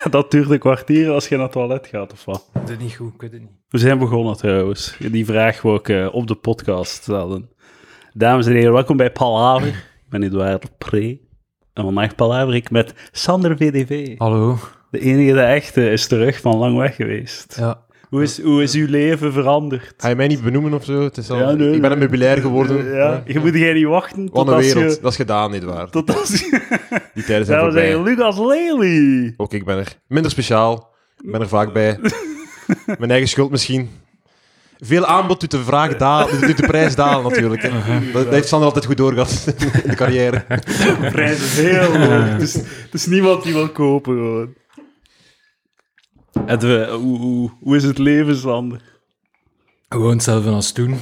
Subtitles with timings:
[0.10, 2.50] Dat duurt een kwartier als je naar het toilet gaat, of wat?
[2.52, 3.50] Weet het niet goed, ik weet het niet.
[3.68, 4.96] We zijn begonnen trouwens.
[4.98, 7.50] Die vraag wil ik eh, op de podcast stellen.
[8.12, 9.68] Dames en heren, welkom bij Palaver.
[9.68, 11.20] Ik ben Edouard Pre.
[11.72, 14.18] En vandaag palaver ik met Sander VDV.
[14.18, 14.58] Hallo.
[14.90, 17.56] De enige, de echte, is terug van lang weg geweest.
[17.58, 17.84] Ja.
[18.10, 19.94] Hoe, is, hoe is uw leven veranderd?
[19.96, 21.02] Ga je mij niet benoemen of zo?
[21.02, 22.94] Het is al, Ja, nee, ik ben een meubilair geworden.
[22.94, 24.94] Ja, je moet jij niet wachten Wat tot een als wereld.
[24.94, 25.00] je...
[25.00, 25.90] Dat is gedaan, niet waar.
[25.90, 26.60] Tot als je...
[27.14, 27.86] Die tijden zijn voorbij.
[27.86, 29.34] zeggen Lucas Lely.
[29.36, 29.96] Ook ik ben er.
[30.06, 30.94] Minder speciaal.
[31.22, 31.98] Ik ben er vaak bij.
[32.98, 33.90] Mijn eigen schuld misschien.
[34.80, 37.62] Veel aanbod doet de, vraag dalen, doet de prijs dalen natuurlijk.
[37.62, 37.70] Hè.
[38.12, 40.44] Dat, dat heeft Sander altijd goed doorgehad in de carrière.
[40.48, 42.36] De prijs is heel hoog.
[42.38, 42.56] Dus,
[42.90, 44.54] dus niemand die wil kopen gewoon.
[46.32, 48.80] We, hoe, hoe, hoe is het leven, Sander?
[49.88, 50.94] Gewoon hetzelfde als toen.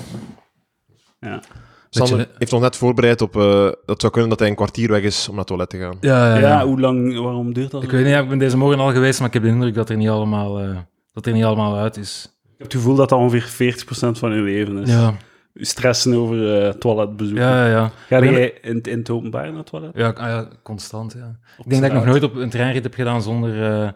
[1.21, 1.43] Ja.
[1.91, 3.37] Sander Beetje- heeft nog net voorbereid op...
[3.37, 5.79] eh, dat zou kunnen dat hij een kwartier weg is om naar het toilet te
[5.79, 5.97] gaan.
[6.01, 6.67] Ja, ja, Ja, ja.
[6.67, 7.83] hoe lang, waarom duurt dat?
[7.83, 9.91] Ik weet niet, ik ben deze morgen al geweest, maar ik heb de indruk dat
[9.91, 10.77] er niet allemaal, eh,
[11.13, 12.25] dat er niet allemaal uit is.
[12.45, 14.91] Ik heb het gevoel dat dat ongeveer 40% van je leven is.
[14.91, 15.15] Ja,
[15.55, 17.37] Stressen over eh, toiletbezoek.
[17.37, 17.71] ja, ja.
[17.71, 17.91] ja.
[18.09, 19.91] Ga ben- jij in, in het openbaar naar het toilet?
[19.95, 21.39] Ja, ah ja, constant, ja.
[21.59, 23.89] Ik denk dat ik nog nooit op een treinrit heb gedaan zonder eh,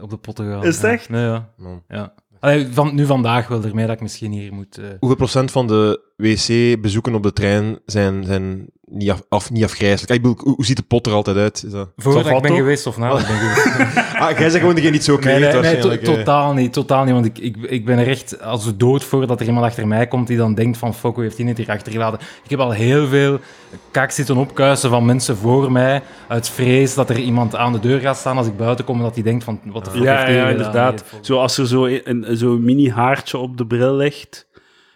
[0.00, 0.64] op de pot te gaan.
[0.64, 0.90] Is het Ja.
[0.92, 1.08] echt?
[1.08, 1.48] Nee, ja.
[1.56, 1.82] Man.
[1.88, 2.14] ja.
[2.40, 4.78] Allee, van, nu vandaag wel ermee dat ik misschien hier moet...
[4.78, 9.64] eh, Hoeveel procent van de wc-bezoeken op de trein zijn, zijn niet, af, af- niet
[9.64, 10.12] afgrijzelijk?
[10.12, 11.62] Ik bedoel, hoe, hoe ziet de pot er altijd uit?
[11.66, 11.88] Is dat...
[11.96, 13.96] Voordat ik ben geweest of na ik ben geweest.
[14.18, 15.98] Ah, jij bent gewoon degene die het zo Nee, creëert nee, nee, to- eh.
[16.16, 17.12] totaal niet, totaal niet.
[17.12, 19.86] Want ik, ik, ik ben er echt als de dood voor dat er iemand achter
[19.86, 22.18] mij komt die dan denkt van fuck, hoe heeft hij het hier achtergelaten?
[22.44, 23.38] Ik heb al heel veel
[23.90, 28.00] kak zitten opkuisen van mensen voor mij uit vrees dat er iemand aan de deur
[28.00, 30.12] gaat staan als ik buiten kom en dat hij denkt van wat de fuck Ja,
[30.14, 30.56] heeft hij ja, gedaan?
[30.56, 31.04] inderdaad.
[31.12, 34.48] Nee, Zoals er zo een, zo'n mini-haartje op de bril ligt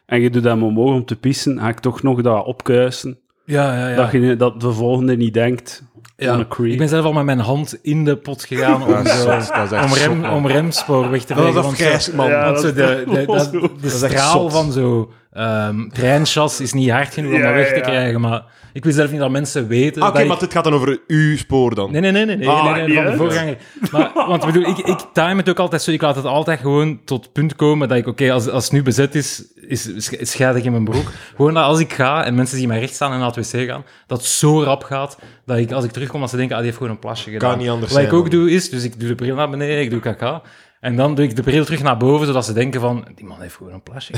[0.06, 3.18] en je doet dat omhoog om te pissen, ga ik toch nog dat opkuisen.
[3.44, 3.96] Ja, ja, ja.
[3.96, 5.82] Dat, je, dat de volgende niet denkt,
[6.16, 6.46] Ja.
[6.62, 9.16] Ik ben zelf al met mijn hand in de pot gegaan om, Dat is zo,
[9.40, 12.28] zot, dat is echt om, rem, zot, om remspoor weg te Dat is man.
[12.28, 13.24] Ja, dat- de, de,
[13.80, 17.74] dat- straal van zo ehm treinchas is niet hard genoeg om Ja, dat weg te
[17.74, 17.80] ja.
[17.80, 18.20] krijgen.
[18.20, 18.42] Maar
[18.74, 20.02] ik wil zelf niet dat mensen weten.
[20.02, 21.90] Ah, Oké, dat ik- maar dit gaat dan over uw spoor dan.
[21.92, 23.56] Nee, nee, nee, nee, nee, Ah, nee, nee, niet van de voorganger.
[23.90, 25.90] Maar, want ik bedoel, ik, ik time het ook altijd zo.
[25.90, 28.72] Ik laat het altijd gewoon tot het punt komen dat ik, oké, als, als het
[28.72, 31.10] nu bezet is, is, sch- scheid ik in mijn broek.
[31.36, 33.66] Gewoon dat als ik ga en mensen zien mij recht staan en naar het wc
[33.68, 36.60] gaan, dat het zo rap gaat dat ik, als ik terugkom, dat ze denken, ah,
[36.62, 37.58] die heeft gewoon een plasje gedaan.
[37.58, 38.30] niet anders Wat zijn, ik ook man.
[38.30, 40.42] doe is, dus ik doe de bril naar beneden, ik doe kaka.
[40.84, 43.40] En dan doe ik de bril terug naar boven, zodat ze denken van, die man
[43.40, 44.12] heeft gewoon een plasje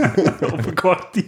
[0.52, 1.24] op een kwartier.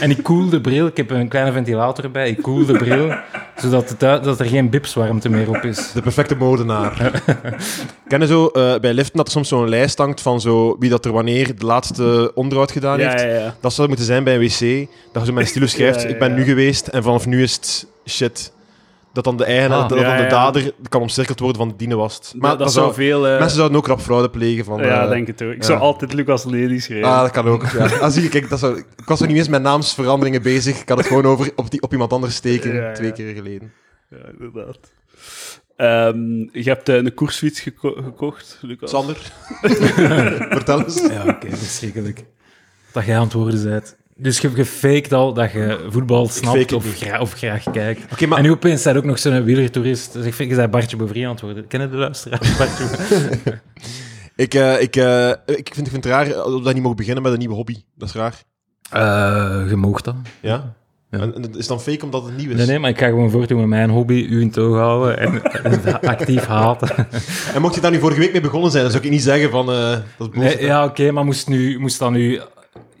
[0.00, 3.14] En ik koel de bril, ik heb een kleine ventilator erbij, ik koel de bril,
[3.56, 5.92] zodat het, dat er geen bipswarmte meer op is.
[5.92, 7.22] De perfecte moordenaar.
[8.08, 10.90] Ken je zo eh, bij liften dat er soms zo'n lijst hangt van zo, wie
[10.90, 13.22] dat er wanneer de laatste onderhoud gedaan Ja, heeft?
[13.22, 13.54] ja, ja.
[13.60, 14.88] Dat zou moeten zijn bij een wc.
[15.12, 17.26] Dat je zo met een stilo schrijft, Ja, ja, ik ben nu geweest en vanaf
[17.26, 18.52] nu is het shit.
[19.12, 19.88] Dat dan de eigenaar, Ah.
[19.88, 20.28] dat Ja, dan de ja.
[20.28, 22.34] dader kan omcirkeld worden van de dienewast.
[22.36, 23.26] Maar dat, dat zou veel...
[23.28, 24.78] eh, mensen zouden ook rap fraude plegen van...
[24.82, 25.50] ja, eh, denk het ook.
[25.52, 25.66] Ik ja.
[25.66, 27.08] zou altijd Lucas Lely schrijven.
[27.08, 27.66] Ah, dat kan ook.
[27.66, 27.84] Ja.
[28.00, 30.80] Ah, zie je, kijk, dat zou, ik was er niet eens met naamsveranderingen bezig.
[30.80, 32.92] Ik had het gewoon over op, die, op iemand anders steken, Ja, ja.
[32.92, 33.72] twee keer geleden.
[34.10, 34.78] Ja, inderdaad.
[35.76, 38.90] Ehm, je hebt eh, een koersfiets geko- gekocht, Lucas.
[38.90, 39.16] Sander,
[40.58, 41.06] vertel eens.
[41.10, 42.24] Ja, oké, verschrikkelijk.
[42.92, 43.96] Dat jij aan het worden bent.
[44.22, 48.12] Dus je, je faked al dat je voetbal snapt of, gra- of graag kijkt.
[48.12, 50.12] Oké, maar En nu opeens zijn ook nog zo'n wielertoerist.
[50.12, 51.66] Dus ik vind, je zei Bartje Bovrie aan het worden.
[51.66, 52.38] Ken je de luisteraar?
[52.58, 52.84] Bartje
[54.44, 57.22] ik, eh, ik, eh, ik, vind, ik vind het raar dat we niet mogen beginnen
[57.22, 57.76] met een nieuwe hobby.
[57.96, 58.42] Dat is raar.
[58.90, 60.14] Eh, je dat.
[60.40, 60.74] Ja?
[61.10, 61.18] Ja.
[61.18, 62.56] En, en het is dan fake omdat het nieuw is.
[62.56, 65.42] Nee, nee, maar ik ga gewoon voortdoen met mijn hobby, u in toog houden en,
[66.08, 67.06] actief haten.
[67.54, 69.50] En mocht je daar nu vorige week mee begonnen zijn, dan zou ik niet zeggen
[69.50, 69.70] van...
[69.72, 70.38] eh, dat is.
[70.38, 72.40] Nee, ja, oké, maar moest, nu, moest dat nu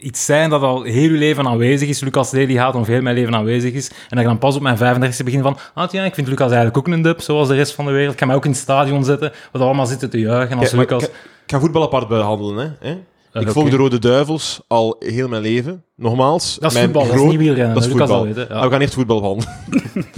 [0.00, 3.14] iets zijn dat al heel je leven aanwezig is, Lucas Lely haat of heel mijn
[3.14, 6.04] leven aanwezig is, en dat ik dan pas op mijn 35e begin van, ah ja,
[6.04, 8.12] ik vind Lucas eigenlijk ook een dub, zoals de rest van de wereld.
[8.12, 11.02] Ik ga mij ook in het stadion zetten, wat allemaal zitten te juichen als Lucas...
[11.02, 11.08] ik,
[11.44, 12.76] ik ga voetbal apart behandelen.
[12.80, 12.96] Hè?
[13.32, 15.84] Eh, ik volg de Rode Duivels al heel mijn leven.
[15.96, 16.56] Nogmaals.
[16.60, 18.26] Dat is mijn voetbal, dat is niet wielrennen, Dat is Lucas voetbal.
[18.26, 18.50] al weten.
[18.56, 19.54] Ah, we gaan eerst voetbal behandelen.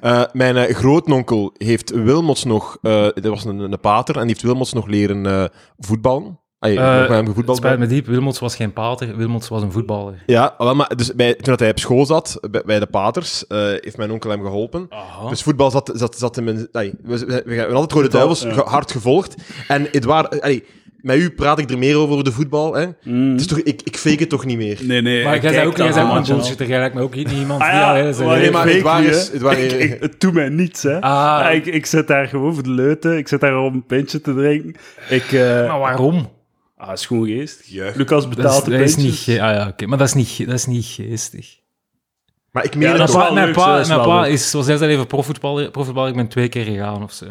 [0.00, 2.78] Eh, mijn eh, grootnonkel heeft Wilmots nog...
[2.82, 6.38] dat was een, een pater en die heeft Wilmots nog leren voetballen.
[6.64, 7.56] Ay, Eh, gevoetbald.
[7.58, 10.22] Spijt me diep, Wilmots was geen pater, Wilmots was een voetballer.
[10.26, 13.46] Ja, wel, maar dus bij, toen dat hij op school zat, bij, bij de paters,
[13.46, 14.86] eh, heeft mijn onkel hem geholpen.
[14.88, 15.28] Aha.
[15.28, 16.68] Dus voetbal zat, zat, zat in mijn...
[16.72, 18.64] Ay, we, we, we hebben altijd Rode Duivels ja.
[18.64, 19.34] hard gevolgd.
[19.68, 20.40] En Edouard...
[20.40, 20.64] ay,
[20.96, 22.74] met u praat ik er meer over, over de voetbal.
[22.74, 22.86] Hè?
[23.02, 23.30] Mm.
[23.30, 24.78] Het is toch, ik, ik fake het toch niet meer.
[24.82, 25.24] Nee, nee.
[25.24, 26.22] Maar ik jij zei ook, een allemaal.
[26.22, 28.82] bullshitter, jij lijkt me ook niet iemand Ah die ja, al heel nee, maar het
[28.82, 31.00] waar is- het waar Ik- is- ik- Het doet mij niets, hè.
[31.00, 33.16] Ah, ik, ik zit daar gewoon voor de leuten.
[33.18, 34.74] Ik zit daar om een pintje te drinken.
[35.08, 35.32] Ik...
[35.32, 36.30] eh maar waarom?
[36.76, 37.64] Ah, is gewoon geest.
[37.66, 37.94] Juich.
[37.94, 40.54] Lucas betaalt de dat is niet, ge- ah, ja, oké, maar dat is niet, dat
[40.54, 41.62] is niet geestig.
[42.50, 44.08] Maar ik Ja, meen dat het is wel mijn leuk, pa, dat is mijn wel
[44.08, 44.32] pa leuk.
[44.32, 45.70] is, zoals hij zei, even profvoetballer.
[45.70, 46.10] profvoetballer.
[46.10, 47.24] Ik ben twee keer gegaan of zo.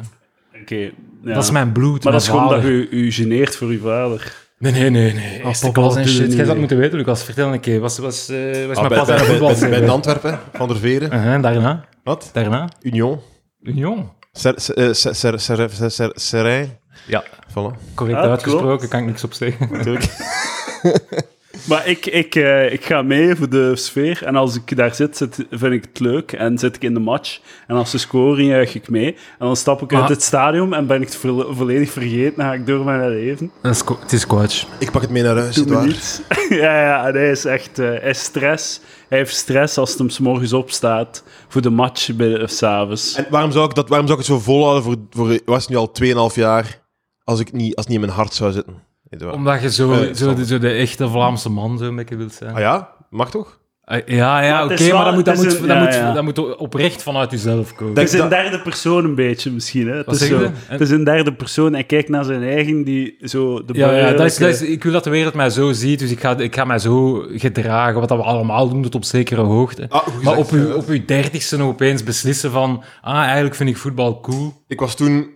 [0.61, 0.75] Oké.
[0.75, 0.89] ja.
[1.33, 2.03] Dat is mijn bloed.
[2.03, 2.77] Maar dat is mijn gewoon dat vader.
[2.79, 4.33] je u geneert voor uw vader.
[4.59, 5.13] Nee, nee, nee.
[5.13, 5.43] nee.
[5.43, 6.19] Eerste papa, klas en shit.
[6.19, 6.47] het Jij niet.
[6.47, 7.23] had moeten weten, Lucas.
[7.23, 7.79] Vertel een keer.
[7.79, 8.37] Was, was, eh
[8.67, 10.77] was Ah, mijn bij, pas bij, aan de bij, voetbal bij, bij Antwerpen, Van der
[10.77, 11.11] Veren.
[11.11, 11.85] En daarna?
[12.03, 12.29] Wat?
[12.33, 12.69] Daarna?
[12.81, 13.19] Union.
[13.61, 14.11] Union.
[14.33, 14.53] Eh,
[14.93, 16.77] ser, ser, ser, ser, ser, Serijn.
[17.07, 17.23] Ja.
[17.49, 18.87] Voilà, Correct Ah, uitgesproken, klopt.
[18.87, 19.67] kan ik niks op zeggen.
[19.71, 20.05] natuurlijk.
[21.67, 24.23] Maar ik, ik, eh, ik ga mee voor de sfeer.
[24.25, 26.31] En als ik daar zit, zit, vind ik het leuk.
[26.31, 27.39] En zit ik in de match.
[27.67, 29.05] En als ze scoren, juich ik mee.
[29.13, 32.33] En dan stap ik uit Maar- het stadion en ben ik het vo- volledig vergeten.
[32.37, 33.51] Dan ga ik door met mijn leven.
[33.61, 34.65] Het is coach.
[34.79, 36.21] Ik pak het mee naar huis, niets.
[36.49, 37.79] ja, ja, en hij is echt...
[37.79, 38.79] eh, hij is stress.
[39.09, 43.15] Hij heeft stress als het hem 's morgens opstaat voor de match bij, of s'avonds.
[43.15, 45.69] En waarom zou ik, dat, waarom zou ik het zo volhouden voor, voor was het
[45.69, 46.81] nu al 2,5 jaar,
[47.23, 48.91] als, ik niet, als het niet in mijn hart zou zitten?
[49.17, 49.31] Je.
[49.31, 52.33] Omdat je zo, Eh, zo, de, zo de echte Vlaamse man zo een beetje wilt
[52.33, 52.53] zijn.
[52.53, 52.89] Ah ja?
[53.09, 53.61] Mag toch?
[53.85, 56.13] Ah, Ja, ja, oké, maar dat moet, dat, moet, een- dat, ja, moet, ja.
[56.13, 57.93] dat moet oprecht vanuit jezelf komen.
[57.95, 59.87] Het is dat- een derde persoon een beetje, misschien.
[59.87, 59.95] Hè?
[59.97, 60.49] Het, is zeg zo, je?
[60.53, 61.73] het is een derde persoon.
[61.73, 63.65] Hij kijkt naar zijn eigen, die zo...
[63.65, 65.99] De Ja, ja dat is, dat is, ik wil dat de wereld mij zo ziet,
[65.99, 69.03] dus ik ga, ik ga mij zo gedragen, wat dat we allemaal doen, tot op
[69.03, 69.85] zekere hoogte.
[69.89, 70.73] Ah, maar op uw, ja.
[70.73, 74.63] op uw dertigste nog opeens beslissen van, ah, eigenlijk vind ik voetbal cool.
[74.67, 75.27] Ik was toen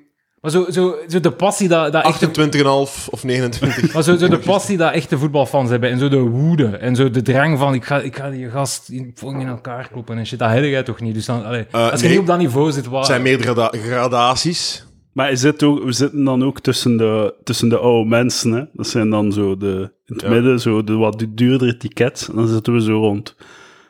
[0.42, 2.64] Maar zo, zo, zo de passie dat, dat echte 28,5
[3.10, 3.94] of 29.
[3.94, 7.10] Maar zo, zo de passie dat echte voetbalfans hebben en zo de woede en zo
[7.10, 10.40] de drang van ik ga, ik ga die gast in, in elkaar kloppen en shit,
[10.40, 11.14] dat heb jij toch niet?
[11.14, 12.10] Dus dan, allee, Eh, als je nee.
[12.12, 12.98] niet op dat niveau zit, waar...
[12.98, 14.86] Het zijn meerdere grada- gradaties.
[15.14, 18.52] Maar is het ook, we zitten dan ook tussen de, tussen de oude mensen.
[18.52, 18.64] Hè?
[18.74, 20.30] Dat zijn dan zo de, in het Ja.
[20.30, 22.30] midden zo de wat duurdere tickets.
[22.30, 23.36] En dan zitten we zo rond,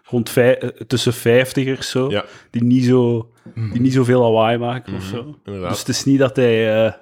[0.10, 3.32] rond vij, eh, tussen vijftigers zo, Ja, die, niet zo,
[3.72, 5.22] die niet zoveel lawaai maken of zo.
[5.24, 5.34] Mhm.
[5.46, 5.70] inderdaad.
[5.70, 6.94] Dus het is niet dat hij eh,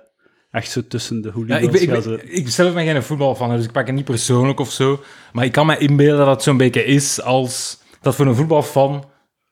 [0.51, 2.35] echt zo tussen de Ja, hooligans ik, ben, ik, ben, zitten.
[2.35, 4.99] ik zelf ben geen voetbalfan, dus ik pak het niet persoonlijk of zo.
[5.33, 9.05] Maar ik kan me inbeelden dat het zo'n beetje is als dat voor een voetbalfan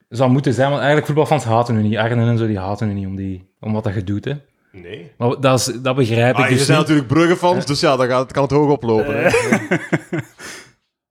[0.08, 0.66] zou moeten zijn.
[0.66, 1.96] Want eigenlijk voetbalfans haten nu niet.
[1.96, 4.24] Arnen en zo, die haten nu niet om, die, om wat dat je doet.
[4.24, 4.32] Hè.
[4.72, 5.10] Nee.
[5.18, 6.88] Maar dat, is, dat begrijp ik Ah, je dus zijn niet.
[6.88, 9.14] natuurlijk Brugge-fans, dus ja, dan gaat, kan het hoog oplopen.
[9.22, 9.28] Hè.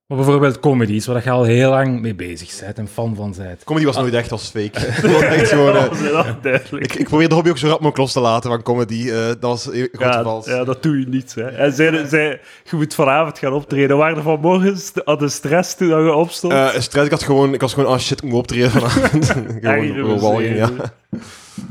[0.06, 3.64] Maar bijvoorbeeld comedies, waar je al heel lang mee bezig bent en fan van bent.
[3.64, 4.78] Comedy was nooit echt als fake.
[5.26, 6.84] Echt gewoon, eh, Dat is wel duidelijk.
[6.84, 9.10] ik, ik probeer de hobby ook zo rap mogelijk los te laten van comedy.
[9.10, 9.68] eh, dat was
[9.98, 10.46] Ja, vals.
[10.46, 11.34] ja, dat doe je niet.
[11.34, 11.42] Hè.
[11.42, 12.40] En zij, zij,
[12.70, 13.96] je moet vanavond gaan optreden.
[13.96, 16.52] Waren er vanmorgen st- hadden stress toen je opstond?
[16.52, 19.26] Eh, stress, ik, had gewoon, ik was gewoon, oh shit, ik moet optreden vanavond.
[19.30, 20.70] gewoon Erger gewoon walging, ja.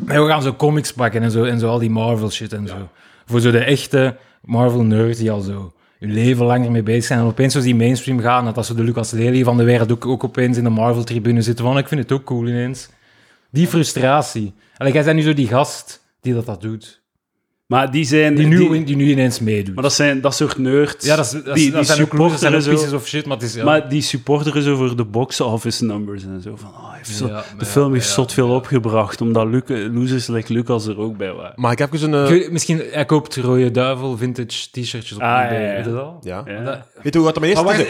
[0.06, 2.89] we gaan zo comics pakken en zo, en zo al die Marvel shit en zo.
[3.25, 7.19] Voor zo de echte Marvel nerds die al zo hun leven lang ermee bezig zijn.
[7.19, 9.91] En opeens als die mainstream gaan, dat als ze de Lucas Lely van de wereld
[9.91, 11.65] ook, ook opeens in de Marvel-tribune zitten.
[11.65, 12.89] Van, ik vind het ook cool ineens.
[13.50, 14.53] Die frustratie.
[14.77, 17.02] Allee, jij bent nu zo die gast die dat, dat doet.
[17.68, 18.36] Maar die zijn...
[18.36, 19.74] Die nu, die- die nu ineens meedoet.
[19.74, 21.06] maar dat zijn dat soort nerds.
[21.06, 23.07] ja, dat, is, dat, die, dat die zijn ook losers, dat zijn ook pieces of
[23.07, 23.54] shit, maar het is...
[23.54, 23.63] Ja.
[23.63, 26.56] Maar die supporteren zo voor de box-office numbers en zo.
[26.56, 28.54] Van, oh, heeft zo- Ja, de ja, film heeft ja, zot veel ja.
[28.56, 31.54] opgebracht, omdat Luc, losers like Lucas er ook bij waren.
[31.56, 32.24] Maar ik heb even een...
[32.25, 35.75] Ik eh, weet- misschien, hij koopt rode duivel vintage t-shirtjes op Ah, eBay, ja, ja.
[35.75, 36.18] weet je dat al?
[36.21, 36.44] ja.
[37.04, 37.89] Weet je wat mijn eerste t-shirt-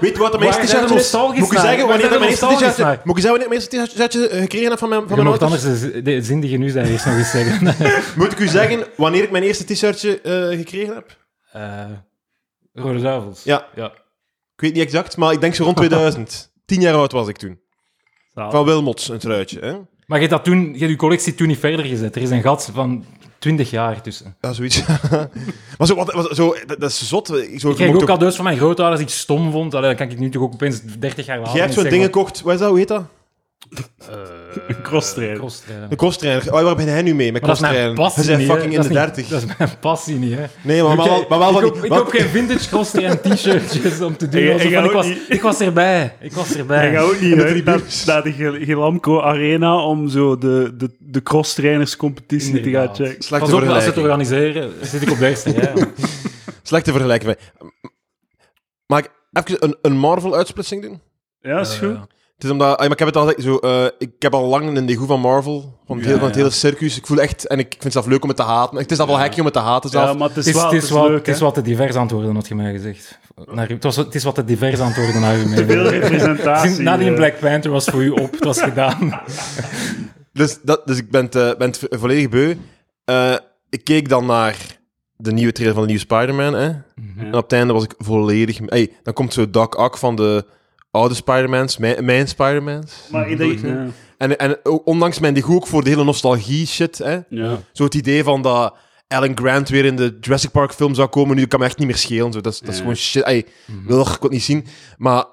[0.00, 2.08] Weet je wat de je eerste zijn de t-shirt nostalgisch Moet ik je zeggen wanneer
[2.08, 3.04] de mijn eerste nostalgisch t-shirt...
[3.04, 5.16] Moet ik je zeggen wanneer ik mijn eerste t-shirtje eh, gekregen heb van mijn, van
[5.18, 5.62] Je ouders?
[5.64, 7.74] anders de, de zindige nieuws daar eerst nog eens zeggen.
[8.18, 11.16] Moet ik u zeggen wanneer ik mijn eerste t-shirtje eh, gekregen heb?
[11.52, 11.84] Eh,
[12.72, 13.44] Rode Duivels.
[13.44, 13.66] Ja.
[13.74, 13.86] ja.
[14.54, 16.52] Ik weet niet exact, maar ik denk zo rond 2000.
[16.64, 17.60] Tien jaar oud was ik toen.
[18.34, 18.52] Zalig.
[18.52, 19.60] Van Wilmots, een truitje.
[19.60, 19.72] Hè?
[20.06, 22.16] Maar je hebt dat toen, je hebt je collectie toen niet verder gezet.
[22.16, 23.04] Er is een gat van
[23.38, 24.36] 20 jaar tussen.
[24.40, 24.86] Ja, zoiets.
[25.78, 27.34] maar zo, wat, wat- zo, dat, dat is zot.
[27.36, 29.74] Ik, zo, Ik kreeg ook ook- cadeaus van mijn grootouders die ik stom vond.
[29.74, 31.92] Allee, dan kan ik nu toch ook opeens 30 jaar later Jij hebt zo'n niet
[31.92, 32.42] ding zeggen gekocht.
[32.42, 32.68] Wat is dat?
[32.68, 33.04] Hoe heet dat?
[33.98, 35.38] Van, crosstrainer.
[35.38, 35.86] crosstrainer.
[35.90, 36.54] Een crosstrainer.
[36.54, 37.32] Oh, waar ben hij nu mee?
[37.32, 38.36] Met Maar dat is mijn crosstrainer.
[38.38, 38.54] niet, zijn hè.
[38.54, 39.28] fucking in Dat de is niet- 30.
[39.28, 40.44] Dat is mijn passie niet, hè.
[40.62, 42.20] Nee, maar, maar, wel, maar wel ik van koop, die...
[42.20, 44.58] ik geen vintage crosstrainer t-shirtjes om te doen.
[44.58, 46.16] Van, ik, was, ik was erbij.
[46.20, 46.78] Ik was erbij.
[46.78, 48.32] Hij gaat ook niet uit naar, naar de
[48.64, 53.22] Gilamco Arena om zo de, de, de cross-trainerscompetitie te gaan checken.
[53.22, 55.72] Slechte Pas op, als ze het organiseren, zit ik op de eerste rij.
[56.62, 57.36] Slechte vergelijking.
[58.86, 61.00] Mag ik even een, een Marvel-uitsplitsing doen?
[61.40, 61.96] Ja, is goed.
[62.40, 62.72] Het is omdat...
[62.72, 63.56] ah, maar ik heb het al zo...
[63.56, 65.78] eh, ik heb al lang een degoe van Marvel.
[65.86, 66.42] Van het, Ja, hele, van het ja.
[66.42, 66.96] hele circus.
[66.96, 67.46] Ik voel echt...
[67.46, 68.78] En ik vind het zelf leuk om het te haten.
[68.78, 69.24] Het is zelf wel Ja.
[69.24, 70.04] hekje om het te haten zelf.
[70.10, 71.96] Ja, maar het is, Het is, wel, het is, leuk, het is wat te divers
[71.96, 73.18] antwoorden, had je mij gezegd.
[73.50, 75.64] Naar, het, was, het is wat te divers antwoorden naar u mee.
[75.64, 76.80] Veel representatie.
[76.80, 77.14] Nadien eh.
[77.14, 79.20] Black Panther was voor u op, het was gedaan.
[80.32, 82.54] Dus, dat, dus ik ben het, eh, ben volledig beu.
[83.04, 83.34] Eh,
[83.70, 84.56] ik keek dan naar
[85.16, 86.54] de nieuwe trailer van de nieuwe Spider-Man.
[86.54, 86.68] Hè?
[87.18, 88.58] En op het einde was ik volledig...
[88.66, 90.44] Hey, dan komt zo Doc Ock van de
[90.90, 92.92] oude Spider-Mans, mijn, mijn Spider-Mans.
[93.10, 93.30] Maar.
[93.30, 93.86] Ja.
[94.18, 97.18] En, en ook- ondanks mijn degoe ook voor de hele nostalgie-shit, hè?
[97.28, 97.58] Ja.
[97.72, 98.74] zo het idee van dat
[99.08, 101.86] Alan Grant weer in de Jurassic Park film zou komen, nu kan me echt niet
[101.86, 102.32] meer schelen.
[102.32, 102.40] Zo.
[102.40, 103.22] Dat, is, dat is gewoon shit.
[103.22, 103.46] Ey,
[103.86, 104.66] wil ik het niet zien.
[104.96, 105.24] Maar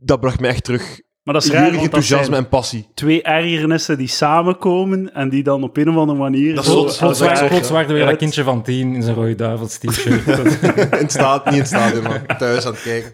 [0.00, 2.88] dat bracht me echt terug Maar dat is raar, enthousiasme zijn en passie.
[2.94, 6.54] twee ergernissen die samenkomen en die dan op een of andere manier...
[6.54, 10.26] Dat is Plots, er weer dat kindje van tien in zijn rode duivels t-shirt.
[10.26, 13.12] In het staat, niet in stadion, maar thuis aan het kijken.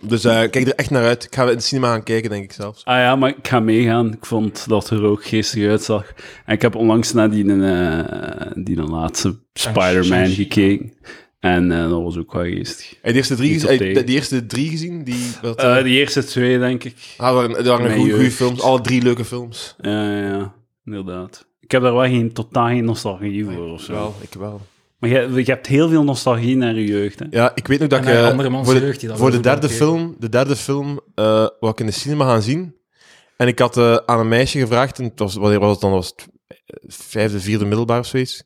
[0.00, 1.24] Dus eh, kijk er echt naar uit.
[1.24, 2.84] Ik ga in het cinema gaan kijken, denk ik zelfs.
[2.84, 4.12] Ah ja, maar ik ga meegaan.
[4.12, 6.12] Ik vond dat er ook geestig uitzag.
[6.44, 10.34] En ik heb onlangs naar die, eh, die laatste Spider-Man Shang-Chi.
[10.34, 10.92] gekeken.
[11.40, 12.88] En eh, dat was ook wel geestig.
[12.88, 13.34] Heb je de eerste
[13.76, 15.04] drie, de eerste drie gezien?
[15.04, 16.96] Die, wat, die eerste twee, denk ik.
[17.16, 18.60] ah, waren, dat waren goede, goede films.
[18.60, 19.74] Alle drie leuke films.
[19.80, 20.54] Ja, ja, ja,
[20.84, 21.46] inderdaad.
[21.60, 23.92] Ik heb daar wel geen, totaal geen nostalgie voor of zo.
[23.92, 24.60] Wel, ik wel.
[25.00, 27.26] Maar je, je hebt heel veel nostalgie naar je jeugd, hè?
[27.30, 28.04] Ja, ik weet nog dat ik...
[28.04, 30.56] naar eh, andere mans voor de, jeugd die dat voor de derde film, de derde
[30.56, 31.24] film eh
[31.60, 32.76] wou ik in de cinema gaan zien.
[33.36, 35.90] En ik had eh, aan een meisje gevraagd, en het was, wanneer was het dan?
[35.90, 36.28] Was het
[36.86, 38.44] vijfde, vierde middelbaar of zoiets.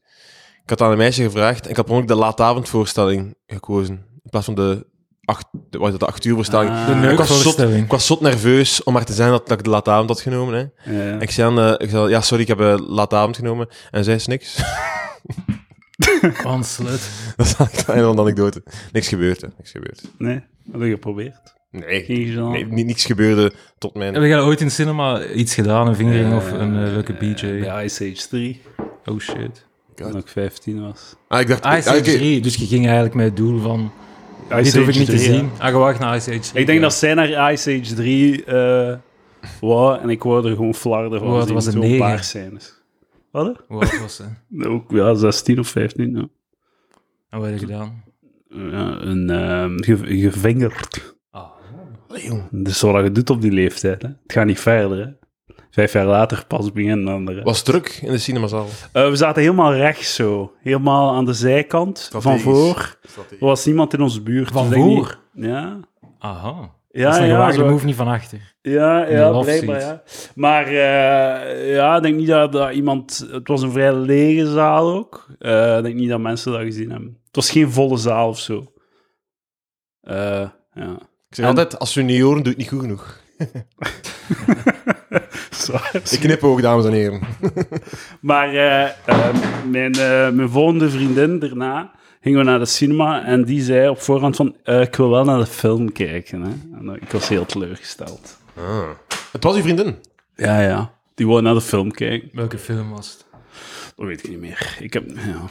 [0.63, 3.95] Ik had aan een meisje gevraagd en ik had dan ook de laatavondvoorstelling gekozen.
[3.95, 4.87] In plaats van de
[5.25, 6.71] acht, de, wat is het, de acht uur voorstelling.
[6.71, 7.03] Ah.
[7.03, 9.65] De ik, was zot, ik was zot nerveus om maar te zijn dat, dat ik
[9.65, 10.55] de laatavond had genomen.
[10.55, 10.93] Hè.
[10.93, 11.13] Ja.
[11.13, 13.69] En ik zei aan, eh, ik zei, ja, sorry, ik heb de laatavond genomen.
[13.91, 14.57] En zij is niks.
[16.43, 17.11] Van slut.
[17.37, 18.63] dat is eigenlijk het einde van de anekdote.
[18.93, 19.49] Niks gebeurd, hè.
[19.57, 20.03] Niks gebeurd.
[20.19, 20.41] Nee?
[20.73, 21.55] Heb je geprobeerd?
[21.71, 22.51] Nee, Geen gedaan?
[22.51, 24.15] nee ni- niks gebeurde tot mijn...
[24.15, 27.61] Heb jij ooit in cinema iets gedaan, een vingering of een eh, leuke BJ?
[27.61, 28.61] Bij Ice Age 3,
[29.05, 29.67] Oh shit.
[29.95, 31.15] toen ik 15 was.
[31.29, 31.65] Ah, ik dacht...
[31.65, 32.13] Ice ah, Age oké.
[32.13, 33.93] 3, dus je ging eigenlijk met het doel van...
[34.51, 35.35] Ice dit hoef ik niet te 3, ja.
[35.37, 35.51] zien.
[35.59, 36.61] Ah, gewacht naar Ice Age 3.
[36.61, 38.95] Ik denk dat zij naar Ice Age 3 eh
[39.61, 41.29] wou en ik wou er gewoon flarden van.
[41.29, 41.99] Wow, dat zien, was een zo'n negen.
[41.99, 42.83] paar scènes.
[43.35, 43.65] Wat?
[43.69, 44.25] Hoe oud was ze?
[44.69, 46.11] Ook, ja, 16 of 15.
[46.17, 46.27] Ja.
[47.29, 48.05] En wat heb je gedaan?
[48.49, 51.15] Ja, een ehm, ge- gevingerd.
[51.31, 51.51] Ah.
[52.51, 54.03] Dat is wat je doet op die leeftijd.
[54.03, 54.09] Hè.
[54.09, 54.99] Het gaat niet verder.
[54.99, 55.13] Hè.
[55.71, 58.67] Vijf jaar later pas beginnen dan de Was druk in de cinemazaal.
[58.93, 60.53] Eh, we zaten helemaal rechts zo.
[60.61, 62.09] Helemaal aan de zijkant.
[62.11, 62.45] Van Strategisch.
[62.45, 62.99] voor.
[63.31, 64.51] Er was niemand in onze buurt.
[64.53, 65.19] Van dus denk voor?
[65.33, 65.81] niet- Ja.
[66.19, 66.71] Aha.
[66.97, 68.55] Ja, dat is een ja, gewaagde zo- move niet van achter.
[68.63, 70.03] Ja, ja blijkbaar, ja.
[70.35, 73.27] Maar eh, ja, ik denk niet dat, dat iemand...
[73.31, 75.27] Het was een vrij lege zaal ook.
[75.39, 77.19] Eh, ik denk niet dat mensen dat gezien hebben.
[77.27, 78.73] Het was geen volle zaal of zo.
[80.01, 80.93] Eh, ja.
[81.29, 83.21] Ik zeg En- altijd, als we niet horen, doe het niet goed genoeg.
[86.13, 87.21] Ik knip ook, dames en heren.
[88.21, 88.49] Maar
[89.71, 89.91] mijn,
[90.37, 91.91] mijn volgende vriendin daarna
[92.25, 95.25] gingen we naar de cinema en die zei op voorhand van eh, ik wil wel
[95.25, 96.43] naar de film kijken.
[96.43, 96.51] Hè.
[96.79, 98.39] En, eh, ik was heel teleurgesteld.
[98.57, 98.89] Ah.
[99.33, 99.97] Het was uw vriendin.
[100.37, 100.95] Ja, ja.
[101.15, 102.29] Die wou naar de film kijken.
[102.33, 103.25] Welke film was het?
[103.97, 104.77] Dat weet ik niet meer.
[104.81, 105.09] Ik heb...
[105.09, 105.43] Ja.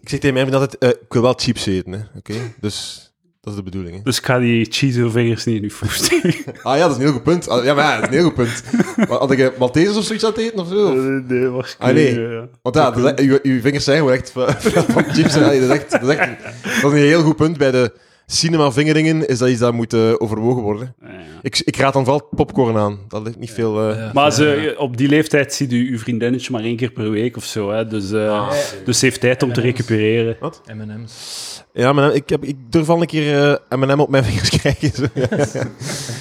[0.00, 2.00] Ik zeg tegen mijn vriendin altijd, eh, ik wil wel chips eten, hè.
[2.16, 2.34] Oké?
[2.60, 3.08] Dus
[3.40, 4.02] dat is de bedoeling, hè.
[4.02, 6.34] Dus ik ga die cheese vingers niet in uw voet steken.
[6.62, 7.48] Ah ja, dat is een heel goed punt.
[7.48, 8.62] Ah, Ja, maar ja, dat is een heel goed punt.
[9.08, 10.92] Had ik Maltesers of zoiets aan het eten, of zo?
[10.94, 12.16] nee, nee, Ah, waarschijnlijk.
[12.16, 12.28] nee.
[12.28, 12.48] ja.
[12.62, 14.46] Want ja, dat is- uw, uw vingers zijn gewoon echt van,
[14.94, 15.34] van chips.
[15.34, 16.42] Dat is, echt, dat, is echt,
[16.82, 17.58] dat is een heel goed punt.
[17.58, 17.92] Bij de
[18.30, 20.94] cinema-vingeringen is dat iets dat moet eh, overwogen worden.
[21.02, 21.18] Ja, ja.
[21.42, 22.98] Ik, ik raad dan vooral popcorn aan.
[23.08, 23.90] Dat ligt niet veel...
[23.90, 24.10] eh, Ja.
[24.14, 27.44] Maar ze, op die leeftijd ziet u uw vriendinnetje maar één keer per week of
[27.44, 27.70] zo.
[27.70, 27.86] Hè.
[27.86, 28.50] Dus, eh,
[28.84, 30.36] dus ze heeft tijd om te recupereren.
[30.74, 31.46] M&M's.
[31.72, 34.90] Ja, maar ik, heb, ik durf al een keer eh, M&M op mijn vingers krijgen.
[34.92, 35.04] Zo.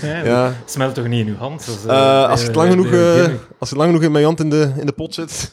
[0.08, 0.24] Ja.
[0.24, 0.56] Ja.
[0.66, 1.68] Smelt toch niet in uw hand?
[2.30, 4.72] als, het bij- lang genoeg, eh, als het lang genoeg in mijn hand in de,
[4.80, 5.52] in de pot zit.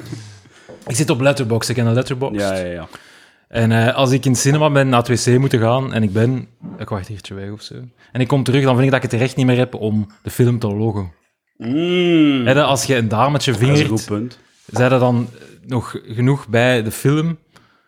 [0.86, 1.68] Ik zit op Letterboxd.
[1.68, 2.40] Ik ken een Letterboxd.
[2.40, 2.88] Ja, ja, ja.
[3.48, 6.12] En eh, als ik in het cinema ben naar het wc moeten gaan en ik
[6.12, 6.48] ben
[6.78, 7.74] een kwartiertje weg of zo,
[8.12, 10.06] en ik kom terug, dan vind ik dat ik het recht niet meer heb om
[10.22, 11.12] de film te loggen.
[11.56, 12.48] Mm.
[12.48, 14.38] Als je een dametje Dat is een vingert, goed punt.
[14.66, 15.28] zijn er dan
[15.66, 17.38] nog genoeg bij de film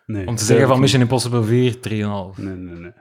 [0.09, 1.79] Nee, om te zeggen van Mission Impossible 4, 3,5.
[1.89, 2.91] Nee, nee, nee.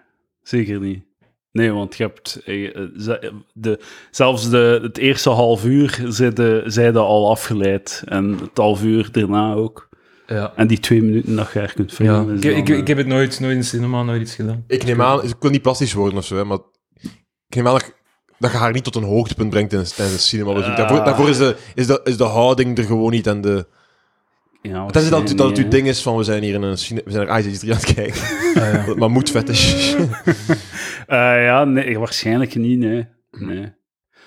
[0.42, 1.04] Zeker niet.
[1.52, 2.40] Nee, want je hebt...
[2.44, 8.02] eh, eh, de, zelfs de, het eerste half uur zeiden zeiden al afgeleid.
[8.06, 9.87] En het half uur daarna ook.
[10.30, 10.52] Ja.
[10.56, 12.36] En die twee minuten dat je er kunt Ja, filmen.
[12.36, 14.64] ik, is ik, ik heb het nooit, nooit in cinema, nooit iets gedaan.
[14.66, 16.58] Ik neem aan, ik wil niet plastisch worden of zo, hè, maar
[17.48, 17.94] ik neem aan dat,
[18.38, 20.50] dat je haar niet tot een hoogtepunt brengt tijdens, tijdens een cinema.
[20.52, 20.76] Ah.
[20.76, 23.66] Daarvoor, daarvoor is, de, is, de, is de houding er gewoon niet en de...
[24.62, 26.78] ja, Het is dat, dat, het uw ding is van, we zijn hier in een
[26.78, 28.20] cine, we zijn naar ICG 3 aan het kijken.
[28.62, 28.94] Ah, ja.
[28.94, 29.94] maar moet fetish.
[29.94, 30.04] hè.
[31.06, 33.06] Eh, ja, nee, waarschijnlijk niet, nee.
[33.30, 33.72] nee.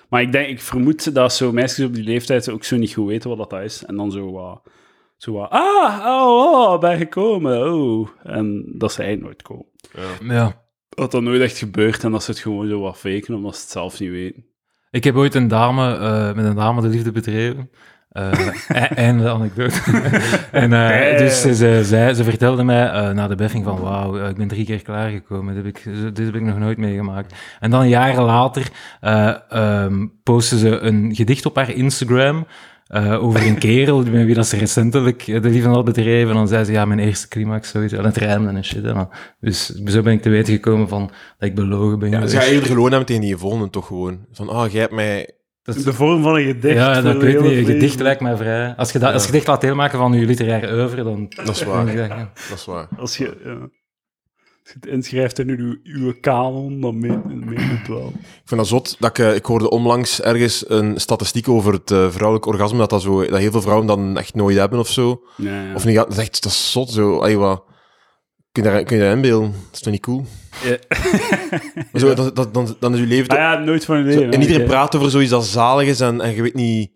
[0.10, 3.08] Maar ik denk, ik vermoed dat zo meisjes op die leeftijd ook zo niet goed
[3.08, 3.84] weten wat dat is.
[3.86, 4.62] En dan zo wat...
[5.22, 8.08] Zo wat, ah, oh, oh, ben gekomen, oh.
[8.24, 10.36] En dat ze eigenlijk nooit komen.
[10.36, 10.62] ja.
[10.90, 13.62] Dat dat nooit echt gebeurt en dat ze het gewoon zo wat faken, omdat ze
[13.62, 14.46] het zelf niet weten.
[14.92, 17.70] Ik heb ooit een dame, eh, met een dame de liefde bedreven.
[18.10, 19.82] Eh e- einde anekdote.
[20.52, 24.36] en eh, dus ze, ze, ze vertelde mij eh, na de beffing van wauw, ik
[24.36, 25.56] ben drie keer klaargekomen.
[25.56, 25.84] Dit heb, ik,
[26.16, 27.36] dit heb ik nog nooit meegemaakt.
[27.60, 28.70] En dan jaren later
[29.02, 32.46] eh ehm postte ze een gedicht op haar Instagram
[32.92, 36.30] eh, over een kerel met wie dat ze recentelijk eh, de liefde had bedreven.
[36.30, 37.94] En dan zei ze, ja, mijn eerste climax, zoiets.
[37.94, 38.84] En het rijmde en shit.
[38.84, 42.10] En dan- dus zo ben ik te weten gekomen van dat ik belogen ben.
[42.10, 44.26] Ja, ze gaan eerder geloven hebben tegen die volgende toch gewoon.
[44.32, 45.30] Van, oh, jij hebt mij...
[45.64, 46.76] Dat is- De vorm van een gedicht.
[46.76, 47.52] ja, dat weet niet.
[47.52, 48.74] Een gedicht lijkt mij vrij.
[48.76, 51.32] Als je, dat, als je gedicht laat deelmaken van je literaire oeuvre, dan...
[51.36, 51.86] Dat is waar.
[51.96, 52.32] dat- ja.
[52.50, 52.88] Dat is waar.
[52.98, 53.58] Als je, ja.
[54.64, 57.22] Als je het inschrijft in uw, uw kanon, dan meen
[57.58, 58.08] het wel.
[58.16, 58.96] Ik vind dat zot.
[59.00, 62.90] Dat ik, eh, ik hoorde onlangs ergens een statistiek over het eh, vrouwelijk orgasme, dat,
[62.90, 65.22] dat, zo, dat heel veel vrouwen dan echt nooit hebben of zo.
[65.38, 65.74] Ja, ja.
[65.76, 67.36] Of niet, dat is echt dat is zot zo.
[67.38, 67.64] Wat.
[68.52, 69.52] Kun je, daar, kun je dat inbeelden?
[69.52, 70.26] Dat is toch niet cool?
[70.64, 70.78] Ja.
[71.92, 73.28] Maar Zo, dat, dat, dan, dan is je leven...
[73.30, 74.32] Ah ja, nooit van je leven.
[74.32, 76.92] en iedereen praat over zoiets dat zalig is en, en je weet niet...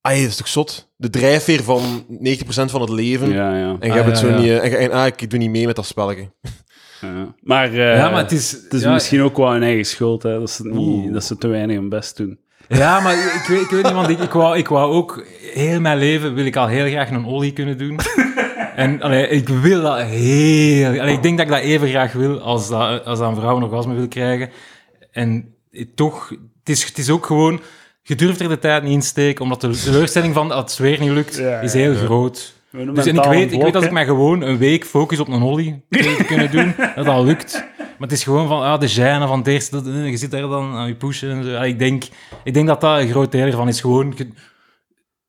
[0.00, 0.92] Ay, dat is toch zot?
[0.96, 3.30] De drijfveer van 90% van het leven.
[3.30, 3.76] Ja, ja.
[3.80, 4.48] En je Ah, hebt het ja, zo niet...
[4.48, 6.32] eh, en, ah, ik doe niet mee met dat spelletje.
[7.00, 7.34] Ja.
[7.40, 8.52] Maar, eh, ja, maar het is...
[8.52, 11.12] het is ja, misschien ook wel hun eigen schuld, hè, dat, ze het niet, Oeh.
[11.12, 12.38] dat ze te weinig hun best doen.
[12.68, 15.26] Ja, maar ik weet, ik weet niet, want ik, ik, wou, ik wou ook...
[15.54, 17.98] Heel mijn leven wil ik al heel graag een olie kunnen doen.
[18.76, 21.00] En allee, ik wil dat heel...
[21.00, 23.56] Allee, ik denk dat ik dat even graag wil als dat, als dat een vrouw
[23.56, 24.50] een orgasme wil krijgen.
[25.12, 25.54] En
[25.94, 27.60] toch, het is, het is ook gewoon...
[28.02, 31.00] Je durft er de tijd niet in steken, omdat de teleurstelling van dat het weer
[31.00, 31.98] niet lukt, Ja, is heel ja.
[31.98, 32.54] groot.
[32.94, 35.28] Dus en ik weet, ik weet blok, dat ik mij gewoon een week focus op
[35.28, 37.64] een ollie te kunnen doen, dat dat lukt.
[37.78, 40.30] Maar het is gewoon van, ah, de gêne van het eerste, dat, eh, je zit
[40.30, 41.54] daar dan aan je pushen en zo.
[41.56, 42.04] Ah, ik, denk,
[42.44, 44.12] ik denk dat dat een groot deel ervan is gewoon...
[44.16, 44.28] ge-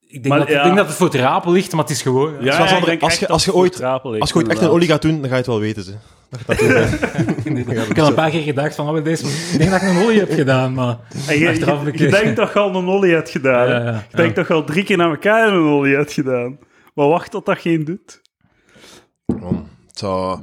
[0.08, 0.58] Ik denk, Maar dat, ja.
[0.58, 2.34] ik denk dat het voor het rapen ligt, maar het is gewoon...
[2.40, 4.70] Ja, ik denk als je- dat als je ooit- ligt, Als je ooit echt een
[4.70, 5.84] olie gaat doen, dan ga je het wel weten.
[5.84, 5.94] Ze.
[7.76, 9.98] Dat ik had een paar keer gedacht van, oh, deze, ik denk dat ik een
[10.04, 10.98] ollie heb gedaan, maar...
[11.28, 13.68] En je, je, je denkt dat je al een olie hebt gedaan.
[13.68, 13.74] hè?
[13.78, 16.58] Ja, ja, Je denkt dat je al drie keer naar elkaar een olie hebt gedaan.
[16.98, 18.22] Maar wacht tot dat geen doet.
[19.26, 20.40] Man, het zou...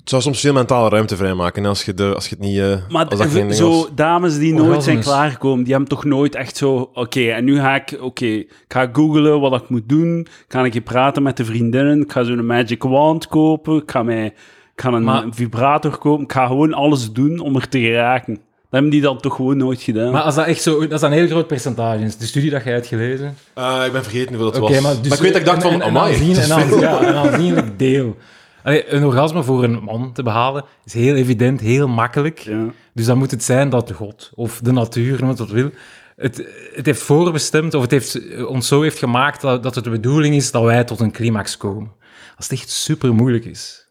[0.00, 2.58] Het zou soms veel mentale ruimte vrijmaken als je, de, als je het niet...
[2.58, 3.88] eh, Maar als dat geen ding zo was.
[3.94, 6.90] dames die nooit zijn klaargekomen, die hebben toch nooit echt zo...
[6.92, 7.98] Oké, en nu ga ik...
[8.00, 10.18] Oké, ik ga googlen wat ik moet doen.
[10.20, 12.00] Ik ga een keer praten met de vriendinnen.
[12.00, 13.76] Ik ga zo'n magic wand kopen.
[13.82, 14.34] Ik ga, mij, ik
[14.80, 16.24] ga een Maar- vibrator kopen.
[16.24, 18.40] Ik ga gewoon alles doen om er te geraken.
[18.76, 20.12] Dat hebben die dan toch gewoon nooit gedaan.
[20.12, 20.80] Maar als dat echt zo...
[20.80, 22.04] Dat is een heel groot percentage.
[22.04, 22.16] is.
[22.16, 23.36] De studie dat jij hebt gelezen...
[23.54, 24.70] Eh, ik ben vergeten hoeveel dat was.
[24.70, 27.78] maar, Maar, dus, ik weet dat ik dacht en- van, amai, aanzien- ja, een aanzienlijk
[27.78, 28.16] deel.
[28.62, 32.38] Allee, een orgasme voor een man te behalen is heel evident, heel makkelijk.
[32.38, 32.64] ja.
[32.94, 35.70] Dus dan moet het zijn dat God of de natuur, het wat wil,
[36.16, 39.84] het, het heeft voorbestemd of het heeft, eh, ons zo heeft gemaakt dat, dat het
[39.84, 41.90] de bedoeling is dat wij tot een climax komen.
[42.36, 43.88] Als het echt super moeilijk is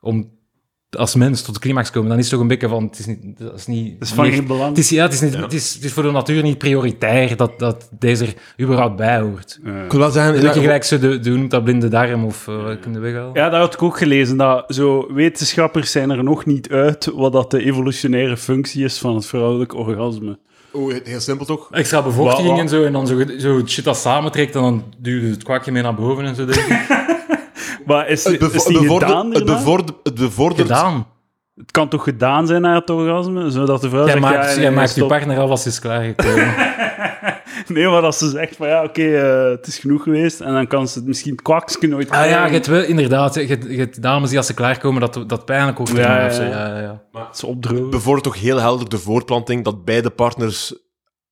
[0.00, 0.30] om
[0.98, 3.06] als mens tot de climax komen, dan is het toch een beetje van, het is
[3.06, 4.68] niet, dat is niet, Dat is van niet- geen belang.
[4.68, 7.36] het is, ja, het is, niet, Het, is, het is voor de natuur niet prioritair
[7.36, 9.58] dat, dat deze er überhaupt bij hoort.
[9.84, 10.32] Ik wil wel zeggen...
[10.32, 13.30] Beetje ja, gelijk zo de, dat blinde darm of uh, wat kun je weghalen?
[13.34, 14.36] Ja, dat had ik ook gelezen.
[14.36, 19.14] Dat zo wetenschappers zijn er nog niet uit wat dat de evolutionaire functie is van
[19.14, 20.38] het vrouwelijk orgasme.
[20.72, 21.68] Oh, heel simpel toch?
[21.70, 25.30] Extra bevochtiging en zo, en dan zo, zo shit dat samentrekt en dan duw je
[25.30, 26.44] het kwakje mee naar boven en zo.
[26.44, 26.86] Denk ik.
[27.86, 29.10] Maar is, Het, bevo- is die bevordert...
[29.10, 29.54] gedaan Het daarna?
[29.54, 29.92] bevordert...
[30.02, 31.06] Het bevordert Gedaan.
[31.56, 33.50] Het kan toch gedaan zijn na het orgasme?
[33.50, 36.54] Zodat de vrouw Jij zegt, maakt, ja, jij maakt je partner alvast eens klaargekomen.
[37.68, 40.40] Nee, maar als ze zegt van ja, oké, eh, het is genoeg geweest.
[40.40, 43.34] En dan kan ze het misschien het kwakske nooit ah ja, je hebt wel inderdaad,
[43.34, 46.04] je hebt, je hebt dames die als ze klaarkomen dat, dat pijnlijk ook Ja, doen
[46.04, 46.42] ja, ja.
[46.42, 47.02] Ja, ja, ja.
[47.12, 47.90] Het is opdrogen.
[47.90, 50.74] bevordert toch heel helder de voortplanting dat beide partners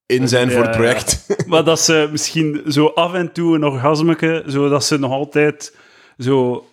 [0.06, 0.80] in zijn Ja, voor het ja.
[0.80, 1.26] project.
[1.46, 5.76] Maar dat ze misschien zo af en toe een orgasmeke, zodat ze nog altijd
[6.20, 6.64] zo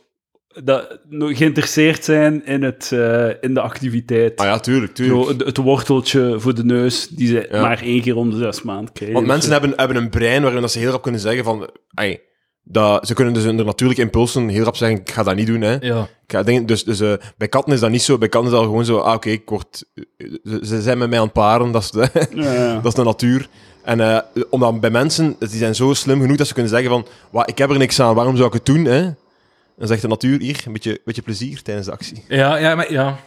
[0.64, 4.40] dat, nog geïnteresseerd zijn in, het, eh, in de activiteit.
[4.40, 5.24] Ah ja, tuurlijk, tuurlijk.
[5.24, 7.62] Zo, het, het worteltje voor de neus, die ze Ja.
[7.62, 9.16] maar één keer om de zes maanden krijgen.
[9.16, 11.70] Want mensen hebben, hebben een brein waarin dat ze heel rap kunnen zeggen van...
[11.94, 12.20] Ai,
[12.64, 15.62] dat, ze kunnen dus hun natuurlijke impulsen heel rap zeggen, ik ga dat niet doen.
[15.62, 15.78] Hè.
[15.80, 16.02] ja.
[16.02, 18.18] Ik ga dingen, dus dus eh, bij katten is dat niet zo.
[18.18, 19.84] Bij katten is dat gewoon zo, ah oké, ik word...
[20.44, 22.74] Ze, ze zijn met mij aan het paren, dat is de, Ja, ja.
[22.82, 23.48] dat is de natuur.
[23.84, 24.18] En eh,
[24.50, 27.58] omdat bij mensen, die zijn zo slim genoeg dat ze kunnen zeggen van, "Wa, ik
[27.58, 28.86] heb er niks aan, waarom zou ik het doen?
[28.86, 29.10] Hè?
[29.78, 32.24] Dan zegt de natuur, hier, een beetje, plezier tijdens de actie.
[32.28, 33.18] Ja, ja, maar, ja.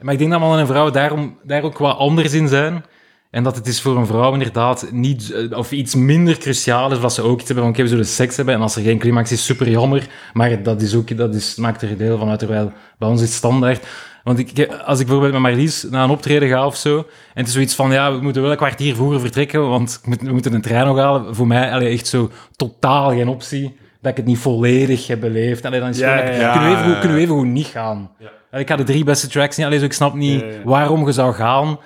[0.00, 2.84] maar ik denk dat mannen en vrouwen daarom, daar ook wat anders in zijn.
[3.30, 6.98] En dat het is voor een vrouw inderdaad niet, eh, of iets minder cruciaal is,
[6.98, 8.98] wat ze ook iets hebben van, oké, we zullen seks hebben, en als er geen
[8.98, 10.08] climax is, super jammer.
[10.32, 13.34] Maar dat, is ook, dat is, maakt er deel van uit, terwijl bij ons is
[13.34, 13.86] standaard.
[14.24, 17.04] Want ik, ik- als ik bijvoorbeeld met Marlies naar een optreden ga of zo, en
[17.34, 20.32] het is zoiets van, ja, we moeten wel een kwartier vroeger vertrekken, want ik we
[20.32, 21.34] moeten een trein nog halen.
[21.34, 25.64] Voor mij, echt zo totaal geen optie, dat ik het niet volledig heb beleefd.
[25.64, 26.52] Allee, dan is het Ja, gewoon, ja, ja.
[26.52, 28.10] kunnen, we even, goed- kunnen we even goed niet gaan.
[28.50, 30.52] Allee, ik ga de drie beste tracks niet, allee, zo, ik snap niet Ja, ja.
[30.64, 31.78] waarom je zou gaan.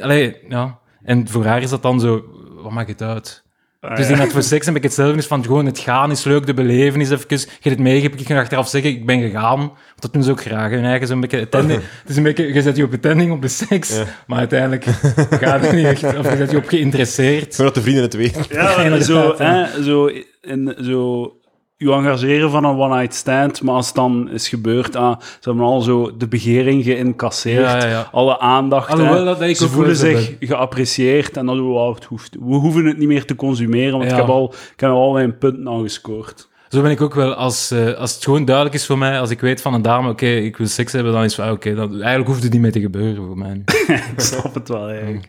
[0.00, 0.78] Allee, ja.
[1.02, 2.24] En voor haar is dat dan zo,
[2.62, 3.46] wat maakt het uit?
[3.80, 6.10] Ah, Dus ik denk dat voor seks een beetje hetzelfde is van gewoon het gaan
[6.10, 7.24] is leuk, de belevenis even.
[7.28, 9.58] Je hebt het meegepakt, je kunt achteraf zeggen ik ben gegaan.
[9.58, 10.70] Want dat doen ze ook graag.
[10.70, 11.80] Hun eigen zo'n beetje attending.
[12.00, 14.04] Het is een beetje, je zet je op attending op de seks, Ja.
[14.26, 14.84] maar uiteindelijk
[15.30, 16.02] gaat het niet echt.
[16.18, 17.54] Of je zet je op geïnteresseerd.
[17.54, 18.44] Gewoon dat de vrienden het weten.
[18.50, 19.66] Ja, zo, ja.
[19.74, 21.32] hè, zo, in, zo
[21.80, 25.64] je engageren van een one-night stand, maar als het dan is gebeurd, ah, ze hebben
[25.64, 28.08] al zo de begering geïncasseerd, Ja, ja, ja.
[28.12, 29.24] alle aandacht, Alhoewel hè.
[29.24, 33.36] dat ik ze voelen zich geapprecieerd en het hoeft, we hoeven het niet meer te
[33.36, 36.48] consumeren, want ik, heb al, ik heb al mijn punten al gescoord.
[36.68, 39.30] Zo ben ik ook wel, als, eh, als het gewoon duidelijk is voor mij, als
[39.30, 41.92] ik weet van een dame, oké, ik wil seks hebben, dan is het oké, dan
[41.92, 43.62] eigenlijk hoeft het niet meer te gebeuren voor mij.
[44.14, 45.28] ik snap het wel, eigenlijk.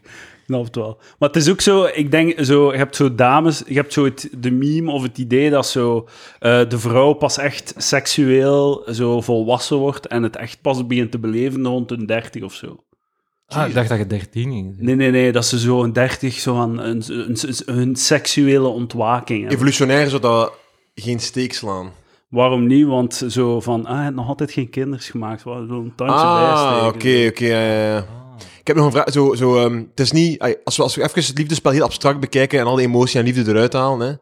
[0.50, 0.98] Ik snap het wel.
[1.20, 4.04] Maar het is ook zo, ik denk, zo, je hebt zo dames, je hebt zo
[4.06, 6.08] het, de meme of het idee dat zo
[6.40, 11.20] eh, de vrouw pas echt seksueel zo volwassen wordt en het echt pas begint te
[11.20, 12.84] beleven rond een 30 of zo.
[13.48, 14.76] Ah, ik dacht dat je 13 ging.
[14.80, 18.68] Nee, nee, nee, dat ze zo een 30 zo aan een, een, een, een seksuele
[18.68, 19.56] ontwaking hebben.
[19.58, 20.54] Evolutionair zou dat
[20.96, 21.92] geen steek slaan.
[22.30, 22.86] Waarom niet?
[22.88, 25.42] Want zo van, ah, hij heeft nog altijd geen kinders gemaakt.
[25.42, 27.28] Zo'n tandje Ah, oké, bijsteken.
[27.30, 27.46] oké.
[27.46, 28.06] ja, ja, ja.
[28.60, 29.12] Ik heb nog een vraag.
[29.12, 32.19] Zo, zo, ehm, het is niet, als, we, als we even het liefdespel heel abstract
[32.19, 34.13] bekijken en al die emotie en liefde eruit halen, hè,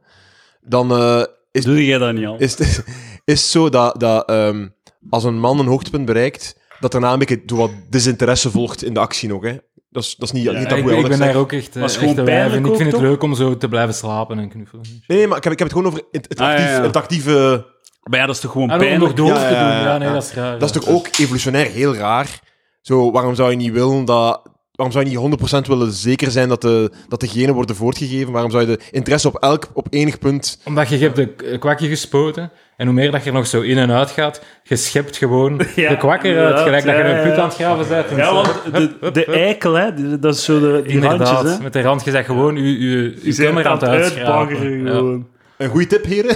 [0.61, 2.35] dan eh, is, Doe jij dat niet al?
[2.37, 2.83] is, het,
[3.25, 4.67] is het zo dat, dat ehm,
[5.09, 8.93] als een man een hoogtepunt bereikt, dat daarna een beetje door wat desinteresse volgt in
[8.93, 9.43] de actie nog.
[9.43, 9.57] Hè.
[9.89, 11.75] Dat, is, dat is niet, Ja, niet Ja, dat ik, ik ben daar ook echt,
[11.75, 12.17] eh, het is echt
[12.55, 14.83] Ik vind het leuk om zo te blijven slapen en knuffelen.
[15.07, 16.67] Nee, nee, maar ik heb, ik heb het gewoon over het, het, Ah, ja, actief,
[16.77, 16.81] ja.
[16.81, 17.65] het actieve...
[18.03, 20.07] Maar ja, dat is toch gewoon Ah, nog door Ja, te doen, ja, ja, nee,
[20.07, 20.13] ja.
[20.13, 20.59] dat is raar.
[20.59, 22.39] Dat is toch ook evolutionair heel raar?
[22.87, 24.41] Zo, waarom zou je niet willen dat...
[24.71, 28.33] Waarom zou je niet 100% willen zeker zijn dat de, dat de genen worden voortgegeven?
[28.33, 30.59] Waarom zou je de interesse op elk, op enig punt...
[30.65, 33.77] Omdat je, hebt de kwakje gespoten en hoe meer dat je er nog zo in
[33.77, 37.29] en uit gaat, je schept gewoon Ja, de kwak eruit, inderdaad, gelijk dat je een
[37.29, 38.07] put aan het graven bent.
[38.07, 41.63] en Ja, want de, de eikel, hè, dat is zo de, die Inderdaad, randjes, hè.
[41.63, 44.91] met de rand, je zegt gewoon je, je, je, Je aan het uitbaggeren Ja.
[44.91, 45.27] gewoon.
[45.57, 46.35] Een goede tip, heren.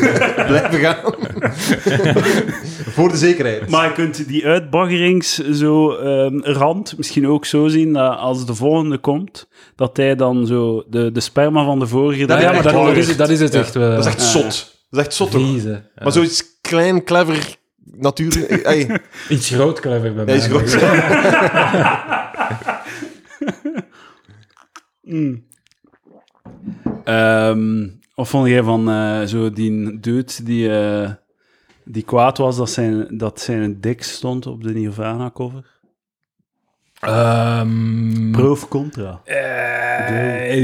[0.46, 1.14] Blijven gaan.
[2.94, 3.68] Voor de zekerheid.
[3.68, 8.54] Maar je kunt die uitbaggerings zo, ehm, rand misschien ook zo zien dat als de
[8.54, 12.26] volgende komt, dat hij dan zo de, de sperma van de vorige...
[12.26, 13.90] Dat Ja, maar dat, is, dat is het Ja, echt wel.
[13.90, 14.42] Dat is echt zot.
[14.90, 15.62] Dat is echt zot, toch?
[15.62, 15.82] Ja.
[16.02, 18.64] Maar zoiets klein, clever, natuurlijk...
[18.66, 20.34] Hey, Iets groot clever bij hij mij.
[20.36, 20.82] is groot.
[27.04, 27.86] Ehm,
[28.22, 31.10] wat vond jij van eh, zo die dude die, eh,
[31.84, 35.80] die kwaad was dat zijn, dat zijn dik stond op de Nirvana-cover?
[37.00, 39.20] Ehm, Pro of contra?
[39.24, 40.54] eh,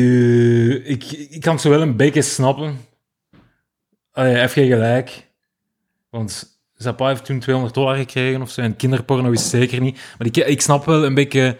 [0.90, 2.76] ik, ik kan het zo wel een beetje snappen.
[4.12, 5.26] Allee, heeft geen gelijk.
[6.10, 8.60] Want Zappa heeft toen 200 dollar gekregen of zo.
[8.60, 10.00] En kinderporno is zeker niet.
[10.18, 11.56] Maar ik, ik snap wel een beetje...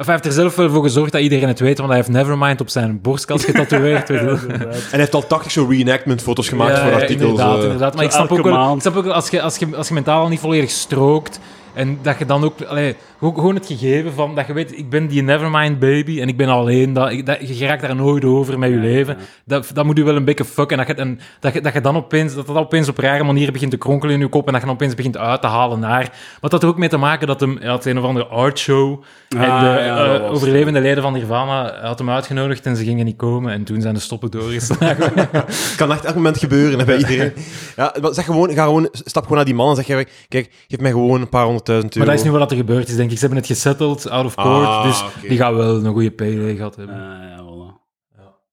[0.00, 2.10] Of hij heeft er zelf wel voor gezorgd dat iedereen het weet, want hij heeft
[2.10, 4.08] Nevermind op zijn borstkast getatoeëerd.
[4.08, 4.34] weet je wel.
[4.58, 7.30] En hij heeft al 80 zo reenactment-foto's gemaakt Ja, voor ja, artikels.
[7.30, 7.62] Inderdaad, eh.
[7.62, 7.94] inderdaad.
[7.94, 9.94] Maar ik snap, ook wel, ik snap ook wel, als je, als, je, als je
[9.94, 11.40] mentaal al niet volledig strookt,
[11.74, 12.62] en dat je dan ook...
[12.62, 16.36] Allee, gewoon het gegeven van, dat je weet, ik ben die Nevermind baby, en ik
[16.36, 19.16] ben alleen, dat, ik, dat, je raakt daar nooit over met je leven.
[19.44, 20.78] Dat, dat moet je wel een beetje fucken.
[20.78, 23.24] En dat je, en dat, je, dat je dan opeens, dat dat opeens op rare
[23.24, 25.46] manier begint te kronkelen in je kop, en dat je dan opeens begint uit te
[25.46, 26.12] halen naar...
[26.40, 29.38] Wat dat er ook mee te maken dat hem, had een of andere artshow, en
[29.38, 33.04] de Ah, ja, dat eh, overlevende leden van Nirvana had hem uitgenodigd, en ze gingen
[33.04, 35.12] niet komen, en toen zijn de stoppen doorgeslagen.
[35.14, 37.32] Het kan echt elk moment gebeuren hè, bij iedereen.
[37.76, 40.90] Ja, zeg gewoon, ga gewoon, stap gewoon naar die man en zeg: Kijk, geef mij
[40.90, 41.88] gewoon een paar honderdduizend euro.
[41.96, 43.14] Maar dat is nu wat er gebeurd is, denk ik.
[43.14, 46.56] Ze hebben het gesetteld, out of court, Ah, dus die gaan wel een goede payday
[46.56, 46.94] gehad hebben.
[46.94, 47.78] Ah, ja, voilà.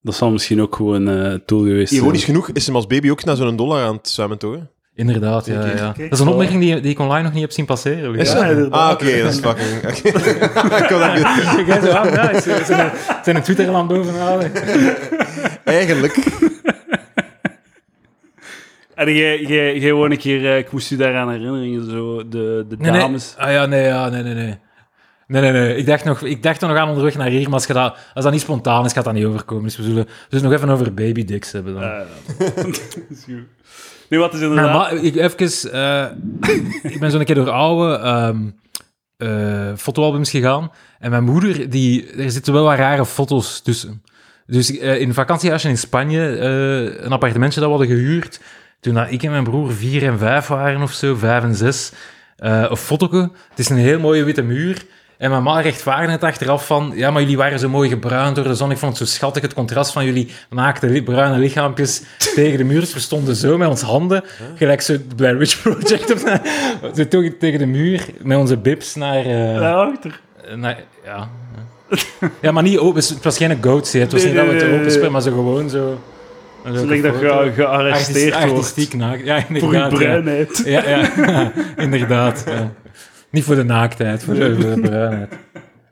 [0.02, 2.00] Dat zal misschien ook gewoon eh het doel geweest zijn.
[2.02, 4.56] Ironisch genoeg is hem als baby ook naar zo'n dollar aan het zwemmen, toch?
[4.94, 5.94] Inderdaad, ja, ja.
[5.96, 8.14] Dat is een opmerking die, die ik online nog niet heb zien passeren.
[8.14, 8.66] Is Ja.
[8.70, 9.76] Ah, oké, dat is fucking...
[9.90, 10.08] oké.
[10.82, 12.90] Ik kon dat niet- Jij zo, ah, ja, ze zijn een,
[13.24, 14.52] zijn een Twitterland bovenhalen.
[15.64, 16.16] Eigenlijk.
[18.98, 22.90] En jij, gewoon een keer, eh, ik moest u daaraan herinneren, zo de, de Nee,
[22.90, 23.00] nee.
[23.00, 23.34] dames.
[23.38, 24.58] Ah ja, nee, ja, nee, nee, nee.
[25.26, 25.76] Nee, nee, nee.
[25.76, 27.96] Ik dacht, nog, ik dacht er nog aan onderweg naar hier, maar als, je dat,
[28.14, 29.64] als dat niet spontaan is, gaat dat niet overkomen.
[29.64, 31.82] Dus we zullen, zullen nog even over baby dicks hebben dan.
[31.82, 32.00] Ah,
[33.26, 33.34] ja.
[34.08, 34.92] Nee, wat is Maar, inderdaad...
[34.92, 36.06] maar ik, even, eh,
[36.92, 38.50] ik ben zo'n keer door oude ehm,
[39.16, 40.72] eh, fotoalbums gegaan.
[40.98, 44.02] En mijn moeder, die, er zitten wel wat rare foto's tussen.
[44.46, 46.38] Dus in een vakantiehuisje in Spanje,
[47.00, 48.40] een appartementje dat we hadden gehuurd.
[48.80, 51.92] Toen ik en mijn broer vier en vijf waren of zo, vijf en zes.
[52.36, 53.30] eh een fotoke.
[53.50, 54.84] Het is een heel mooie witte muur.
[55.18, 56.92] En mijn ma rechtvaardigde het achteraf van...
[56.94, 58.70] Ja, maar jullie waren zo mooi gebruind door de zon.
[58.70, 62.02] Ik vond het zo schattig, het contrast van jullie naakte bruine lichaampjes
[62.34, 62.80] tegen de muur.
[62.80, 66.12] Dus we stonden zo met onze handen, gelijk zo het Blair Witch Project.
[66.12, 66.40] Of,
[66.96, 69.24] zo toch tegen de muur, met onze bips naar...
[69.24, 70.20] eh, Daarachter.
[70.54, 71.28] nee, ja.
[71.90, 72.28] ja.
[72.40, 73.02] Ja, maar niet open.
[73.02, 75.30] Het was geen goat Het was Nee, niet dat we het open spelen, maar zo
[75.30, 76.00] gewoon zo.
[76.64, 78.68] Een Zo leuke lijkt dat je gearresteerd Artistiek- wordt.
[78.68, 79.24] Artistiek naakt.
[79.24, 79.90] Ja, Voor je inderdaad.
[79.90, 79.96] ja.
[79.96, 80.62] bruinheid.
[80.64, 81.52] Ja, ja.
[81.84, 82.44] inderdaad.
[82.46, 82.72] Ja.
[83.30, 85.32] Niet voor de naaktheid, voor de, voor de bruinheid.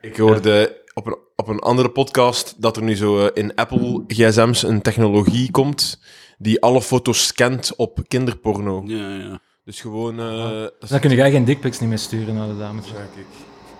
[0.01, 4.03] Ik hoorde op een, op een andere podcast dat er nu zo eh, in Apple
[4.07, 6.01] gsm's een technologie komt
[6.37, 8.83] die alle foto's scant op kinderporno.
[8.85, 9.39] Ja, ja.
[9.63, 10.19] Dus gewoon...
[10.19, 12.85] eh, Dan kun je geen dickpics niet meer sturen naar de dames.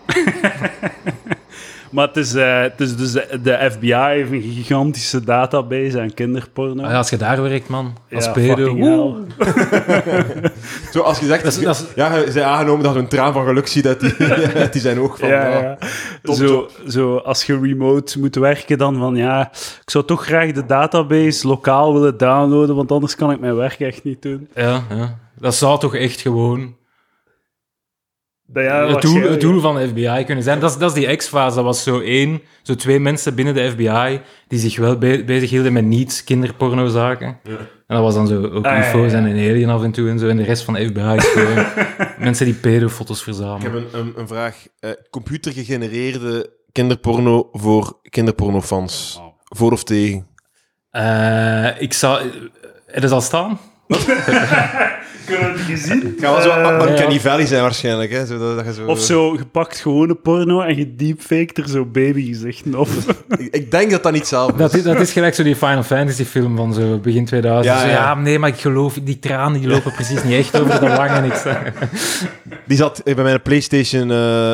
[1.91, 6.13] Maar het is, eh, het is dus de, de FBI heeft een gigantische database aan
[6.13, 6.83] kinderporno.
[6.83, 7.93] Ah ja, als je daar werkt, man.
[8.11, 9.17] Als Ja, pedo.
[10.93, 11.43] Zo, als je zegt...
[11.43, 11.85] Dat is- dat
[12.27, 14.15] is- Ja, aangenomen dat je een traan van geluk ziet uit die,
[14.55, 15.29] uit die zijn oog van...
[15.29, 15.77] Ja, ah, ja.
[16.23, 16.71] top, Zo, top.
[16.87, 19.49] zo, als je remote moet werken, dan van ja,
[19.81, 23.79] ik zou toch graag de database lokaal willen downloaden, want anders kan ik mijn werk
[23.79, 24.47] echt niet doen.
[24.55, 25.17] Ja, ja.
[25.39, 26.69] Dat zou toch echt gewoon Dat,
[28.53, 30.59] ja, het, doel, waarschijnlijk- het doel van de FBI kunnen zijn.
[30.59, 31.55] Dat is, dat is die X-fase.
[31.55, 35.49] Dat was zo één, zo twee mensen binnen de FBI die zich wel be bezig
[35.49, 37.27] hielden met niet kinderpornozaken.
[37.87, 39.25] En dat was dan zo ook Ah, ja, UFO's ja, ja.
[39.25, 40.27] en een alien af en toe en zo.
[40.27, 41.65] En de rest van de FBI is gewoon
[42.27, 43.61] mensen die pedofoto's Ik verzamelen.
[43.61, 44.55] heb een, een, een vraag.
[44.79, 49.17] Eh computergegenereerde kinderporno voor kinderpornofans.
[49.19, 49.25] Oh.
[49.43, 50.27] Voor of tegen?
[50.91, 52.21] Eh, ik zou...
[52.85, 53.59] Het is al staan?
[55.27, 56.01] Kunnen het gezien?
[56.01, 58.11] Het gaat wel zo Eh, Uncanny Valley zijn waarschijnlijk.
[58.11, 58.25] Hè?
[58.25, 58.85] Zo, dat, dat je zo...
[58.85, 62.87] Of zo gepakt gewone porno en je deepfaked er zo babygezichten op.
[63.37, 64.57] Ik, ik denk dat dat niet zelf is.
[64.57, 67.65] Dat is, dat is gelijk zo die Final Fantasy film van zo begin 2000.
[67.65, 67.93] Ja, Ja, zo, ja.
[67.93, 68.15] ja.
[68.15, 71.23] nee, maar ik geloof, die tranen die lopen precies niet echt over de wangen.
[71.23, 71.73] Ik zeg.
[72.67, 74.53] Die zat eh, bij mijn PlayStation eh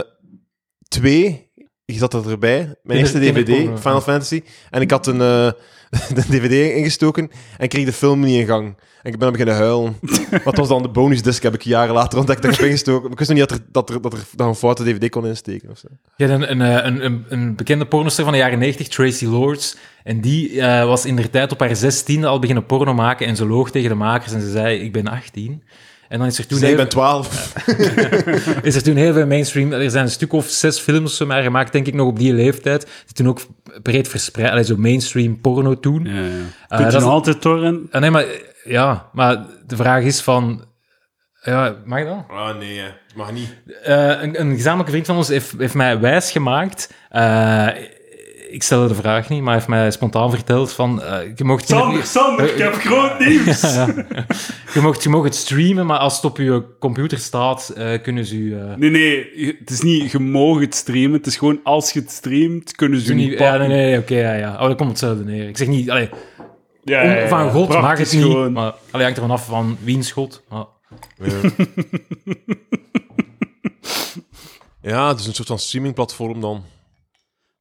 [0.88, 1.52] 2.
[1.86, 2.76] Je zat er erbij.
[2.84, 3.48] Mijn eerste DVD,
[3.80, 4.02] Final.
[4.02, 4.44] Fantasy.
[4.70, 5.52] En ik had een, eh,
[6.16, 8.76] de DVD ingestoken en kreeg de film niet in gang.
[9.02, 9.96] En ik ben aan beginnen huilen.
[10.44, 13.12] Wat was dan de bonusdisc, heb ik jaren later ontdekt dat ik heb ingestoken.
[13.12, 15.26] Ik wist nog niet dat er, dat er, dat er, er een foute DVD kon
[15.26, 15.70] insteken.
[15.70, 15.88] Of zo.
[16.16, 19.26] Je had een, een, eh, een, een, een bekende pornoster van de jaren 90, Tracy
[19.26, 19.78] Lords.
[20.04, 23.28] En die eh, was in der tijd op haar 16 al beginnen porno maken.
[23.28, 25.64] En ze loog tegen de makers en ze zei: Ik ben 18.
[26.14, 27.54] En dan is er toen, Dus ik heel, ben 12.
[28.62, 29.72] is er toen heel veel mainstream.
[29.74, 32.34] Er zijn een stuk of zes films van mij gemaakt, denk ik, nog op die
[32.34, 32.82] leeftijd.
[33.06, 33.40] Die toen ook
[33.82, 36.04] breed verspreid, allee, zo mainstream porno toen.
[36.06, 36.20] Ja, ja.
[36.22, 37.88] Eh, Kun je dat nog is- altijd torren?
[37.92, 38.26] Ah, nee, maar
[38.64, 40.66] ja, maar de vraag is van.
[41.42, 42.24] Ja, mag dat?
[42.28, 42.88] Ah, nee, hè.
[43.16, 43.56] mag niet.
[43.84, 46.94] Eh, een, een gezamenlijke vriend van ons heeft, heeft mij wijs gemaakt.
[47.10, 47.68] eh,
[48.54, 51.02] ik stelde de vraag niet, maar heeft mij spontaan verteld van...
[51.04, 53.62] eh, je, mocht Sander, Sander, ik heb groot nieuws!
[54.74, 58.26] je, mocht, je mag het streamen, maar als het op je computer staat, eh, kunnen
[58.26, 58.36] ze
[58.70, 61.12] eh, Nee, nee, je- het is niet, je mag het streamen.
[61.12, 63.68] Het is gewoon, als je het streamt, kunnen ze ze niet niet, ja, pakken.
[63.70, 64.54] nee, nee, oké, ja, ja.
[64.54, 65.48] Oh, dat komt hetzelfde neer.
[65.48, 66.10] Ik zeg niet, allee,
[66.84, 67.28] Ja, om- ja, ja.
[67.28, 68.52] van God mag het niet, gewoon.
[68.52, 70.44] maar allee, hangt er vanaf van wiens God.
[70.50, 70.66] Maar,
[71.24, 71.40] Ja.
[74.92, 76.64] ja, het is een soort van streamingplatform dan.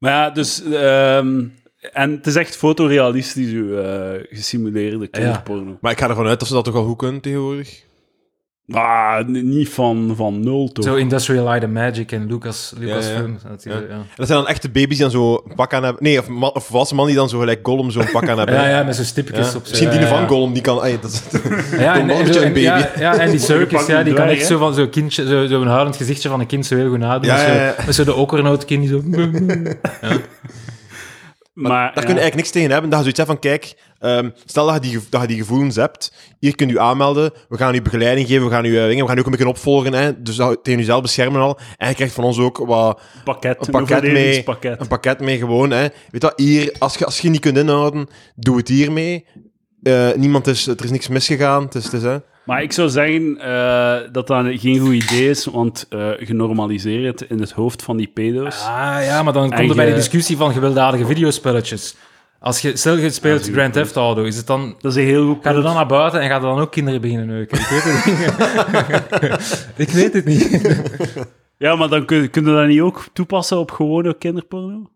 [0.02, 0.62] Maar ja, dus...
[0.62, 1.44] ehm,
[1.92, 5.78] en het is echt fotorealistisch, uw eh, gesimuleerde kinderporno.
[5.80, 7.84] Maar ik ga ervan uit dat ze dat toch al goed kunnen tegenwoordig.
[8.74, 10.84] Ah, niet van, van nul, toch?
[10.84, 13.12] zo Industrial Light and Magic en Lucas, Lucas ja.
[13.12, 13.16] Ja.
[13.24, 13.38] En
[14.16, 16.02] dat zijn dan echte baby's die dan zo een pak aan hebben.
[16.02, 18.54] Nee, of, of volwassen man die dan zo gelijk Gollum zo'n pak aan hebben.
[18.54, 19.56] Ja, ja, met zo'n stipjes Ja.
[19.56, 20.28] op Misschien ja, die ja, van.
[20.28, 20.80] Gollum, die kan...
[20.80, 21.22] Ay, dat is,
[21.78, 22.60] Ja, en, zo- baby.
[22.60, 25.66] ja, ja, en die circus, ja, die kan echt zo van zo'n kindje, zo, zo'n
[25.66, 27.26] huilend gezichtje van een kind zo heel goed nadoen.
[27.26, 27.74] Ja, Met zo- ja, ja.
[27.86, 29.02] Met zo de okkernootkind die zo...
[31.52, 31.92] maar, daar ja.
[31.92, 32.90] kun je eigenlijk niks tegen hebben.
[32.90, 35.76] Dat je zoiets hebt van, kijk, ehm, stel dat je, die, dat je die gevoelens
[35.76, 39.00] hebt, hier kun je u aanmelden, we gaan u begeleiding geven, we gaan u, eh,
[39.00, 41.58] we gaan u ook een beetje opvolgen, hè, dus dat, tegen jezelf beschermen al.
[41.76, 44.80] En je krijgt van ons ook wat, pakket, een pakket mee, overlevingspakket.
[44.80, 45.70] een pakket mee gewoon.
[45.70, 45.86] Hè.
[46.10, 49.26] Weet wat, hier, als je, als je niet kunt inhouden, doe het hiermee.
[49.82, 51.62] Eh niemand is, er is niks misgegaan.
[51.62, 52.18] Het is, het is, hè.
[52.44, 57.20] Maar ik zou zeggen eh, dat dat geen goed idee is, want eh je normaliseert
[57.20, 58.64] het in het hoofd van die pedo's.
[58.64, 61.96] Ah ja, maar dan komt er bij de discussie van gewelddadige videospelletjes.
[62.42, 63.72] Als je, stel je speelt Grand.
[63.72, 64.74] Theft Auto, is het dan...
[64.80, 66.72] Dat is een heel goed Ga je dan naar buiten en ga je dan ook
[66.72, 67.58] kinderen beginnen neuken?
[67.58, 69.68] Ik weet het niet.
[69.86, 70.60] ik weet het niet.
[71.58, 74.90] Ja, maar dan kun, kun je dat niet ook toepassen op gewone kinderporno?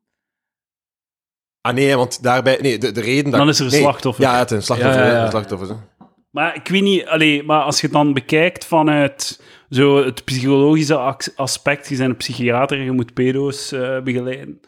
[1.61, 2.59] Ah nee, want daarbij...
[2.61, 3.40] Nee, de, de reden dat...
[3.40, 4.24] Dan is er een nee, slachtoffer.
[4.24, 5.00] Ja, het is een slachtoffer.
[5.00, 5.24] Ja, ja, hè, ja.
[5.24, 5.74] Een slachtoffer hè.
[6.37, 11.16] Maar ik weet niet, allee, maar als je het dan bekijkt vanuit zo het psychologische
[11.37, 14.61] aspect, je bent een psychiater, je moet pedo's eh, begeleiden.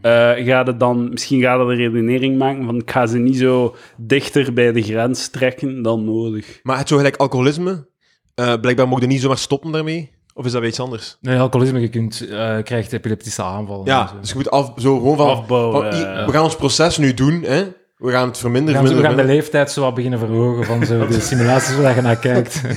[0.00, 0.10] Eh
[0.46, 3.76] ga je dan, misschien ga je de redenering maken van ik ga ze niet zo
[3.96, 6.60] dichter bij de grens trekken dan nodig.
[6.62, 7.88] Maar het zo gelijk alcoholisme,
[8.34, 10.10] eh, blijkbaar mocht je niet zomaar stoppen daarmee.
[10.34, 11.16] Of is dat iets anders?
[11.20, 13.86] Nee, alcoholisme, je kunt, eh, krijgt epileptische aanvallen.
[13.86, 14.14] en Ja, zo.
[14.20, 15.28] dus je moet af, zo gewoon van...
[15.28, 17.64] Afbouwen, van, we gaan ons proces nu doen, hè.
[18.00, 18.96] We gaan het We verminderen.
[18.96, 22.16] we gaan de leeftijd zo wat beginnen verhogen van zo de simulaties waar je naar
[22.16, 22.60] kijkt.
[22.64, 22.72] En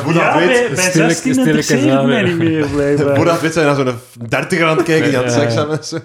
[0.00, 2.26] voordat Ja, weet, bij, bij Stille- 16 stille interesseert kazaan, mij ja.
[2.26, 3.16] niet meer, blijkbaar.
[3.16, 5.52] voordat weet zijn we naar zo'n dertiger aan het kijken die aan het Ja, seks
[5.52, 5.58] ja.
[5.58, 5.78] hebben.
[5.78, 5.98] en zo.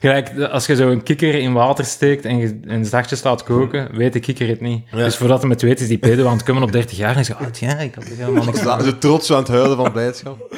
[0.00, 3.88] Gelijk, als je zo een kikker in water steekt en je en zachtjes laat koken,
[3.96, 4.84] weet de kikker het niet.
[4.90, 4.96] Ja.
[5.04, 7.24] Dus voordat hij het weet, is die pedo aan het komen op 30 jaar en
[7.24, 10.36] zegt, ah, ja, ik had er helemaal niks zo trots aan het huilen van blijdschap.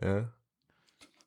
[0.00, 0.36] Ja.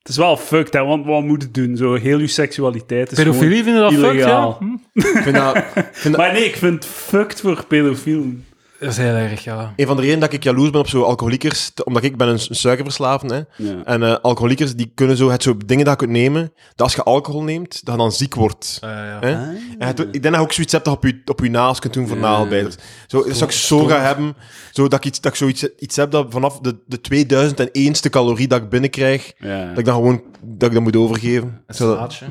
[0.02, 1.78] Het is wel fucked, hè, want wat moet het doen?
[1.78, 4.12] Zo, heel uw seksualiteit is Pedofilie vinden dat fucked, ja?
[4.14, 4.58] illegaal.
[4.60, 4.74] Hm?
[4.94, 8.46] Ik vind dat, vind gewoon- dat Maar nee, ik vind het fucked voor pedofielen.
[8.82, 9.74] Dat is heel erg, ja.
[9.76, 12.40] een van de redenen dat ik jaloers ben op zo alcoholiekers, omdat ik ben een,
[12.50, 13.66] een suikerverslaafde, hè.
[13.66, 13.84] Ja.
[13.86, 16.96] En eh, alcoholiekers die kunnen zo, het zo dingen dat je kunt nemen, dat als
[16.96, 18.78] je alcohol neemt, dat je dan ziek wordt.
[18.82, 19.18] Eh, ja.
[19.22, 19.36] Hè?
[19.36, 19.42] Ah.
[19.78, 21.50] En het- ik denk dat je ook zoiets hebt dat je op je, op je
[21.50, 22.22] naast kunt doen voor Ja.
[22.24, 22.76] nagelbijters.
[23.08, 24.36] Zo, dat zou ik zo gaan hebben,
[24.72, 28.48] zo, dat ik, iets, dat ik zoiets iets heb dat vanaf de, de 2001ste calorie
[28.48, 29.68] dat ik binnenkrijg, Ja.
[29.70, 31.62] dat ik dan gewoon dat ik dat moet overgeven.
[31.68, 32.26] Een slaatje.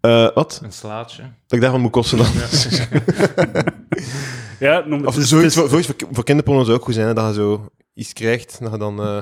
[0.00, 0.60] eh, wat?
[0.64, 1.22] Een slaatje.
[1.22, 2.26] Dat ik daarvan moet kosten dan.
[4.58, 5.06] Ja, noem het.
[5.08, 7.14] Of het is- zoiets, het voor, zoiets voor, voor kinderporno zou ook goed zijn, hè,
[7.14, 9.00] dat je zo iets krijgt, dat je dan...
[9.00, 9.16] eh,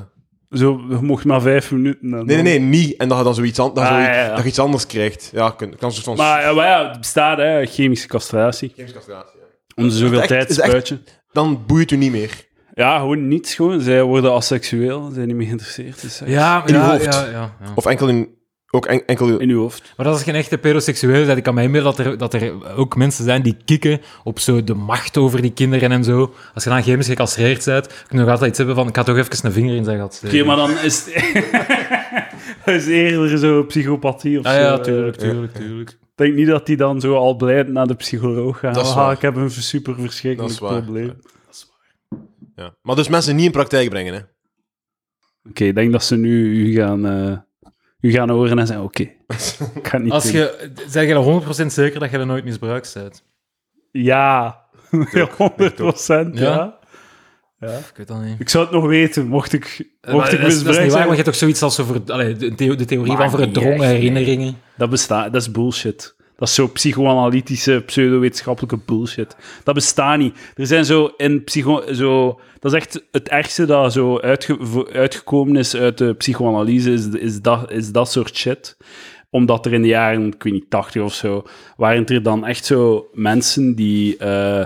[0.50, 2.00] is- Zo, je mocht maar vijf minuten.
[2.02, 2.96] en Nee, dan- nee, nee, niet.
[2.96, 4.28] En dat je dan zoiets, an- dat Ah, zoiets- ja, ja.
[4.34, 5.30] Dat je iets anders krijgt.
[5.32, 6.16] Ja, kan, kan van...
[6.16, 8.72] Maar ja, maar ja, het bestaat, hè, chemische castratie.
[8.74, 9.82] Chemische castratie, ja.
[9.84, 10.98] Om zoveel echt- tijd echt- spuitje.
[11.32, 12.46] Dan boeit u niet meer.
[12.74, 13.54] Ja, gewoon niets.
[13.54, 13.80] Gewoon.
[13.80, 16.02] Zij worden asexueel, zijn niet meer geïnteresseerd.
[16.02, 16.30] in seks.
[16.30, 17.04] Ja, In ja, hoofd.
[17.04, 17.72] ja, ja, ja.
[17.74, 18.28] Of enkel in...
[18.74, 19.38] Ook en- enkel...
[19.38, 19.92] In uw hoofd.
[19.96, 22.76] Maar als je een echte pedoseksueel bent, ik kan mij inbeelden dat er, dat er
[22.76, 26.34] ook mensen zijn die kikken op zo de macht over die kinderen en zo.
[26.54, 29.02] Als je dan chemisch gecastreerd bent, kun je nog altijd iets hebben van, ik ga
[29.02, 30.36] toch even een vinger in zijn gat steken.
[30.38, 31.14] Oké, maar dan is het...
[32.64, 34.58] Het is eerder zo psychopathie of Ah zo.
[34.60, 34.82] ja, eh.
[34.82, 35.90] tuurlijk, tuurlijk, tuurlijk.
[35.90, 38.72] Ik denk niet dat die dan zo al blij naar de psycholoog gaan.
[38.72, 39.12] Dat is Ah, waar.
[39.12, 40.82] ik heb een super verschrikkelijk Dat is waar.
[40.82, 41.12] probleem.
[42.56, 42.74] Ja.
[42.82, 44.20] Maar dus mensen niet in praktijk brengen, hè.
[45.48, 47.36] Oké, ik denk dat ze nu u gaan, eh,
[48.04, 49.02] u gaan horen en zeggen, oké,
[49.80, 50.32] ik ga het niet Als doen.
[50.32, 53.24] je, zeg je er 100% zeker dat je er nooit misbruikt bent?
[53.90, 54.58] Ja,
[55.12, 56.44] ja 100 procent, ja.
[56.44, 56.78] Ja?
[57.68, 57.76] ja.
[57.76, 58.40] Ik weet dat niet.
[58.40, 60.82] Ik zou het nog weten, mocht ik, Maar mocht ik dat, is, dat is misbruikt
[60.82, 63.30] niet waar, maar je hebt toch zoiets als over, allee, de, theo- de theorie Maar
[63.30, 63.88] van verdrongen nee.
[63.94, 64.58] herinneringen.
[64.76, 66.13] Dat bestaat, dat is bullshit.
[66.36, 69.36] Dat is zo psychoanalytische, pseudowetenschappelijke bullshit.
[69.64, 70.36] Dat bestaat niet.
[70.54, 71.92] Er zijn zo in psycho...
[71.92, 77.06] Zo, dat is echt het ergste dat zo uitge- uitgekomen is uit de psychoanalyse, is,
[77.08, 78.76] is, dat, is dat soort shit.
[79.30, 81.44] Omdat er in de jaren, ik weet niet, 80 of zo,
[81.76, 84.16] waren er dan echt zo mensen die...
[84.16, 84.64] eh,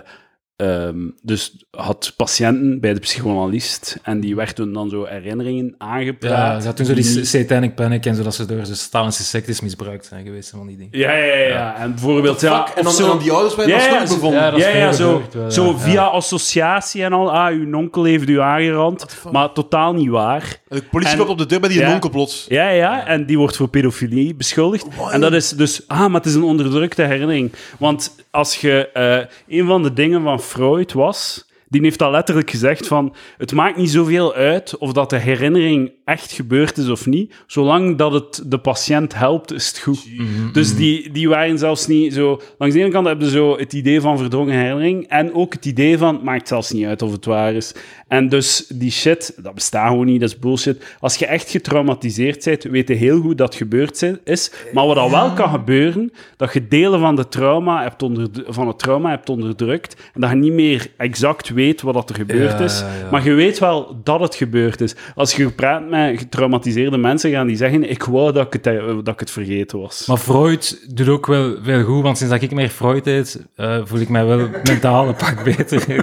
[0.58, 6.30] ehm, dus had patiënten bij de psychoanalist en die werden dan zo herinneringen aangepraat.
[6.54, 9.22] Ja, ze had toen zo die satanic panic en zo, dat ze door de Stalinse
[9.24, 10.98] sectes misbruikt zijn geweest van die dingen.
[10.98, 11.76] Ja, ja, ja, ja.
[11.76, 14.56] En bijvoorbeeld, ja, en dan, zo- en dan die ouders werden Ja, ja, bevonden.
[14.58, 15.50] ja, ja, zo, gebeurd wel, ja.
[15.50, 15.78] zo Ja.
[15.78, 17.32] via associatie en al.
[17.32, 19.06] Ah, uw onkel heeft u aangerand.
[19.32, 20.60] Maar totaal niet waar.
[20.68, 21.92] De politie En- klopt op de deur bij die Ja.
[21.92, 22.46] onkel plots.
[22.48, 24.86] Ja, ja, en die wordt voor pedofilie beschuldigd.
[25.10, 25.82] En dat is dus...
[25.86, 27.52] Ah, maar het is een onderdrukte herinnering.
[27.78, 28.88] Want als je...
[28.92, 31.44] eh, een van de dingen van Freud was...
[31.68, 33.14] Die heeft al letterlijk gezegd van...
[33.36, 37.34] Het maakt niet zoveel uit of dat de herinnering echt gebeurd is of niet.
[37.46, 40.06] Zolang dat het de patiënt helpt, is het goed.
[40.52, 42.40] Dus die, die waren zelfs niet zo...
[42.58, 45.66] Langs de ene kant hebben ze zo het idee van verdrongen herinnering en ook het
[45.66, 46.20] idee van...
[46.22, 47.74] Maakt zelfs niet uit of het waar is.
[48.08, 50.96] En dus die shit, dat bestaat gewoon niet, dat is bullshit.
[51.00, 54.52] Als je echt getraumatiseerd bent, weet je heel goed dat het gebeurd is.
[54.72, 58.66] Maar wat dan wel kan gebeuren, dat je delen van, de trauma hebt onder, van
[58.66, 62.58] het trauma hebt onderdrukt en dat je niet meer exact weet wat dat er gebeurd
[62.58, 62.78] Ja, is.
[62.80, 63.10] ja.
[63.10, 64.94] Maar je weet wel dat het gebeurd is.
[65.14, 68.86] Als je praat met getraumatiseerde mensen, gaan die zeggen, ik wou dat ik het, eh,
[68.86, 70.06] dat ik het vergeten was.
[70.06, 73.78] Maar Freud doet ook wel, wel goed, want sinds dat ik meer Freud eet, eh,
[73.84, 75.84] voel ik mij wel mentaal een pak beter.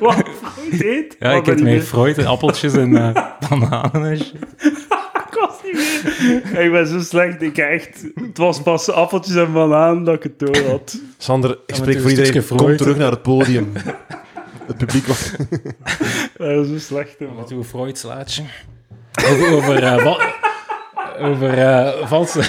[0.00, 1.16] Wat Freud eet?
[1.18, 4.34] ja, Wat ik eet meer Freud en appeltjes en eh, bananen en shit.
[6.64, 7.42] Ik ben zo slecht.
[7.42, 8.06] Ik echt...
[8.14, 11.00] Het was pas appeltjes en bananen dat ik het door had.
[11.18, 12.46] Sander, ik spreek voor iedereen.
[12.46, 13.72] Kom terug naar het podium.
[14.66, 15.30] Het publiek was...
[16.36, 17.36] Dat is zo slecht, hè, man.
[17.36, 18.42] Wat uw Freud slaatje.
[19.28, 20.32] Over, over, eh, va-
[21.18, 22.40] over, eh, valse,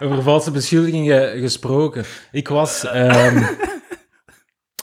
[0.00, 2.04] over valse beschuldigingen gesproken.
[2.32, 2.84] Ik was...
[2.84, 3.42] ehm,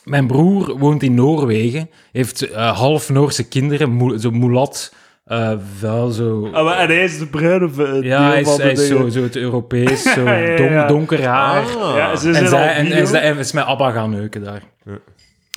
[0.04, 4.94] mijn broer woont in Noorwegen, heeft eh, half Noorse kinderen, zo mulat,
[5.26, 6.50] eh wel zo...
[6.52, 9.10] Ah, maar- en hij is de bruine v- deel Ja, hij is, hij is zo,
[9.10, 10.88] zo het Europees, zo Ja, ja, don- ja.
[10.88, 11.62] donker haar.
[11.66, 11.96] Ah.
[11.96, 14.62] Ja, ze En, zij, hij is met Abba gaan neuken daar.
[14.86, 15.02] En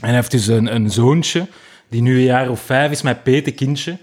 [0.01, 1.47] hij heeft dus een, een zoontje,
[1.89, 3.99] die nu een jaar of vijf is, mijn petekindje.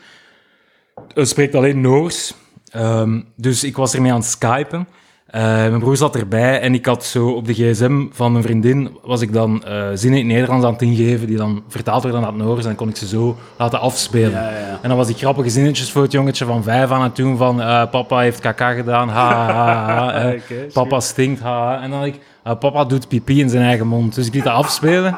[1.13, 2.33] Hij spreekt alleen Noors.
[2.71, 4.87] Ehm, dus ik was ermee aan het skypen.
[5.33, 8.97] Eh, mijn broer zat erbij en ik had zo op de gsm van mijn vriendin,
[9.03, 12.21] was ik dan eh, zinnen in het Nederlands aan het ingeven, die dan vertaald werden
[12.21, 14.31] naar het Noors en dan kon ik ze zo laten afspelen.
[14.31, 14.79] Ja, ja.
[14.81, 17.61] En dan was ik grappige zinnetjes voor het jongetje van vijf aan het doen van
[17.61, 20.33] eh, papa heeft kaka gedaan, ha, ha, ha,
[20.73, 21.81] papa stinkt, ha, ha.
[21.81, 22.19] En dan ik,
[22.59, 24.15] papa doet pipi in zijn eigen mond.
[24.15, 25.17] Dus ik liet dat afspelen.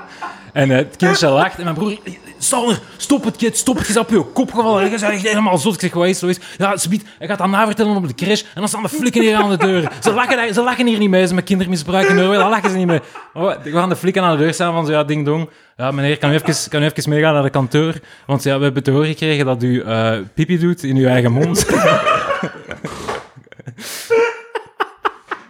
[0.56, 1.98] En eh, het kindje lacht en mijn broer,
[2.38, 4.84] Sander, stop het kind, stop het, je op je kop gevallen.
[4.84, 5.74] Je bent echt helemaal zot.
[5.74, 6.40] Ik zeg, wat is zo is?
[6.58, 9.22] Ja, ze biedt, hij gaat dat navertellen op de crash en dan staan de flikken
[9.22, 9.92] hier aan de deur.
[10.02, 12.88] Ze lachen, ze lachen hier niet mee, ze met kindermisbruik in Noorwegen, lachen ze niet
[12.88, 13.00] mee.
[13.34, 15.50] Oh, we gaan de flikken aan de deur staan van zo, ja, ding dong.
[15.78, 17.94] Ja, meneer, kan u even, kan u even meegaan naar de kantoor?
[18.26, 21.32] Want ja, we hebben te horen gekregen dat u eh, pipi doet in uw eigen
[21.32, 21.66] mond.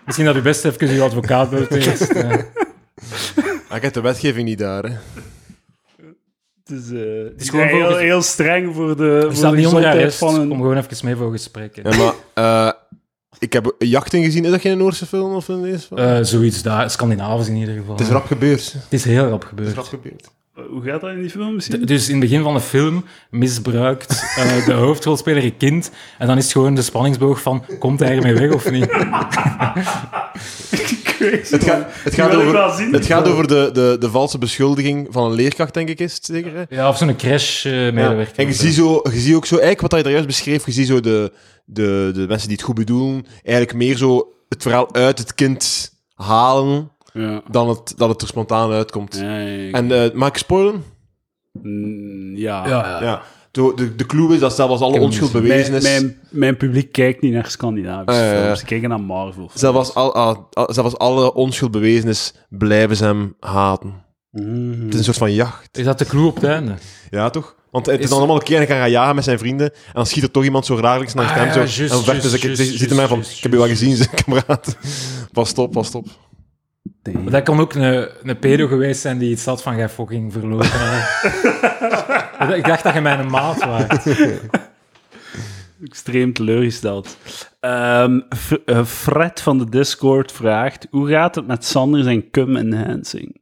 [0.06, 2.34] Misschien dat u best even uw advocaat belt eh.
[3.76, 4.90] ik heb de wetgeving niet daar, hè.
[6.66, 7.00] Het is, eh,
[7.32, 10.48] het is gewoon heel, streng voor de, Er voor de niet onder gezondheid van een...
[10.48, 11.92] Kom gewoon even mee voor gesprekken.
[11.92, 12.72] Ja, maar eh,
[13.40, 14.46] ik heb Jachten gezien.
[14.46, 15.34] Is dat geen Noorse film?
[15.34, 16.00] Of een deze film?
[16.00, 17.96] Eh, zoiets daar, Scandinavisch in ieder geval.
[17.96, 18.74] het is rap gebeurd.
[18.74, 19.76] Het is heel rap Het is gebeurd.
[19.76, 20.30] rap gebeurd.
[20.70, 21.86] Hoe gaat dat in die film misschien?
[21.86, 25.92] Dus in het begin van de film misbruikt eh, de hoofdrolspeler een kind.
[26.18, 28.90] En dan is het gewoon de spanningsboog van, komt hij ermee weg of niet?
[31.32, 32.94] Het, gaat het, gaat over, zien.
[32.94, 36.26] het gaat over de, de, de valse beschuldiging van een leerkracht, denk ik, is het
[36.26, 36.52] zeker?
[36.56, 36.64] Hè?
[36.76, 37.14] Ja, of zo'n Ja.
[37.16, 38.34] crash-medewerker.
[38.36, 40.72] En je ziet, zo, je ziet ook zo, eigenlijk wat hij daar juist beschreef, je
[40.72, 41.32] ziet zo de,
[41.66, 45.92] de, de mensen die het goed bedoelen, eigenlijk meer zo het verhaal uit het kind
[46.16, 47.42] halen, Ja.
[47.52, 49.16] dan het, dat het er spontaan uitkomt.
[49.22, 49.72] Ja, ja, ja.
[49.72, 50.84] En eh mag ik spoilen?
[51.52, 52.68] Mm, ja.
[52.68, 53.22] Ja, ja.
[53.56, 55.90] De, de, de clue is dat zelfs alle onschuld bewezen Mijn, is.
[56.02, 58.42] mijn, mijn publiek kijkt niet naar Scandinavische Ah, ja, ja.
[58.44, 58.60] films.
[58.60, 59.50] Ze kijken naar Marvel.
[59.54, 63.94] Zelfs al, al- al- zelfs alle onschuld bewezen is, blijven ze hem haten.
[64.32, 64.82] Mhm.
[64.86, 65.78] Het is een soort van jacht.
[65.78, 66.74] Is dat de clue op het einde?
[67.10, 67.56] Ja, toch?
[67.72, 69.72] Want het is Is- dan allemaal een keer en gaat gaan jagen met zijn vrienden.
[69.74, 71.46] En dan schiet er toch iemand zo raarlijks naar Ah, hem.
[71.46, 72.40] ja, zo, en dan vechten ze.
[72.40, 74.78] juist, ziet hem van, ik heb je wel gezien, zijn kameraad.
[75.32, 76.06] Pas op, pas op.
[77.14, 77.24] Nee.
[77.24, 80.66] Dat kan ook een, een pedo geweest zijn die iets had van, jij fucking verloren.
[82.58, 84.06] ik dacht dat je mijn maat waart.
[85.84, 87.18] Extreem teleurgesteld.
[87.60, 88.20] Ehm,
[88.66, 93.42] eh, Fred van de Discord vraagt: Hoe gaat het met Sander zijn cum enhancing?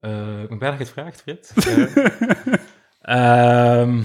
[0.00, 1.52] Eh, ik ben blij dat je het vraagt, Fred.
[3.00, 4.00] Eh, ehm,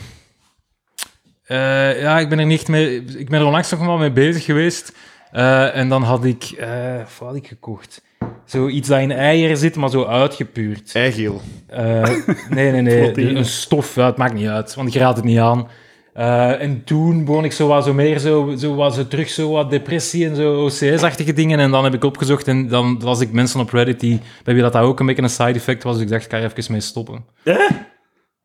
[1.43, 3.03] eh, ja, ik ben er niet mee...
[3.03, 4.95] Ik ben er onlangs nog wel mee bezig geweest.
[5.32, 6.43] Eh, en dan had ik...
[6.43, 8.01] eh wat had ik gekocht?
[8.45, 10.91] Zoiets dat in eieren zit, maar zo uitgepuurd.
[10.93, 11.41] Eigeel.
[11.67, 12.09] Eh,
[12.49, 13.35] nee, nee, nee.
[13.35, 15.67] Een stof, ja, het maakt niet uit, want ik raad het niet aan.
[16.13, 19.49] Eh, en toen begon ik zo wat zo meer zo, zo wat zo terug zo
[19.49, 21.59] wat depressie en zo OCS-achtige dingen.
[21.59, 24.63] En dan heb ik opgezocht en dan las ik mensen op Reddit die, bij wie
[24.63, 25.93] dat, dat ook een beetje een side effect was.
[25.93, 27.25] Dus ik dacht, ik ga er even mee stoppen.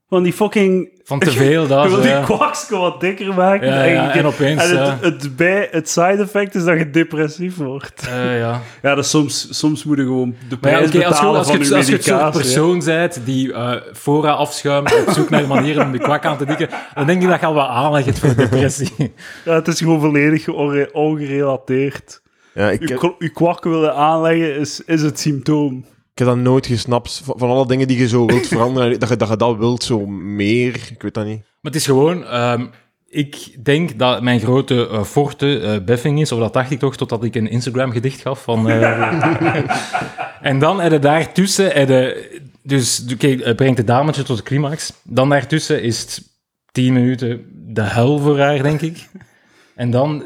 [0.08, 0.88] Van die fucking.
[1.04, 2.22] Van te veel, Je dat wil zo, die ja.
[2.22, 3.66] kwakske wat dikker maken.
[3.68, 4.98] Ja, en, ja, je- en opeens, en ja.
[5.00, 8.06] het, het, bij, het side effect is dat je depressief wordt.
[8.08, 8.60] Eh, ja.
[8.82, 11.52] Ja, dus soms, soms moet je gewoon de prijs oké, als, je, betalen als, je,
[11.52, 12.40] van het- je als je het soort medicatie.
[12.40, 12.46] hè.
[12.54, 16.44] persoon bent die eh fora afschuimt op zoek naar manieren om die kwak aan te
[16.46, 18.92] dikken, dan denk ik dat je al wat aanleg hebt voor depressie.
[19.44, 20.48] Ja, het is gewoon volledig
[20.92, 22.20] ongerelateerd.
[22.54, 25.84] Ja, ik, Je, heb, je kwak willen aanleggen is, is het symptoom.
[26.18, 27.20] Ik heb dat nooit gesnapt.
[27.24, 29.82] Van, van alle dingen die je zo wilt veranderen, dat je, dat je dat wilt,
[29.82, 30.74] zo meer.
[30.90, 31.38] Ik weet dat niet.
[31.38, 32.24] Maar het is gewoon...
[32.24, 32.66] ehm,
[33.08, 36.96] ik denk dat mijn grote eh, forte eh, beffing is, of dat dacht ik toch,
[36.96, 38.68] totdat ik een Instagram-gedicht gaf van...
[38.68, 39.62] eh,
[40.50, 41.70] en dan heb je daartussen...
[41.72, 44.92] heb je- dus het brengt het dametje tot de climax.
[45.02, 46.22] Dan daartussen is het
[46.72, 47.44] tien minuten
[47.74, 49.08] de hel voor haar, denk ik.
[49.74, 50.24] En dan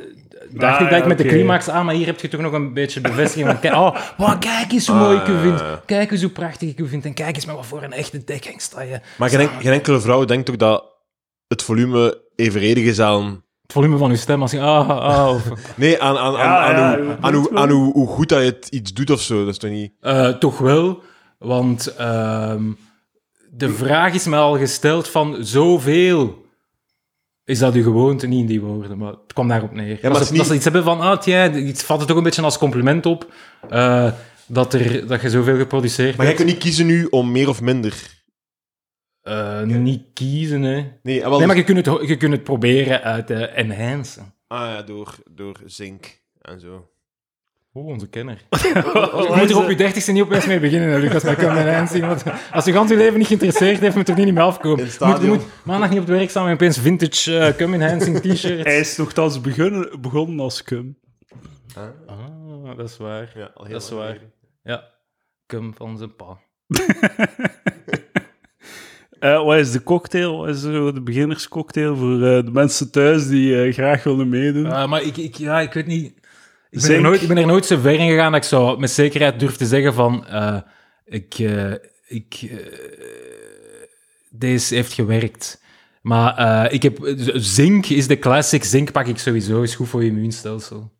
[0.54, 2.52] dacht Ah, ik dat ik met de climax aan, maar hier heb je toch nog
[2.52, 3.60] een beetje bevestiging van...
[3.60, 5.62] Kijk, oh, wow, kijk eens hoe mooi ik u vind.
[5.86, 7.04] Kijk eens hoe prachtig ik u vind.
[7.04, 9.00] En kijk eens met wat voor een echte dekking sta je.
[9.18, 10.84] Maar geen, en- geen enkele vrouw denkt ook dat
[11.48, 13.42] het volume evenredig is aan...
[13.62, 14.60] Het volume van uw stem, als je...
[14.60, 15.42] Ah, ah, of,
[15.76, 17.62] Nee, aan, aan, aan, Ja, aan, ja, hoe, je aan, bedoelt hoe, wel.
[17.62, 19.38] aan hoe, hoe goed dat je het iets doet of zo.
[19.38, 19.92] Dat is toch niet...
[20.00, 21.02] Eh, toch wel,
[21.38, 22.62] want ehm,
[23.50, 26.41] de vraag is mij al gesteld van zoveel.
[27.44, 28.26] Is dat uw gewoonte?
[28.26, 29.98] Niet in die woorden, maar het kwam daarop neer.
[30.02, 32.16] maar als, ze, als ze niet- iets hebben van, ah, tja, iets vat het toch
[32.16, 33.32] een beetje als compliment op,
[33.68, 34.12] eh,
[34.46, 37.60] dat, er, dat je zoveel geproduceerd Maar jij kunt niet kiezen nu om meer of
[37.60, 38.20] minder.
[39.20, 40.92] Eh, niet kiezen, hè.
[41.02, 44.34] Nee, wel, Nee, maar je kunt het, je kunt het proberen uit te enhancen.
[44.46, 46.90] Ah ja, door, door zink en zo.
[47.74, 48.42] Oh, onze kenner.
[48.50, 52.06] Je moet er op je dertigste niet opeens mee beginnen, Lucas, met cum enhancing.
[52.06, 54.78] Want als je gans je leven niet geïnteresseerd heeft, moet je er niet mee afkomen.
[54.78, 55.28] In Je moet, je stadion.
[55.36, 58.62] moet maandag niet op het werk staan met opeens vintage eh cum enhancing t-shirts.
[58.64, 60.98] Hij is nogthans begonnen, begonnen als cum.
[61.74, 63.32] Ah, dat is waar.
[63.34, 64.12] Ja, al heel Dat is lang waar.
[64.12, 64.32] geleden.
[64.62, 64.84] Ja,
[65.46, 66.38] cum van zijn pa.
[69.18, 70.36] Eh, wat is de cocktail?
[70.36, 74.66] Wat is zo de beginnerscocktail voor eh, de mensen thuis die graag willen meedoen?
[74.66, 76.14] Eh, maar ik, ik, ja, ik weet niet...
[76.72, 78.76] Ik ben, er nooit, ik ben er nooit zo ver in gegaan dat ik zo
[78.76, 80.26] met zekerheid durf te zeggen van...
[80.26, 80.58] eh,
[81.04, 81.34] ik...
[81.38, 81.72] eh,
[82.06, 82.56] ik eh,
[84.30, 85.62] deze heeft gewerkt.
[86.02, 86.98] Maar eh, ik heb...
[87.34, 88.64] Zink is de classic.
[88.64, 89.62] Zink pak ik sowieso.
[89.62, 90.92] Is goed voor je immuunstelsel.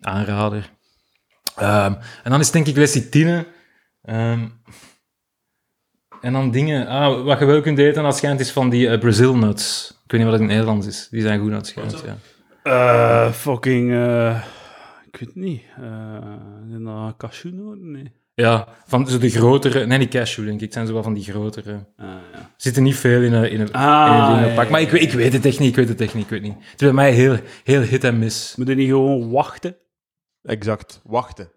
[0.00, 0.70] Aanrader.
[1.56, 1.94] Ehm,
[2.24, 3.46] en dan is denk ik lecithine.
[4.02, 4.48] Ehm,
[6.20, 6.86] en dan dingen...
[6.86, 9.90] Ah, wat je wel kunt eten, dat schijnt, is van die Brazil nuts.
[10.04, 11.08] Ik weet niet wat het in het Nederlands is.
[11.10, 12.16] Die zijn goed, dat schijnt, ja.
[12.62, 13.92] Eh, fucking...
[15.12, 15.62] ik weet het niet.
[15.76, 15.84] Eh
[16.70, 17.90] zijn dat cashewnoten?
[17.90, 18.12] Nee.
[18.34, 19.86] Ja, van zo de grotere...
[19.86, 20.60] Nee, niet cashew, denk ik.
[20.64, 21.72] Het zijn zo wel van die grotere...
[21.96, 22.50] Ah, ja.
[22.56, 24.68] zitten niet veel in een, in een, Ah, in een pak.
[24.70, 26.42] Maar ik, weet- ik weet het echt niet, ik weet het echt niet, ik weet
[26.42, 26.54] niet.
[26.54, 28.56] Het is bij mij heel, heel hit en miss.
[28.56, 29.76] Moet je niet gewoon wachten?
[30.42, 31.00] Exact.
[31.04, 31.50] Wachten.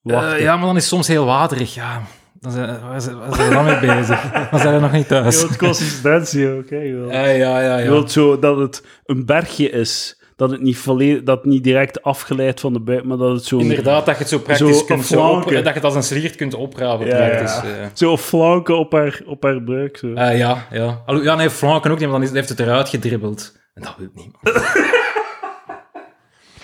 [0.00, 0.34] Wachten.
[0.36, 2.02] Eh, ja, maar dan is het soms heel waterig, ja.
[2.40, 4.30] Dan zijn, waar, zijn, waar zijn we dan mee bezig?
[4.50, 5.34] Dan zijn we nog niet thuis.
[5.40, 6.76] Je wilt consistentie ook, hè.
[6.78, 7.90] Je wilt, Eh, ja, ja, je ja.
[7.90, 10.20] wilt zo dat het een bergje is.
[10.36, 13.44] Dat het niet, volledig, dat het niet direct afgeleid van de buik, maar dat het
[13.44, 13.58] zo...
[13.58, 15.94] Inderdaad, dat je het zo praktisch Zo kunt een zo op, dat je het als
[15.94, 17.70] een sliert kunt oprapen Ja, praktisch.
[17.70, 17.76] ja.
[17.78, 17.86] eh.
[17.94, 19.96] Zo flanken op haar, op haar buik.
[19.96, 20.12] Zo.
[20.12, 21.02] Eh, ja, ja.
[21.06, 23.56] Allo, ja, nee, flanken ook niet, maar dan heeft het eruit gedribbeld.
[23.74, 24.38] En dat wil niemand.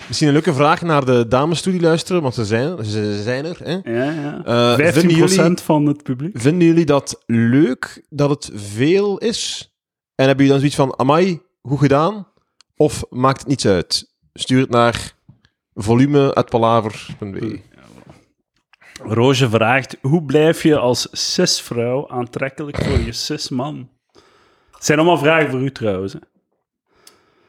[0.06, 2.84] Misschien een leuke vraag naar de dames toe die luisteren, want ze zijn er.
[2.84, 3.92] Ze zijn er hè?
[3.92, 4.44] ja, ja.
[4.44, 6.40] Eh, 15% vinden, jullie, van het publiek.
[6.40, 9.70] vinden jullie dat leuk dat het veel is?
[10.14, 12.26] En hebben jullie dan zoiets van, amai, goed gedaan?
[12.76, 14.14] Of maakt het niets uit?
[14.32, 15.12] Stuur het naar
[15.74, 17.60] volume.palaver.be.
[19.02, 23.90] Roosje vraagt, hoe blijf je als cisvrouw aantrekkelijk voor je cisman?
[24.72, 26.12] Het zijn allemaal vragen voor u trouwens.
[26.12, 26.18] Hè.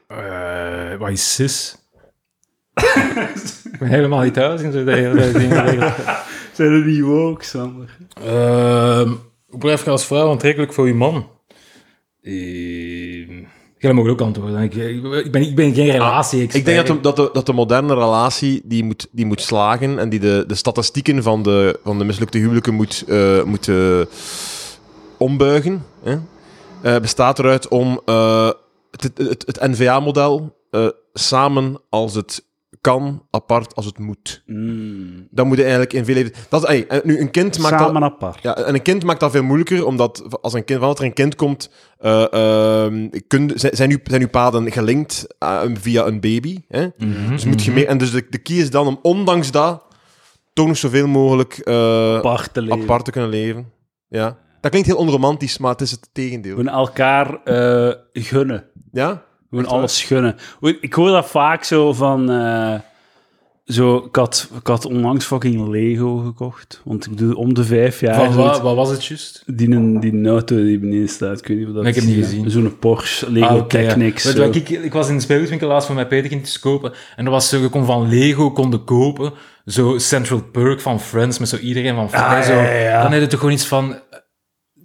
[0.08, 1.78] Eh, wat is cis?
[3.72, 5.94] ik ben helemaal niet thuis in zo'n hele dingen.
[6.54, 7.98] Zijn er niet woke, Sander?
[8.14, 9.14] Ehm,
[9.46, 11.30] hoe blijf je als vrouw aantrekkelijk voor je man?
[12.22, 13.13] Ehm,
[13.84, 14.62] Jij mag ook antwoorden.
[14.62, 17.54] Ik, ik, ben, ik ben geen relatie Ik denk dat de, dat, de, dat de
[17.54, 21.98] moderne relatie die moet, die moet slagen en die de, de statistieken van de, van
[21.98, 24.02] de mislukte huwelijken moet, eh, moet eh,
[25.18, 25.86] ombuigen.
[26.04, 26.18] Hè?
[26.82, 28.52] Eh, bestaat eruit om eh,
[28.92, 30.58] het, het, het NVA-model
[31.14, 32.46] samen als het
[32.84, 34.44] kan, apart als het moet.
[34.46, 35.28] Mm.
[35.32, 36.24] Dat moet je eigenlijk in veel...
[36.50, 37.88] Dat, is- ey, en nu, een kind maakt dat...
[37.88, 38.42] Samen apart.
[38.42, 41.14] Ja, en een kind maakt dat veel moeilijker, omdat als een kind, wanneer er een
[41.14, 46.20] kind komt, eh, ehm, kun, zijn, zijn, uw, zijn uw paden gelinkt eh, via een
[46.20, 46.60] baby.
[46.68, 46.88] Hè?
[47.30, 49.84] Dus moet je mee, en dus de, de key is dan om ondanks dat
[50.54, 52.82] toch nog zoveel mogelijk eh, Apart te leven.
[52.82, 53.72] apart te kunnen leven.
[54.08, 54.38] Ja.
[54.62, 56.56] Dat klinkt heel onromantisch, maar het is het tegendeel.
[56.56, 58.64] Gewoon elkaar eh, gunnen.
[58.92, 59.24] Ja?
[59.54, 60.36] Gewoon Echt alles gunnen.
[60.82, 62.32] Ik hoor dat vaak zo van...
[62.32, 62.74] eh,
[63.66, 66.82] zo, ik, had, ik had onlangs fucking Lego gekocht.
[66.84, 68.16] Want ik doe om de vijf jaar...
[68.16, 69.44] Van wat, wat was het juist?
[69.46, 72.10] Die, een- die auto die beneden staat, ik weet niet wat dat Nee, ik heb
[72.10, 72.52] niet gezien.
[72.52, 73.64] Zo'n Porsche, Lego Ah, ja.
[73.64, 74.34] Technics.
[74.34, 76.94] Weet ik, ik was in de speelgoedwinkel laatst voor mijn petekindjes kopen.
[77.16, 79.34] En dat was zo, je kon van Lego konden kopen.
[79.66, 82.48] Zo Central Perk van Friends, met zo iedereen van Friends.
[82.48, 83.02] Ah, ja, ja.
[83.04, 83.96] Dan heb je toch gewoon iets van...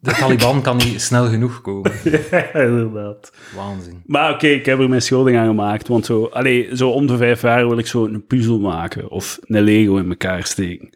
[0.01, 1.93] De Taliban kan niet snel genoeg komen.
[2.31, 3.33] Ja, inderdaad.
[3.57, 4.03] Waanzin.
[4.07, 5.89] Maar oké, ik heb er mijn schuldig aan gemaakt.
[5.89, 9.11] Want zo, allee, zo om de vijf jaar wil ik zo een puzzel maken.
[9.11, 10.89] Of een Lego in elkaar steken.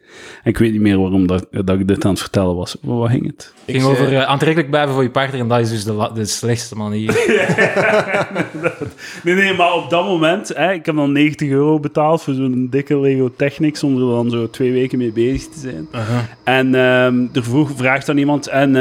[0.43, 2.77] En ik weet niet meer waarom dat, dat ik dit aan het vertellen was.
[2.81, 3.53] Maar wat ging het?
[3.65, 5.39] Het ging over eh, aantrekkelijk blijven voor je partner.
[5.39, 7.11] En dat is dus de, de slechtste manier.
[9.23, 12.67] Nee, nee, maar op dat moment, hè, ik heb dan 90 euro betaald voor zo'n
[12.69, 15.87] dikke Lego Technics, zonder er dan zo twee weken mee bezig te zijn.
[16.43, 18.75] En ehm er vroeg, vraagt dan iemand, en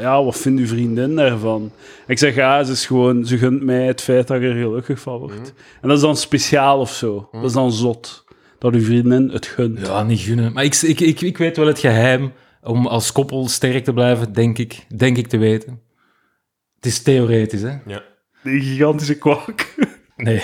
[0.00, 1.72] ja, wat vindt uw vriendin daarvan?
[2.06, 5.00] Ik zeg, ja, ze is gewoon, ze gunt mij het feit dat ik er gelukkig
[5.00, 5.52] van word.
[5.80, 7.28] En dat is dan speciaal of zo.
[7.32, 8.24] Dat is dan zot.
[8.58, 9.86] Dat uw vriendin het gunt.
[9.86, 10.52] Ja, niet gunnen.
[10.52, 12.32] Maar ik, ik, ik, ik weet wel het geheim
[12.62, 14.86] om als koppel sterk te blijven, denk ik.
[14.96, 15.80] Denk ik te weten.
[16.76, 17.76] Het is theoretisch, hè?
[18.42, 19.74] Die gigantische kwak.
[20.16, 20.42] Nee.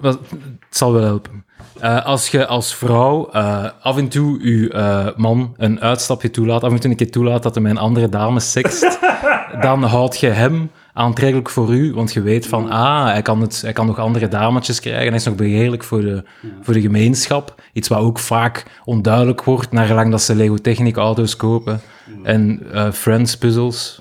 [0.00, 1.44] Maar het zal wel helpen.
[1.80, 6.64] Eh, als je als vrouw eh, af en toe je eh, man een uitstapje toelaat,
[6.64, 8.98] af en toe een keer toelaat dat hij met een andere dame sext,
[9.60, 13.60] dan houd je hem aantrekkelijk voor u, want je weet van, ah, hij kan, het,
[13.62, 16.24] hij kan nog andere dametjes krijgen, hij is nog begeerlijk voor de,
[16.60, 17.62] voor de gemeenschap.
[17.72, 21.80] Iets wat ook vaak onduidelijk wordt, naar gelang dat ze Lego Technic auto's kopen
[22.22, 22.60] en
[22.92, 24.00] Friends puzzels.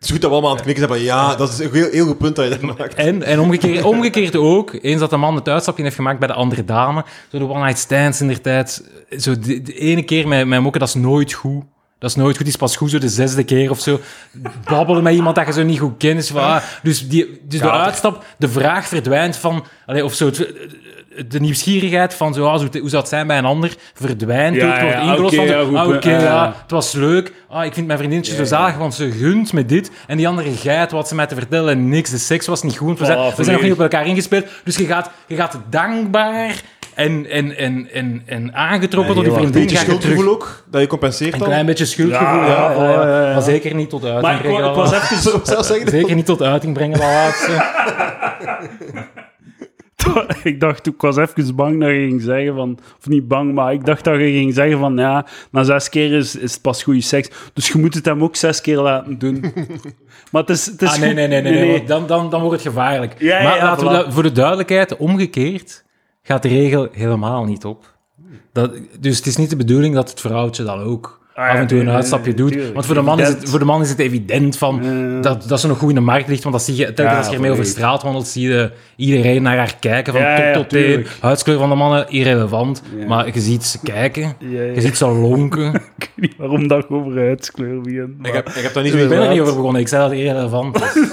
[0.00, 1.72] Het is goed dat we allemaal aan het knikken zijn van ja, dat is een
[1.72, 2.94] heel, heel goed punt dat je dat maakt.
[2.94, 6.34] En, en omgekeerd, omgekeerd ook, eens dat de man het uitstapje heeft gemaakt bij de
[6.34, 8.84] andere dame, zo de one-night stands in der tijd,
[9.18, 11.64] zo de, de ene keer met, met mokken, dat is nooit goed.
[11.98, 12.44] Dat is nooit goed.
[12.44, 14.00] Die is pas goed zo de zesde keer of zo.
[14.64, 16.26] Babbelen met iemand dat je zo niet goed kent.
[16.26, 19.64] Van, ah, dus die, dus de uitstap, de vraag verdwijnt van...
[19.86, 20.52] Allee, of zo, het-
[21.28, 24.66] de nieuwsgierigheid van zo, ah, hoe zou het zijn bij een ander, verdwijnt Ja.
[24.72, 27.32] Het wordt ja, ingelost oké, van, zo, ja, goed, ah, oké, ja, het was leuk.
[27.48, 29.90] Ah, ik vind mijn vriendinnetje zo Ja, zalig, want ze gunt met dit.
[30.06, 32.10] En die andere geit wat ze mij te vertellen en niks.
[32.10, 32.98] De seks was niet goed.
[32.98, 34.46] We zijn, Oh, we zijn nog niet op elkaar ingespeeld.
[34.64, 36.54] Dus je gaat, je gaat dankbaar
[36.94, 39.66] en, en, en, en, en aangetrokken Ja, tot die vriendin.
[39.66, 39.82] Terug.
[39.82, 42.72] schuldgevoel ook, dat je compenseert Een klein beetje schuldgevoel, Ja, ja.
[42.72, 43.32] ja, ja, ja, ja, ja.
[43.32, 44.62] Maar zeker niet tot uiting Maar ik, brengen.
[44.62, 45.90] wa- ik was even...
[45.90, 47.52] Zeker niet tot uiting brengen, dat laatste.
[50.42, 52.78] ik dacht, ik was even bang dat je ging zeggen van...
[52.98, 54.96] Of niet bang, maar ik dacht dat je ging zeggen van...
[54.96, 57.28] Ja, na zes keer is, is het pas goede seks.
[57.52, 59.40] Dus je moet het hem ook zes keer laten doen.
[60.30, 62.72] maar het is, het is Ah, nee, nee, nee, nee, dan, dan, dan wordt het
[62.72, 63.14] gevaarlijk.
[63.18, 64.04] Ja, maar ja, laten we voilà.
[64.04, 65.84] dat, voor de duidelijkheid, omgekeerd
[66.22, 67.98] gaat de regel helemaal niet op.
[68.52, 71.80] Dat, dus het is niet de bedoeling dat het vrouwtje dan ook af en toe
[71.80, 72.52] een uitstapje doet.
[72.52, 72.74] tuurlijk.
[72.74, 73.50] Want voor de, man is het, Evident.
[73.50, 74.82] voor de man is het evident van
[75.22, 76.42] dat, dat ze nog goed in de markt ligt.
[76.42, 79.42] Want dat zie je, telkens Ja, als je ermee over straat wandelt, zie je iedereen
[79.42, 80.12] naar haar kijken.
[80.12, 81.06] Van Ja, top tot teen.
[81.20, 82.82] Huidskleur van de mannen, irrelevant.
[82.96, 83.06] Ja.
[83.06, 84.36] Maar je ziet ze kijken.
[84.38, 84.72] Ja, ja.
[84.72, 85.74] Je ziet ze lonken.
[85.98, 88.26] Ik weet niet waarom dat je over huidskleur begint.
[88.26, 89.80] Ik heb, ik heb daar niet ik ben er niet over begonnen.
[89.80, 90.94] Ik zei dat irrelevant is.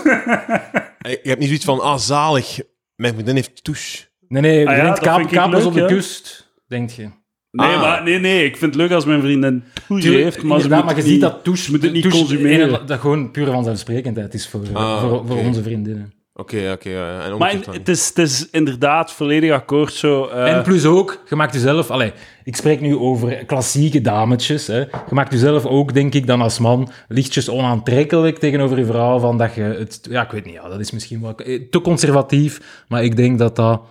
[1.07, 2.59] Ik heb niet zoiets van, ah, zalig.
[2.95, 4.05] Mijn vriendin heeft touche.
[4.27, 4.83] Nee, nee, Ah ja,
[5.29, 7.09] je leuk, op de kust, denk je.
[7.57, 7.81] Nee, Ah.
[7.81, 10.63] maar, nee, nee, ik vind het leuk als mijn vriendin touche Tuurlijk, heeft, maar, ze
[10.63, 12.73] inderdaad, moet maar je het ziet dat touche, moet het niet consumeren.
[12.79, 16.13] een- dat gewoon pure vanzelfsprekendheid is voor, Ah, voor, voor onze vriendinnen.
[16.33, 16.89] Oké, oké.
[16.89, 20.25] ja, Maar het is, het is inderdaad volledig akkoord zo.
[20.27, 21.89] eh, en plus ook, je maakt jezelf...
[21.91, 22.11] Allee,
[22.43, 24.67] ik spreek nu over klassieke dametjes.
[24.67, 24.77] Hè.
[24.79, 29.19] Je maakt jezelf ook, denk ik, dan als man lichtjes onaantrekkelijk tegenover je vrouw.
[29.19, 29.99] Van dat je het...
[30.09, 32.83] Ja, ik weet niet, ja, dat is misschien wel eh, te conservatief.
[32.87, 33.81] Maar ik denk dat dat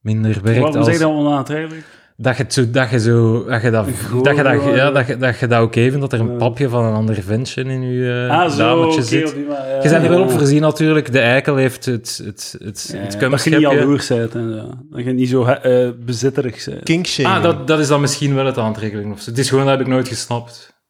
[0.00, 0.86] minder werkt waarom als...
[0.86, 1.84] zeg je dat onaantrekkelijk?
[2.22, 3.44] Dat je, zo, dat je zo...
[3.44, 3.86] Dat je dat,
[4.22, 6.68] dat, je dat, ja, dat, je, dat je dat oké vindt, dat er een papje
[6.68, 9.34] van een ander ventje in je Ah, zo, dametje oké, zit.
[9.34, 11.12] die ja, Je bent er wel op voorzien natuurlijk.
[11.12, 14.74] De eikel heeft het, het, het, Ja, het dat je niet jaloers bent en zo.
[14.90, 16.82] Dat je niet zo eh, bezitterig bent.
[16.82, 17.34] Kinkshaming.
[17.36, 19.08] Ah, dat, dat is dan misschien wel het aantrekkelijk.
[19.12, 19.30] Of zo.
[19.30, 20.82] Het is gewoon, dat heb ik nooit gesnapt.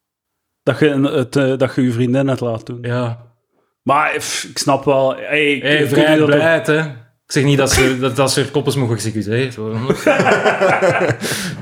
[0.63, 2.79] Dat je, het, eh, dat je je vriendin het laat doen.
[2.83, 3.19] Ja.
[3.83, 5.15] Maar pff, ik snap wel...
[5.17, 6.81] Hey, Hey, vrijheid, blijheid, hè.
[7.31, 9.81] Ik zeg niet dat ze, dat, dat ze er koppels mogen geëxecuteerd worden.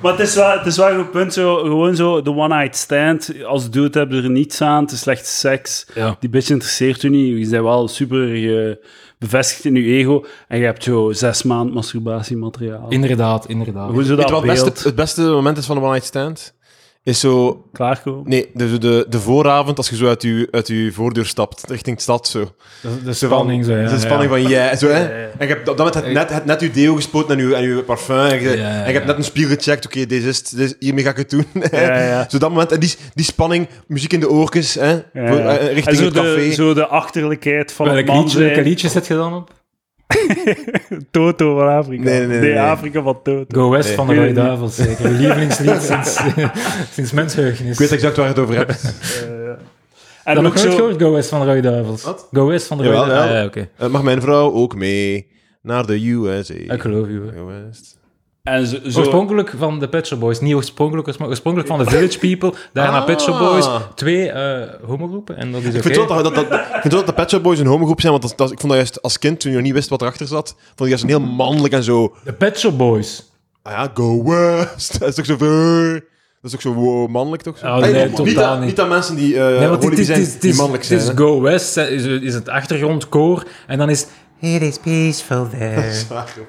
[0.02, 2.76] Maar het is wel, het is wel een goed punt, zo, gewoon zo de one-night
[2.76, 3.44] stand.
[3.44, 5.86] Als dude heb je er niets aan, het is slecht seks.
[5.94, 6.16] Ja.
[6.20, 7.38] Die bitch interesseert u niet.
[7.44, 8.34] Je bent wel super
[8.68, 8.74] eh,
[9.18, 10.24] bevestigd in je ego.
[10.48, 12.86] En je hebt zo zes maanden masturbatiemateriaal.
[12.88, 13.90] Inderdaad, inderdaad.
[13.90, 15.82] Hoe zo Weet je dat wat het beeld beste, het beste moment is van een
[15.82, 16.54] one-night stand?
[17.08, 17.64] Is zo...
[17.72, 18.22] klaarkomen?
[18.28, 21.96] Nee, de, de, de vooravond als je zo uit je, uit je voordeur stapt, richting
[21.96, 22.38] de stad, zo.
[22.82, 23.88] De, de Zo van- spanning, zo, ja.
[23.88, 25.04] de spanning van jij, zo hè.
[25.04, 27.54] En je hebt op dat moment het net, het net je deo gespoten en je,
[27.54, 28.16] en je parfum.
[28.16, 29.04] En je, Ja, ja, en je hebt ja.
[29.04, 29.86] net een spiegel gecheckt.
[29.86, 31.46] Oké, deze is, deze, hiermee ga ik het doen.
[31.70, 32.26] Ja, ja.
[32.30, 32.72] Zo dat moment.
[32.72, 34.90] En die, die spanning, muziek in de oortjes, hè.
[34.90, 35.22] Ja, ja.
[35.58, 36.34] eh, En richting zo het café.
[36.34, 38.66] de, zo de achterlijkheid van het Welk man liedje, welke zijn.
[38.66, 39.56] liedje zet je dan op?
[41.10, 42.02] Toto van Afrika.
[42.02, 42.60] Nee, nee, nee, nee.
[42.60, 43.60] Afrika van Toto.
[43.60, 43.96] Go West Nee.
[43.96, 45.10] van de Rode Duivels, zeker.
[45.10, 46.20] Je lievelingslied sinds,
[46.92, 47.72] sinds mensheugenis.
[47.72, 48.82] Ik weet exact waar je het over hebt.
[50.24, 50.70] En dat nooit zo...
[50.70, 52.02] gehoord, Go West van de Rode Duivels.
[52.02, 52.28] Wat?
[52.32, 53.18] Go West van de Rode Duivels.
[53.24, 53.28] ja.
[53.30, 53.68] Ah, ja, oké.
[53.76, 55.30] Eh, mag mijn vrouw ook mee
[55.62, 56.54] naar de USA?
[56.54, 57.22] Ik geloof je.
[57.36, 57.97] Go West.
[58.48, 60.40] En zo, zo Oorspronkelijk van de Pet Shop Boys.
[60.40, 62.52] Niet oorspronkelijk, maar oorspronkelijk van de Village People.
[62.72, 63.04] Daarna Ah.
[63.04, 63.68] Pet Shop Boys.
[63.94, 65.36] Twee eh homogroepen.
[65.36, 65.82] En dat is Ik oké.
[65.94, 68.00] vind wel dat, dat, dat, ik vind wel dat de Pet Shop Boys een homogroep
[68.00, 69.88] zijn, want dat, dat- ik vond dat juist als kind, toen je nog niet wist
[69.88, 72.14] wat erachter zat, vond ik juist een heel mannelijk en zo.
[72.24, 73.30] De Pet Shop Boys.
[73.62, 74.98] Ah ja, go west.
[75.00, 75.36] Dat is toch zo...
[76.42, 77.58] Dat is ook zo wow, mannelijk, toch?
[77.58, 77.66] Zo?
[77.66, 78.66] Oh, nee, Hey, totaal niet, dat, niet.
[78.66, 80.82] niet dat mensen die uh, Nee, het is, zijn, het is, het die is, mannelijk
[80.88, 81.12] het zijn.
[81.12, 81.24] is hè.
[81.24, 83.44] Go West, is, is het achtergrondkoor.
[83.66, 84.06] En dan is
[84.40, 85.74] It is peaceful there.
[85.82, 86.44] Dat is waar, joh.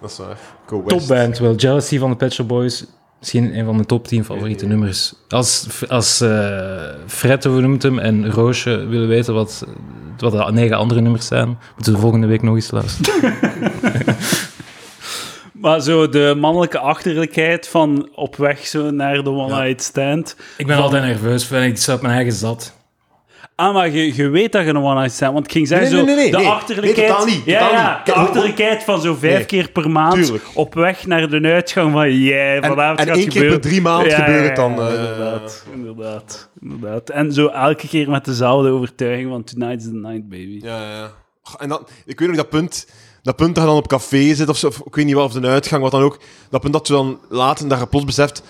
[0.00, 0.38] Dat is waar.
[0.68, 0.98] Go west.
[0.98, 1.54] Topband wel.
[1.54, 2.84] Jealousy van de Pet Shop Boys.
[3.18, 5.14] Misschien een van de top 10 favoriete nummers.
[5.28, 9.66] Als, als eh Fred, hoe noemt hem, en Roosje willen weten wat,
[10.18, 13.34] wat de negen andere nummers zijn, moeten ze volgende week nog eens luisteren.
[15.52, 20.36] Maar zo de mannelijke achterlijkheid van op weg zo naar de one-night stand.
[20.56, 22.77] Ik ben altijd nerveus, vind ik sta op mijn eigen zat.
[23.58, 25.32] Ah, maar je, je weet dat je een one-night stand...
[25.32, 26.46] Want ik ging zeggen, Nee, nee, zo, nee, nee, de nee.
[26.46, 27.24] achterlijkheid...
[27.24, 30.44] Niet, ja, ja, de achterlijkheid van zo vijf keer per maand Tuurlijk.
[30.54, 32.14] op weg naar de uitgang van...
[32.14, 34.72] Yeah, En, vanavond en gaat één het keer per drie maanden Ja, gebeurt het dan.
[34.72, 37.10] ja, eh, inderdaad, inderdaad, inderdaad.
[37.10, 40.58] En zo elke keer met dezelfde overtuiging van tonight's the night, baby.
[40.62, 41.10] Ja, ja,
[41.58, 42.88] En dan, ik weet nog dat punt,
[43.22, 45.24] dat punt dat je dan op café zit, of, zo, of ik weet niet wel,
[45.24, 46.18] of een uitgang, wat dan ook.
[46.50, 48.42] Dat punt dat je dan laat en dat je plots beseft,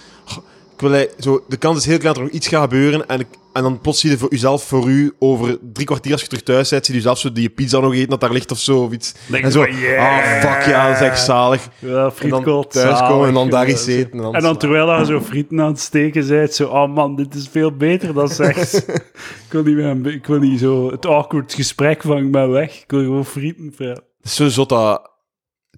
[0.75, 3.21] ik wil, zo, de kans is heel klein dat er nog iets gaat gebeuren en
[3.21, 6.26] ik, En dan plots zie je voor jezelf voor u over drie kwartier als je
[6.26, 8.59] terug thuis bent, zie je zelf zo die pizza nog eten dat daar ligt of
[8.59, 8.82] zo.
[8.82, 9.14] Of iets.
[9.26, 10.16] Denk en zo, yeah.
[10.16, 11.68] ah fuck ja, dat is echt zalig.
[11.78, 12.70] Ja, En dan frietkot.
[12.70, 14.12] thuiskomen en dan daar iets eten.
[14.12, 17.16] En dan, En dan terwijl je zo frieten aan het steken bent, zo, oh man,
[17.16, 18.74] dit is veel beter dan seks.
[19.44, 22.82] ik, wil niet meer, ik wil niet zo het awkward gesprek van ik ben weg.
[22.82, 23.72] Ik wil gewoon frieten.
[23.76, 25.11] Het is zo zot dat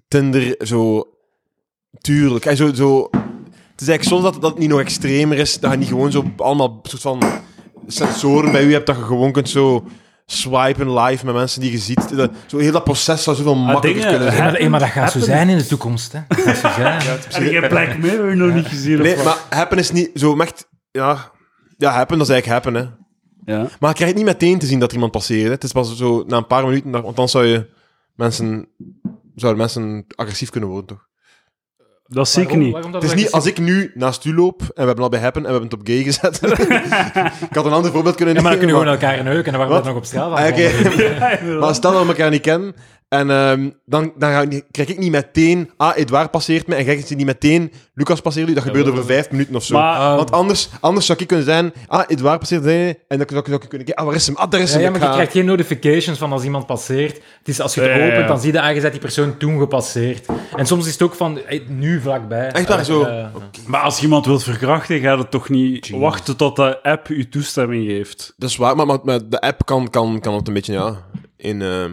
[0.07, 1.05] Tinder zo...
[2.01, 2.45] Tuurlijk.
[2.45, 3.07] En zo, zo,
[3.71, 5.59] het is eigenlijk soms dat, dat het niet nog extremer is.
[5.59, 7.21] Dat je niet gewoon zo allemaal soort van
[7.87, 8.85] sensoren bij je hebt.
[8.85, 9.85] Dat je gewoon kunt zo
[10.25, 12.15] swipen live met mensen die je ziet.
[12.15, 14.71] Dat, zo heel dat proces zou zoveel makkelijker dingen, kunnen zijn.
[14.71, 16.19] maar, dat gaat zo zijn in de toekomst, hè.
[16.27, 17.01] Dat gaat zo zijn.
[17.29, 19.01] Heb je Black Mirror nog niet gezien?
[19.01, 20.69] Nee, maar happen is niet zo echt...
[20.91, 21.31] Ja,
[21.77, 22.89] ja happen, dat is eigenlijk happen, hè.
[23.53, 23.67] Ja.
[23.79, 25.43] Maar je krijgt niet meteen te zien dat er iemand passeert.
[25.45, 25.49] hè.
[25.51, 27.69] Het is pas zo na een paar minuten, want dan zou je
[28.15, 28.67] mensen...
[29.35, 31.09] Zouden mensen agressief kunnen worden, toch?
[32.13, 32.71] Dat is zeker niet.
[32.71, 35.09] waarom dat Het is niet als ik nu naast u loop en we hebben al
[35.09, 36.41] bij Happen en we hebben het op gay gezet.
[37.49, 38.99] ik had een ander voorbeeld kunnen Ja, maar dan kunnen we nemen.
[38.99, 40.31] gewoon elkaar neuken en dan waren we nog op straat.
[40.31, 42.75] Ah, maar stel dat we elkaar niet kennen
[43.11, 45.69] en ehm, dan, dan ga krijg ik niet meteen...
[45.77, 47.71] Ah, Edouard passeert me en jij ziet niet meteen...
[47.93, 48.53] Lucas passeert u.
[48.53, 49.73] Dat gebeurt over vijf minuten of zo.
[49.77, 51.73] Maar- Ah, Want anders, anders zou ik kunnen zijn...
[51.87, 52.87] Ah, Edouard passeert mij.
[53.07, 53.95] En dan zou ik, zou ik kunnen kijken...
[53.95, 54.35] Ah, waar is hem?
[54.35, 54.81] Ah, daar is Ja, hem.
[54.81, 57.15] ja, Ik maar je ga- krijgt geen notifications van als iemand passeert.
[57.15, 58.11] Het is als je het Ja, ja, ja.
[58.11, 60.25] opent, dan zie je aangezet die persoon toen gepasseerd.
[60.55, 62.51] En soms is het ook van, nu vlakbij.
[62.51, 63.03] Echt waar, Eh, zo.
[63.03, 63.25] eh,
[63.65, 67.29] Maar als je iemand wilt verkrachten, gaat het toch niet wachten tot de app je
[67.29, 68.33] toestemming geeft.
[68.37, 70.95] Dat is waar, maar, maar, maar de app kan, kan, kan het een beetje, ja...
[71.37, 71.91] In, ehm,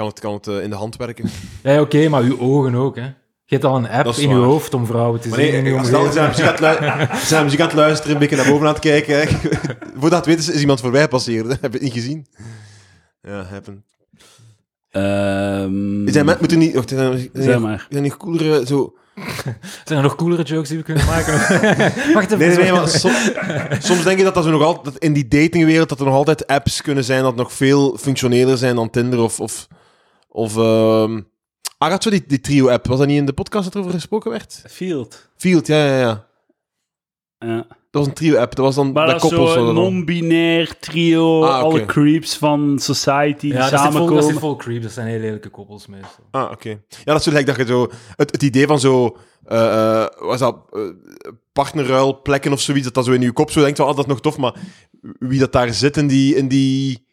[0.00, 1.30] kan het, kan het eh, in de hand werken.
[1.62, 3.02] Ja, oké, maar uw ogen ook, hè.
[3.44, 4.44] Je hebt al een app in je waar.
[4.44, 5.62] hoofd om vrouwen te Maar zien.
[5.62, 8.72] nee, uw als zijn muziek aan het zijn het luisteren, een beetje naar boven aan
[8.72, 9.20] het kijken.
[9.20, 9.26] hè.
[10.00, 11.46] Voordat het weet is, is iemand voorbij gepasseerd.
[11.46, 11.50] hè.
[11.60, 12.26] Heb je het niet gezien?
[13.22, 13.84] Ja, happen.
[14.90, 16.72] Ehm Zijn men- moeten niet...
[16.72, 17.86] Zijn, zijn, zeg zijn, maar.
[18.02, 18.66] niet coolere...
[18.66, 18.94] Zo...
[19.84, 21.32] Zijn er nog coolere jokes die we kunnen maken?
[22.14, 22.38] Wacht even.
[22.38, 23.30] Nee, nee, nee, maar soms,
[23.78, 26.46] soms denk je dat, dat, nog altijd, dat in die datingwereld dat er nog altijd
[26.46, 29.40] apps kunnen zijn dat nog veel functioneler zijn dan Tinder of...
[29.40, 29.66] of,
[30.32, 31.20] of ehm
[31.78, 32.86] ah, had zo die, die trio-app.
[32.86, 34.62] Was dat niet in de podcast dat erover gesproken werd?
[34.68, 35.28] Field.
[35.36, 36.28] Field, ja, ja, ja.
[37.38, 37.66] Ja.
[37.90, 38.54] Dat was een trio-app.
[38.54, 39.52] Dat was dan Maar dat koppels.
[39.52, 44.22] zo non-binair trio, Ah, alle creeps van society die Ja, dat zit, vol, dat samenkomen.
[44.24, 44.82] zit vol creeps.
[44.82, 46.24] Dat zijn hele lelijke koppels meestal.
[46.30, 46.68] Ah, oké.
[46.68, 47.88] Ja, dat is zo gelijk dat je zo...
[48.16, 49.16] Het, het idee van zo...
[49.44, 50.56] eh eh wat is dat?
[50.72, 50.80] eh,
[51.52, 54.04] partnerruil, plekken of zoiets, dat dat zo in je kop zo denkt van, ah, dat
[54.04, 54.54] is nog tof, maar
[55.18, 56.34] wie dat daar zit in die...
[56.36, 57.08] In die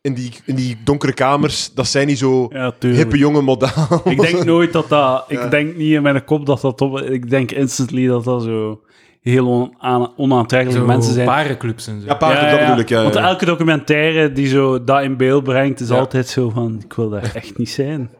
[0.00, 3.68] in die, in die donkere kamers, dat zijn niet zo Ja, hippe jonge model.
[4.04, 5.24] Ik denk nooit dat dat...
[5.28, 5.42] Ja.
[5.44, 6.80] Ik denk niet in mijn kop dat dat...
[6.80, 8.82] Op, ik denk instantly dat dat zo
[9.20, 11.26] heel on- onaantrekkelijke mensen zijn.
[11.26, 12.06] parenclubs en zo.
[12.06, 13.02] Ja, dat bedoel ik, ja.
[13.02, 13.28] Want ja.
[13.28, 15.98] elke documentaire die zo dat in beeld brengt, is Ja.
[15.98, 18.10] altijd zo van, ik wil daar echt niet zijn.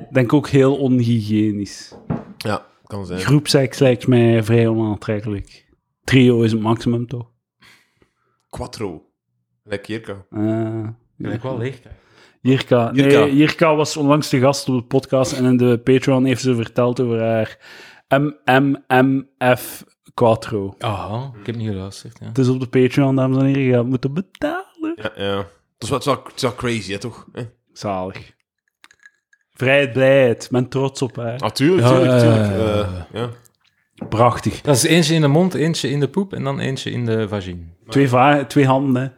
[0.00, 1.94] Ik denk ook heel onhygiënisch.
[2.36, 3.20] Ja, kan zijn.
[3.20, 5.66] Groepseks lijkt mij vrij onaantrekkelijk.
[6.04, 7.30] Trio is het maximum, toch?
[8.50, 9.05] Quattro.
[9.68, 10.24] Lekker Jirka.
[10.30, 10.88] Eh,
[11.18, 11.80] Gelijk wel leeg.
[12.40, 12.90] Jirka.
[12.92, 13.74] Nee, Jirka.
[13.74, 17.20] Was onlangs de gast op de podcast en in de Patreon heeft ze verteld over
[17.22, 17.58] haar
[18.08, 20.74] MMMF Quattro.
[20.78, 22.18] Aha, ik heb niet geluisterd.
[22.20, 22.26] Ja.
[22.26, 23.62] Het is op de Patreon, dames en heren.
[23.62, 24.92] Je gaat moeten betalen.
[24.96, 25.34] Ja, ja.
[25.36, 25.46] Dat
[25.78, 27.26] is wel, het is wel, het is wel crazy, hè, toch?
[27.32, 27.44] Eh?
[27.72, 28.34] Zalig.
[29.50, 30.48] Vrijheid, blijheid.
[30.50, 31.38] Ben trots op haar.
[31.38, 32.50] Ah, tuurlijk, Ja, tuurlijk, ja, tuurlijk.
[32.50, 32.82] ja, ja.
[32.82, 33.28] Eh, ja.
[34.08, 34.60] Prachtig.
[34.60, 37.28] Dat is eentje in de mond, eentje in de poep en dan eentje in de
[37.28, 37.62] vagine.
[37.88, 39.08] Twee, va- twee handen, hè.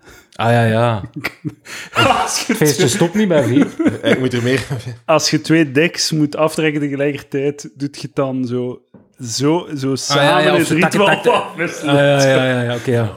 [0.41, 1.03] Ah ja, ja.
[2.23, 3.67] Als je, Feestje stopt niet bij vier.
[4.11, 4.67] Ik moet er meer...
[5.05, 8.83] als je twee diks moet aftrekken tegelijkertijd, doet je het dan zo,
[9.23, 11.05] zo, zo samen Ah, ja, in of het ritme.
[11.05, 11.25] Ah,
[11.83, 13.17] ja, ja, ja, ja oké, ja.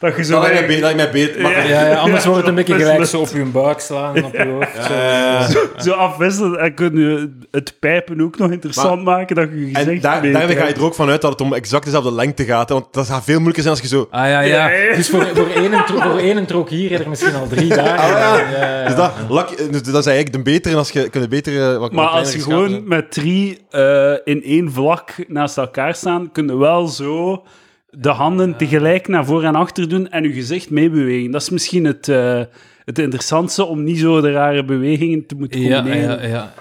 [0.00, 0.32] Dat je zo...
[0.32, 0.82] Dat lijkt mij beter.
[0.82, 1.42] lijkt mij beter.
[1.42, 1.62] maar- Ja.
[1.80, 4.32] Ja, ja, anders wordt het een beetje gelijk zo op je buik slaan en op
[4.32, 4.84] je hoofd.
[4.86, 4.92] zo.
[4.92, 5.48] Eh,
[5.78, 9.84] Zo afwisselen en kun je het pijpen ook nog interessant maken, dat je je En
[9.84, 12.12] gezicht daar, beter daarmee ga je er ook van uit dat het om exact dezelfde
[12.12, 12.68] lengte gaat.
[12.68, 14.06] Hè, want dat gaat veel moeilijker zijn als je zo...
[14.10, 14.68] Ah ja, ja.
[14.96, 17.98] Dus voor, voor, één, voor één trok hier heb er misschien al drie daar.
[17.98, 18.36] Ah, ja.
[18.38, 18.84] ja, ja.
[18.86, 20.76] Dus dat, lak, dus dat is eigenlijk de betere.
[20.76, 24.72] Als je kunt betere, wat, Maar wat als je gewoon met drie eh, in één
[24.72, 27.42] vlak naast elkaar staan, kun je wel zo
[27.90, 31.30] de handen tegelijk naar voor en achter doen en je gezicht meebewegen.
[31.30, 32.40] Dat is misschien het, eh,
[32.84, 36.22] het interessantste om niet zo de rare bewegingen te moeten Ja, combineren.
[36.22, 36.52] ja, ja.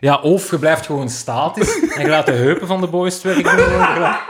[0.00, 3.22] Ja, of je blijft gewoon statisch en je laat de heupen van de boys het
[3.22, 3.56] werk doen.
[3.56, 4.20] Je laat-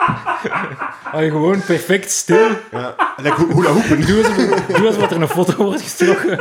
[1.12, 2.46] Hou je gewoon perfect stil.
[2.70, 2.94] Ja.
[3.22, 4.06] Like hula hoepen.
[4.06, 4.22] Doe
[4.68, 6.38] doe alsof er een foto wordt gestoken.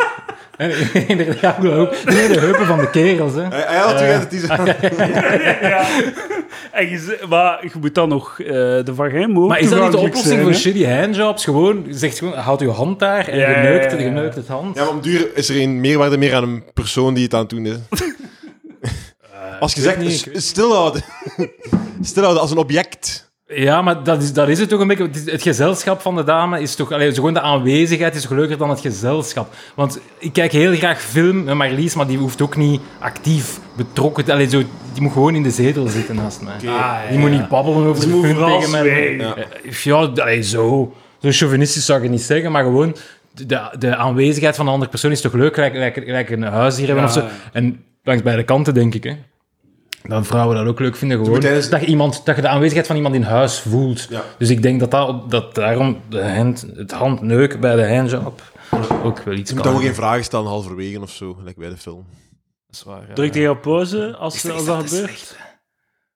[0.58, 0.72] En
[1.08, 1.96] inderdaad, hula hoop.
[2.06, 3.42] Nee, de heupen van de kerels, hè.
[3.58, 4.48] Ja, ja, natuurlijk, het is-
[5.62, 5.86] Ja.
[6.72, 9.98] En je, maar je moet dan nog eh, de vagijn Maar is dat niet de
[9.98, 11.44] oplossing zijn, voor shitty handjobs?
[11.44, 14.10] Gewoon, je zegt gewoon, houd je hand daar en Ja, je, neukt, ja, je ja.
[14.10, 14.76] neukt het hand.
[14.76, 17.40] Ja, maar om duur is er een meerwaarde meer aan een persoon die het aan
[17.40, 17.76] het doen is.
[19.60, 21.04] Als je weet zegt, niet, stilhouden.
[22.02, 23.27] stilhouden als een object.
[23.48, 25.04] Ja, maar dat is, dat is het toch een beetje.
[25.04, 26.92] Het, is- het gezelschap van de dame is toch.
[26.92, 29.54] Allee, zo gewoon de aanwezigheid is toch leuker dan het gezelschap.
[29.76, 34.26] Want ik kijk heel graag film met Marlies, maar die hoeft ook niet actief betrokken.
[34.26, 34.62] te- Allee, zo,
[34.94, 36.54] die moet gewoon in de zetel zitten naast mij.
[37.10, 38.22] Die moet niet babbelen over de film
[38.60, 39.20] tegen mij.
[39.20, 40.96] Eh, Ja, allee, zo.
[41.22, 42.96] Zo chauvinistisch zou ik het niet zeggen, maar gewoon.
[43.32, 46.78] De, de aanwezigheid van de andere persoon is toch leuk, gelijk, gelijk, gelijk een huis
[46.78, 47.22] hier hebben Ja, of zo.
[47.22, 47.30] ja.
[47.52, 49.04] En langs beide kanten, denk ik.
[49.04, 49.16] Hè.
[50.08, 51.24] Dat vrouwen dat ook leuk vinden.
[51.24, 54.08] Gewoon, tijdens- dat, je iemand, dat je de aanwezigheid van iemand in huis voelt.
[54.10, 54.24] Ja.
[54.38, 58.42] Dus ik denk dat, dat, dat daarom de hand, het handneuk bij de handjob
[59.04, 59.76] ook wel iets Je moet kan.
[59.76, 62.06] ook geen vragen stellen halverwege of zo, gelijk bij de film.
[62.68, 63.14] Dat is waar, ja.
[63.14, 64.90] Druk je op pauze als, Is- is als dat gebeurt?
[65.10, 65.38] slecht?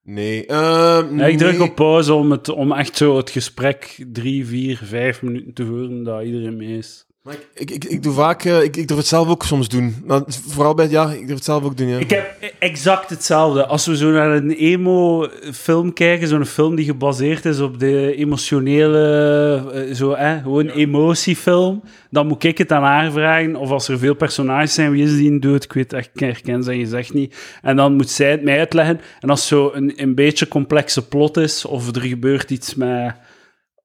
[0.04, 0.46] Nee.
[0.46, 1.70] ehm, Ja, ik druk nee.
[1.70, 6.04] op pauze om, het, om echt zo het gesprek drie, vier, vijf minuten te voeren
[6.04, 7.06] dat iedereen mee is.
[7.22, 8.44] Maar ik, ik, ik, ik doe vaak...
[8.44, 9.96] eh, ik, ik durf het zelf ook soms doen.
[10.06, 10.90] Nou, vooral bij...
[10.90, 11.98] Ja, ik durf het zelf ook doen, ja.
[11.98, 13.66] Ik heb exact hetzelfde.
[13.66, 19.72] Als we zo naar een emo-film kijken, zo'n film die gebaseerd is op de emotionele,
[19.74, 23.56] eh, zo, eh, gewoon emotiefilm, dan moet ik het aan haar vragen.
[23.56, 25.64] Of als er veel personages zijn, wie is die dood?
[25.64, 27.36] Ik weet echt, ik herken ze gezegd niet.
[27.62, 29.02] En dan moet zij het mij uitleggen.
[29.20, 33.16] En als het zo een, een beetje complexe plot is, of er gebeurt iets met...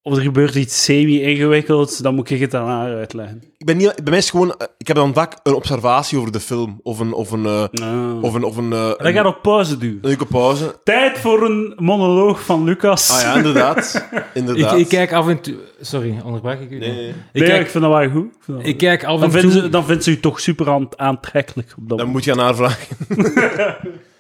[0.07, 3.43] Of er gebeurt iets semi-ingewikkelds, dan moet ik het aan haar uitleggen.
[3.59, 3.95] Ik ben niet...
[3.95, 4.55] Bij mij is het gewoon...
[4.59, 6.81] eh, ik heb dan vaak een observatie over de film.
[6.83, 7.13] Of een...
[7.13, 7.47] Of een...
[7.47, 8.23] eh, Ah.
[8.23, 8.45] of een...
[8.45, 9.89] Of een, eh, Dan gaat op pauze doen.
[9.89, 10.75] een leuke pauze.
[10.85, 13.11] Tijd voor een monoloog van Lucas.
[13.11, 13.95] Ah ja, inderdaad.
[14.13, 14.79] Ik, inderdaad.
[14.79, 15.55] ik kijk af en toe...
[15.81, 16.79] Sorry, onderbrak ik u?
[16.79, 17.09] Nee, nee.
[17.09, 18.25] Ik, Nee, ik kijk, vind dat wel goed.
[18.27, 19.63] Ik, vind dat ik kijk af dan, en vindt toe...
[19.63, 21.69] ze, dan vindt ze u toch super aan, aantrekkelijk.
[21.79, 22.13] Op dat Dan moment.
[22.13, 22.97] moet je aan haar vragen.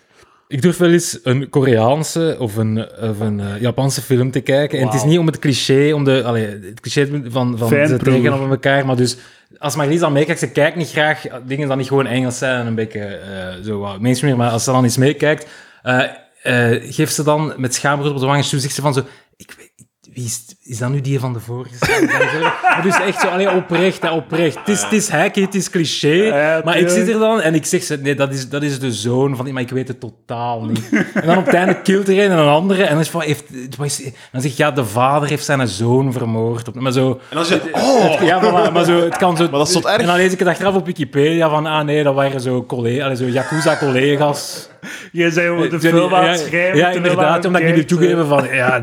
[0.48, 4.78] Ik durf wel eens een Koreaanse of een, of een eh, Japanse film te kijken.
[4.78, 7.88] En het is niet om het cliché, om de, allee, het cliché van, van Fijn,
[7.88, 9.16] ze tegenover elkaar, maar dus
[9.58, 12.66] als Marlies dan meekijkt, ze kijkt niet graag dingen die niet gewoon Engels zijn en
[12.66, 15.46] een beetje eh, zo wat mainstream, maar als ze dan eens meekijkt,
[15.82, 16.04] eh
[16.46, 19.02] eh, geeft ze dan met schaamrood op de wangen zegt ze van zo,
[19.36, 19.72] ik weet,
[20.12, 21.74] wie is, is dat nu die van de vorige?
[22.62, 24.58] Maar dus echt zo, alleen oprecht, hè, oprecht.
[24.58, 27.54] Het is, het is hacky, het is cliché, Ja, maar ik zit er dan en
[27.54, 29.88] ik zeg ze, nee, dat is, dat is de zoon van die, maar ik weet
[29.88, 30.88] het totaal niet.
[31.14, 33.20] En dan op het einde kilt er een en een andere en dan is van,
[33.20, 33.44] heeft,
[33.82, 34.02] is,
[34.32, 36.74] dan zeg je, ja, de vader heeft zijn zoon vermoord.
[36.74, 37.70] Maar zo, En dan zeg je...
[37.72, 38.22] Oh!
[38.22, 39.42] ja, voilà, maar zo, het kan zo...
[39.42, 40.00] Maar dat is tot erg.
[40.00, 43.04] En dan lees ik het achteraf op Wikipedia van, ah nee, dat waren zo, collega,
[43.04, 44.68] allee, zo Yakuza-collega's.
[45.12, 46.78] Jij zei de film aan het ja, schrijven.
[46.78, 48.80] Ja, inderdaad, omdat ik jullie toegeven van, ja,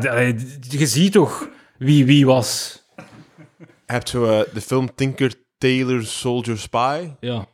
[0.68, 1.48] je ziet toch
[1.84, 2.82] wie wie was.
[3.58, 7.08] Je hebt zo eh, de film Tinker Tailor Soldier Spy.
[7.20, 7.46] Ja.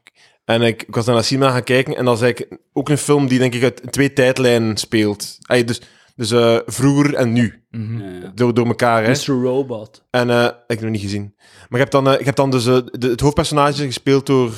[0.45, 3.29] En ik, ik was naar cinema gaan kijken en dat is eigenlijk ook een film
[3.29, 5.39] die denk ik uit twee tijdlijnen speelt.
[5.41, 5.81] Ay, dus
[6.21, 7.65] dus eh, vroeger en nu.
[7.71, 8.03] Mhm.
[8.03, 8.33] Ja, ja.
[8.35, 9.11] Door, door elkaar, hè.
[9.11, 9.43] Mr.
[9.43, 10.07] Robot.
[10.11, 11.35] En eh, ik heb het nog niet gezien.
[11.39, 14.53] Maar je hebt dan, eh, je hebt dan dus de, het hoofdpersonage gespeeld door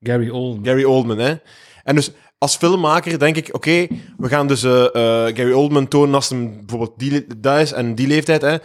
[0.00, 0.64] Gary Oldman.
[0.64, 1.34] Gary Oldman, hè.
[1.82, 6.14] En dus als filmmaker denk ik, oké, we gaan dus eh, eh, Gary Oldman tonen
[6.14, 8.56] als hem bijvoorbeeld die, dat is en die leeftijd, hè.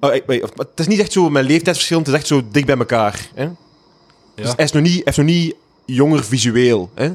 [0.00, 0.24] Oh, ik-
[0.56, 3.48] het is niet echt zo met leeftijdsverschil, het is echt zo dik bij elkaar, hè.
[4.34, 5.54] Dus hij is nog niet, hij is nog niet
[5.86, 7.10] jonger visueel, hè.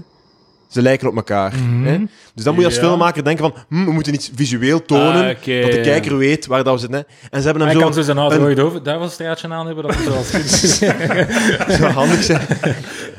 [0.68, 1.86] Ze lijken op elkaar, Mhm.
[1.86, 1.98] hè.
[2.36, 2.84] Dus dan moet je als Ja.
[2.88, 5.84] filmmaker denken van, hm, we moeten iets visueel tonen, Ah, oké, dat de ja.
[5.84, 7.06] kijker weet waar dat we zitten, hè.
[7.30, 7.80] En ze hebben hem Hij zo...
[7.86, 10.16] kan zo zijn auto een- ooit over duivelstraatje aan hebben, dat is wel
[11.68, 12.42] Dat zou handig zijn.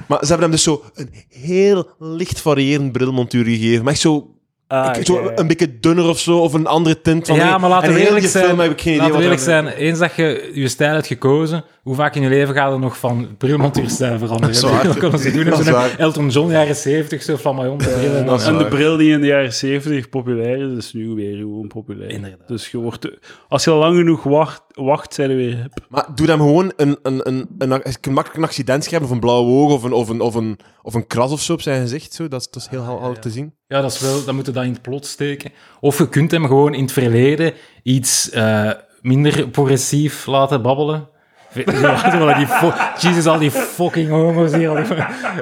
[0.06, 3.84] Maar ze hebben hem dus zo een heel licht variërend brilmontuur gegeven.
[3.84, 4.30] Maar echt zo,
[4.68, 7.26] Ah, ik- zo een beetje dunner of zo, of een andere tint.
[7.26, 8.44] Van Ja, maar laten en we heel eerlijk die zijn.
[8.44, 9.88] film heb ik geen idee Laten we wat eerlijk er- zijn.
[9.88, 12.98] Eens dat je je stijl hebt gekozen, hoe vaak in je leven gaat er nog
[12.98, 14.54] van brilmontuurstijl veranderen?
[14.54, 14.84] Dat is waar.
[14.84, 15.74] Dat kunnen ze doen.
[15.98, 18.14] Elton John jaren 70, zo van mijn bril.
[18.14, 21.68] en En de bril die in de jaren 70 populair is, is nu weer gewoon
[21.68, 22.10] populair.
[22.10, 22.48] Inderdaad.
[22.48, 23.10] Dus je wordt,
[23.48, 25.86] als je lang genoeg wacht, wacht zijn er weer hip.
[25.88, 29.14] Maar doe hem gewoon een, een, een, een, een, een makkelijk een accident schrijven, of
[29.14, 31.60] een blauw oog, of een, of een, of een, of een kras of zo op
[31.60, 32.12] zijn gezicht.
[32.12, 32.28] Zo.
[32.28, 33.54] Dat, is, dat is heel hal te zien.
[33.66, 35.52] Ja, dat is wel, dan moet je dat in het plot steken.
[35.80, 38.70] Of je kunt hem gewoon in het verleden iets eh,
[39.00, 41.14] minder progressief laten babbelen.
[41.52, 44.68] Die fo- Jesus, al die fucking homo's hier.
[44.68, 44.84] al die-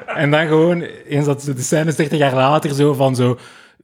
[0.06, 3.38] En dan gewoon, eens dat de scène is 30 jaar later, zo van zo...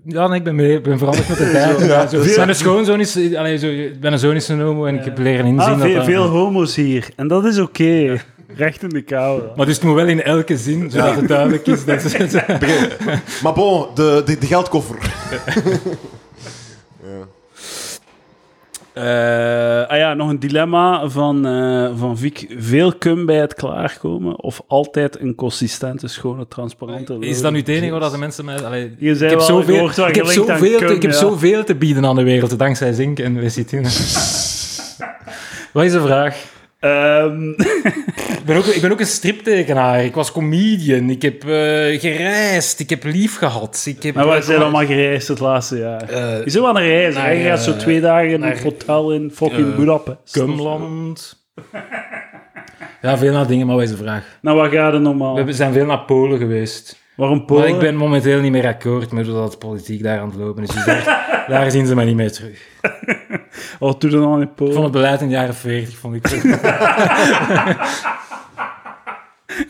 [0.04, 1.80] Ja, nee, ik ben, mee, ben veranderd met de tijd.
[1.80, 2.22] Ja, zo.
[2.44, 3.34] Mijn schoonzoon is...
[3.36, 3.68] Allee, zo,
[4.00, 6.26] mijn zoon is een homo en ik heb leren inzien Ah, dat veel, dat- veel
[6.26, 7.08] homo's hier.
[7.16, 8.20] En dat is oké.
[8.56, 9.42] Recht in de kou.
[9.56, 12.42] Maar dus het moet wel in elke zin, zodat het duidelijk is dat ze...
[13.42, 14.96] Maar bon, de, de, de geldkoffer.
[18.92, 22.46] Eh, ah ja, nog een dilemma van, eh van Vic.
[22.58, 27.16] Veel cum bij het klaarkomen of altijd een consistente, schone, transparante...
[27.20, 28.64] Is dat nu het enige wat de mensen mij...
[28.64, 31.02] Allee, Je ik zei heb, wel, je zoveel, wel ik, heb zoveel te, cum, ik
[31.02, 33.82] heb zoveel te bieden aan de wereld, dankzij zink en lecitine.
[35.72, 36.36] Wat is de vraag?
[36.80, 38.19] Ehm, Ik
[38.50, 40.04] ben ook, ik ben ook een striptekenaar.
[40.04, 41.10] Ik was comedian.
[41.10, 42.80] Ik heb eh, gereisd.
[42.80, 43.82] Ik heb lief gehad.
[43.86, 46.02] Ik heb, Maar waar zijn allemaal gereisd het laatste jaar?
[46.02, 47.14] Eh, Je zit wel een reis.
[47.14, 50.32] naar, Je gaat zo eh, twee dagen in een hotel in fucking eh, Budapest.
[50.32, 51.38] Cumland.
[53.02, 54.24] Ja, veel naar dingen, maar wat is de vraag?
[54.42, 55.44] Nou, waar gaat het normaal?
[55.44, 56.98] We zijn veel naar Polen geweest.
[57.16, 57.62] Waarom Polen?
[57.62, 60.62] Maar ik ben momenteel niet meer akkoord met hoe dat politiek daar aan het lopen
[60.62, 60.68] is.
[60.68, 62.58] Dus daar, daar zien ze mij niet meer terug.
[63.78, 64.72] Wat doe je dan in Ik Polen?
[64.72, 66.22] vond het beleid in de jaren 40 vond ik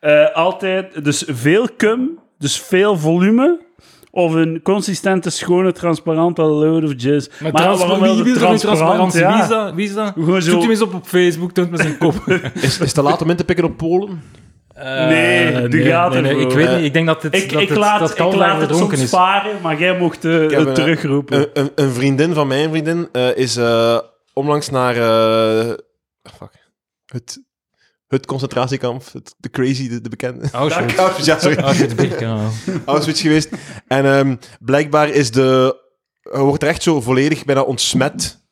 [0.00, 3.60] Eh, altijd, dus veel cum, dus veel volume,
[4.10, 7.28] of een consistente, schone, transparante load of jazz.
[7.40, 9.20] Maar, waarom wel wie de wil er nu transparantie?
[9.20, 9.32] ja.
[9.34, 9.74] Wie is dat?
[9.74, 10.12] Wie is dat?
[10.16, 12.14] Zo- Zoek hem eens op op Facebook, toont me zijn kop.
[12.54, 14.22] Is, is te laat om in te pikken op Polen?
[14.74, 16.36] Nee, Eh, die gaat nee, nee.
[16.38, 18.34] Ik weet Eh, niet, ik denk dat, het, Ik, dat, ik het, laat, dat ik
[18.34, 19.10] laat het soms is.
[19.10, 21.38] varen, maar jij mocht eh, het een- terugroepen.
[21.40, 23.98] Een, een, een vriendin van mijn vriendin eh, is eh,
[24.32, 25.72] onlangs naar eh,
[26.38, 26.64] fuck,
[27.06, 27.42] het,
[28.06, 30.48] het concentratiekamp, het, de crazy, de, de bekende.
[30.52, 30.96] Auschwitz.
[30.96, 31.58] Auschwitz, ja, sorry.
[31.58, 32.50] Auschwitz-Birkenau.
[32.84, 33.48] Auschwitz geweest.
[33.86, 35.84] En ehm, blijkbaar is de...
[36.22, 38.44] Wordt er echt zo volledig bijna ontsmet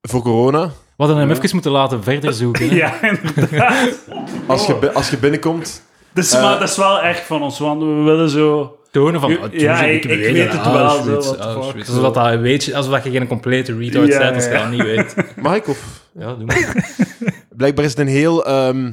[0.00, 0.66] voor corona.
[0.66, 0.72] We
[1.04, 2.68] hadden hem even moeten laten verder zoeken.
[2.68, 2.74] hè.
[2.84, 3.98] ja, inderdaad.
[4.46, 5.82] Als je, als je binnenkomt...
[6.12, 8.75] Dus, maar dat is wel echt van ons, want we willen zo...
[8.96, 9.30] Tonen van...
[9.30, 11.86] Ja, oh, tuurlijk, ik- ik weet het wel, zo, the fuck, Auschwitz.
[11.88, 11.92] zo.
[11.96, 14.50] Alsof dat, dat weet je, alsof dat je geen complete retard Ja, bent als je
[14.50, 14.62] ja.
[14.62, 15.14] dat niet weet.
[15.42, 15.68] Mag ik?
[15.68, 16.00] Of?
[16.18, 16.94] Ja, doe maar.
[17.56, 18.92] Blijkbaar is het een heel ehm,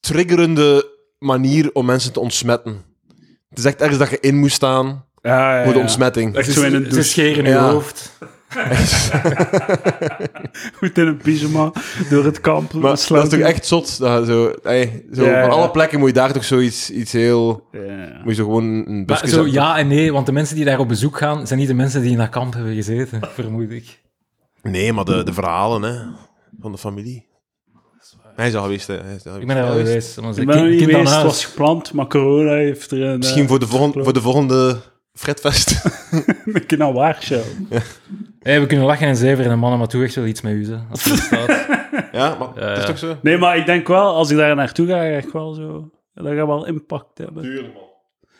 [0.00, 2.82] triggerende manier om mensen te ontsmetten.
[3.48, 5.84] Het is echt ergens dat je in moest staan Ja, ja, voor de ja.
[5.84, 6.36] ontsmetting.
[6.36, 7.08] Echt zo in een Ze douche.
[7.08, 7.66] scheren in Ja.
[7.66, 8.18] je hoofd.
[10.78, 11.72] Goed in een pyjama
[12.10, 12.72] door het kamp.
[12.72, 13.98] Maar dat is toch echt zot?
[13.98, 15.56] Dat zo, ey, zo Ja, van ja.
[15.56, 17.68] alle plekken moet je daar toch zoiets iets heel...
[17.72, 17.80] Ja.
[18.24, 20.64] Moet je zo gewoon een Maar busje zo ja en nee, want de mensen die
[20.64, 23.70] daar op bezoek gaan, zijn niet de mensen die in dat kamp hebben gezeten, vermoed
[23.70, 24.02] ik.
[24.62, 26.00] Nee, maar de, de verhalen hè,
[26.60, 27.26] van de familie.
[28.36, 28.96] Hij is al geweest, hè.
[29.02, 30.14] Hij is al Ik ben er al geweest.
[30.14, 30.38] geweest.
[30.38, 33.18] Ik ben er niet geweest, het was gepland, maar corona heeft er een...
[33.18, 34.76] Misschien voor de, volgende, voor de volgende
[35.14, 35.84] Fredfest.
[36.44, 37.42] een keer naar Warschau.
[38.44, 40.66] Hey, we kunnen lachen en zeveren en mannen, maar toe echt wel iets met u,
[40.70, 41.48] hè, als het staat.
[42.12, 43.16] ja, maar het is toch zo?
[43.22, 45.90] Nee, maar ik denk wel, als ik daar naartoe ga, ga ik wel zo...
[46.14, 47.42] Dat gaat wel impact hebben.
[47.42, 47.82] Tuurlijk, man.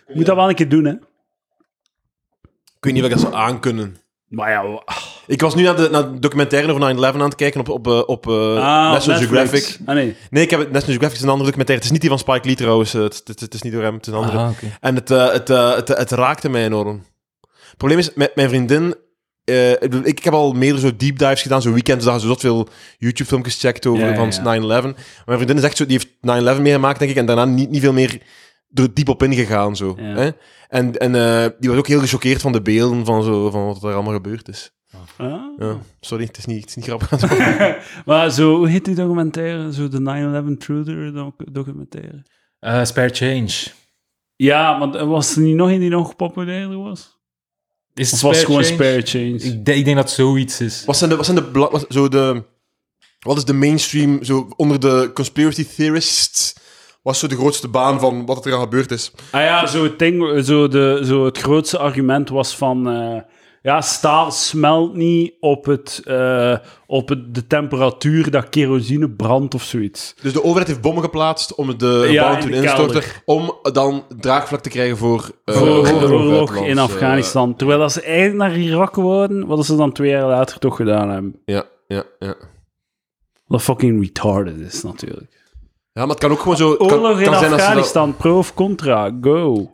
[0.07, 0.90] Je moet dat wel een keer doen, hè.
[2.76, 3.96] Ik weet niet of ik dat zou aankunnen.
[4.28, 4.66] Maar ja...
[4.68, 4.82] wa-
[5.26, 7.86] Ik was nu naar de, naar de documentaire over 9-11 aan het kijken op, op,
[7.86, 9.26] eh, op eh, Ah, National Netflix.
[9.26, 9.78] Geographic.
[9.86, 10.16] Ah, nee.
[10.30, 11.74] Nee, ik heb het, National Geographic is een andere documentaire.
[11.74, 12.94] Het is niet die van Spike Lee trouwens.
[12.94, 14.38] eh, Het, het, het is niet door hem, het is een andere.
[14.38, 14.66] Ah, oké.
[14.80, 17.05] En het, eh, het, eh, het, het raakte mij enorm.
[17.50, 18.94] Het probleem is, met mijn vriendin...
[19.45, 19.72] eh,
[20.05, 22.68] ik, heb al meerdere zo deep dives gedaan, zo weekends, dat je zo zot veel
[22.99, 24.61] YouTube-filmpjes checkt over Ja, ja, van ja.
[24.61, 24.66] 9-11.
[24.66, 24.95] Maar
[25.26, 27.80] mijn vriendin is echt zo, die heeft 9-11 meegemaakt, denk ik, en daarna niet, niet
[27.82, 28.20] veel meer
[28.72, 29.95] er diep op ingegaan, zo.
[29.97, 30.03] Ja.
[30.14, 30.30] Hè?
[30.68, 33.82] En, en eh, die was ook heel gechoqueerd van de beelden, van, zo, van wat
[33.82, 34.72] er allemaal gebeurd is.
[35.16, 35.42] Ah.
[35.59, 37.11] Ja, sorry, het is niet, het is niet grappig.
[38.07, 39.72] Maar zo, hoe heet die documentaire?
[39.72, 42.22] Zo de 9-11 Truther doc- documentaire.
[42.59, 43.51] Eh, spare change.
[44.36, 47.13] Ja, maar was er niet nog een die nog populairder was?
[47.95, 48.74] Is het Of was gewoon change?
[48.74, 49.24] spare change?
[49.34, 50.82] Ik, denk- ik denk dat zoiets is.
[50.86, 52.42] wat zijn de, wat zijn de, wat, zo de,
[53.20, 56.55] wat is de mainstream, zo onder de conspiracy theorists,
[57.03, 59.11] wat is zo de grootste baan van wat er aan gebeurd is?
[59.30, 62.88] Ah ja, zo het, ding, zo de, zo het grootste argument was van...
[62.88, 63.20] eh,
[63.64, 66.56] ja, staal smelt niet op, het, eh,
[66.86, 70.14] op het, de temperatuur dat kerosine brandt of zoiets.
[70.22, 73.22] Dus de overheid heeft bommen geplaatst om de Ja, bouw in te instorten, kelder.
[73.24, 77.56] om dan draagvlak te krijgen voor, eh, voor de voor oorlog in eh, Afghanistan.
[77.56, 81.10] Terwijl als ze eigenlijk naar Irak worden, wat ze dan twee jaar later toch gedaan
[81.10, 81.40] hebben.
[81.44, 82.34] ja, ja, ja.
[83.46, 85.42] Wat fucking retarded is, natuurlijk.
[85.92, 86.76] Ja, maar het kan ook gewoon zo...
[86.76, 89.70] kan, Oorlog in kan dat- Afghanistan, pro of contra, go.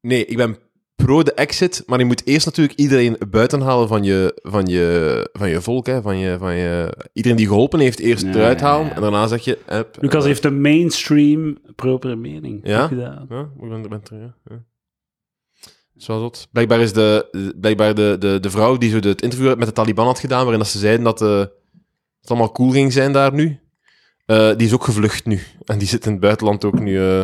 [0.00, 0.56] Nee, ik ben
[1.04, 5.28] pro de exit, maar je moet eerst natuurlijk iedereen buiten halen van je, van je,
[5.32, 6.96] van je volk, hè, van je, van je...
[7.12, 9.58] Iedereen die geholpen heeft, eerst eruit halen, en daarna zeg je...
[9.66, 12.86] Hup, Lucas heeft een mainstream propere mening Ja?
[12.86, 13.26] gedaan.
[13.28, 14.34] Ja, ik ben, ben terug, ja.
[14.44, 14.62] ja.
[15.96, 16.48] Zoals dat.
[16.52, 17.28] Blijkbaar is de,
[17.60, 20.40] blijkbaar de, de, de vrouw die zo de, het interview met de Taliban had gedaan,
[20.40, 21.38] waarin dat ze zeiden dat eh,
[22.20, 23.60] het allemaal cool ging zijn daar nu,
[24.26, 25.40] eh, die is ook gevlucht nu.
[25.64, 26.98] En die zit in het buitenland ook nu.
[26.98, 27.20] eh,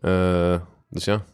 [0.00, 1.24] eh, dus Ja.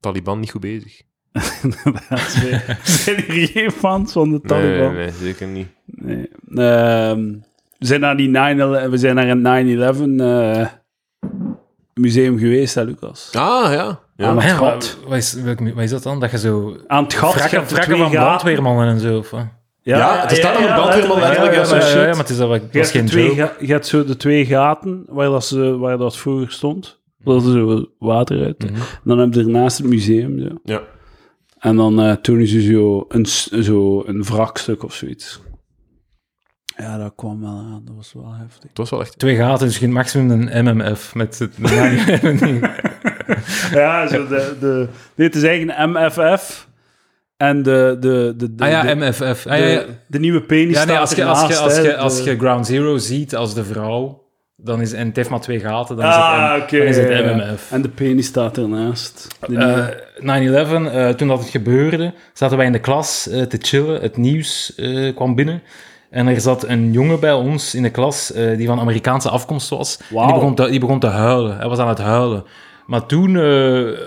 [0.00, 1.00] Taliban niet goed bezig.
[2.82, 4.92] Zijn hier geen fans van de Taliban?
[4.94, 5.68] Nee, nee, zeker niet.
[5.84, 6.28] Nee.
[6.54, 7.32] Ehm,
[7.78, 10.66] we zijn naar die 9 we zijn naar een 9-11 eh,
[11.94, 13.30] museum geweest, hè, Lucas?
[13.32, 14.00] Ah, ja.
[14.16, 14.26] ja.
[14.26, 14.72] Aan Maar het ja, gat.
[15.00, 16.20] wat, wat is, welk- wat is dat dan?
[16.20, 16.76] Dat je zo...
[16.86, 17.32] Aan het gat.
[17.32, 19.18] je Vrakken, van brandweermannen en zo.
[19.18, 19.46] Of, wat?
[19.82, 21.92] Ja, het staat aan de brandweerman letterlijk, ja, ja, ja, shit.
[21.94, 23.36] ja, maar het is, dat, was geen twee joke.
[23.40, 26.99] ga- je hebt zo de twee gaten waar dat, ze, waar dat vroeger stond.
[27.24, 28.70] Er zo water uit.
[28.70, 28.80] Mhm.
[29.04, 30.38] Dan heb je ernaast het museum.
[30.40, 30.48] Zo.
[30.64, 30.82] Ja.
[31.58, 33.26] En dan eh toen is er zo een,
[33.62, 35.40] zo een wrakstuk of zoiets.
[36.76, 37.82] Ja, dat kwam wel aan.
[37.84, 38.68] Dat was wel heftig.
[38.68, 39.18] Het was wel echt...
[39.18, 41.54] Twee gaten, dus kunt maximum een MMF met het...
[43.72, 46.68] Ja, zo de, het is eigenlijk een MFF.
[47.36, 47.96] En de...
[48.00, 49.46] de, de, de ah ja, de, MFF.
[49.46, 49.84] Ah, de, ja, ja.
[50.06, 52.66] de nieuwe penis Ja, nee, als je, als, je, als, je, de- als je Ground
[52.66, 54.22] Zero ziet als de vrouw,
[54.64, 57.08] dan is, en het heeft maar twee gaten, dan is Ah, het, dan is het
[57.08, 57.34] ja, ja.
[57.34, 57.72] MMF.
[57.72, 59.26] En de penis staat ernaast.
[59.40, 63.42] De nieuwe- Eh 9-11, eh, toen dat het gebeurde, zaten wij in de klas eh,
[63.42, 64.00] te chillen.
[64.00, 65.62] Het nieuws eh, kwam binnen.
[66.10, 69.68] En er zat een jongen bij ons in de klas eh, die van Amerikaanse afkomst
[69.68, 69.98] was.
[69.98, 71.56] En die, begon te, die begon te huilen.
[71.56, 72.44] Hij was aan het huilen.
[72.86, 73.98] Maar toen eh,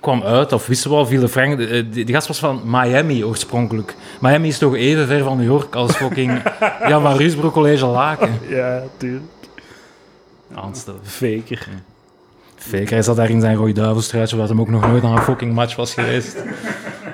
[0.00, 1.58] kwam uit, of wisten we al, viel de Frank...
[1.58, 3.94] die, die gast was van Miami oorspronkelijk.
[4.20, 6.42] Miami is toch even ver van New York als fucking
[6.88, 8.30] Jan van Ruusbroek College Laken.
[8.48, 9.24] Ja, tuurlijk.
[10.54, 11.00] Aanstellen.
[11.02, 11.68] Faker.
[12.56, 15.22] Fake, hij zat daar in zijn rode duivelstruitje, wat hem ook nog nooit aan een
[15.22, 16.36] fucking match was geweest.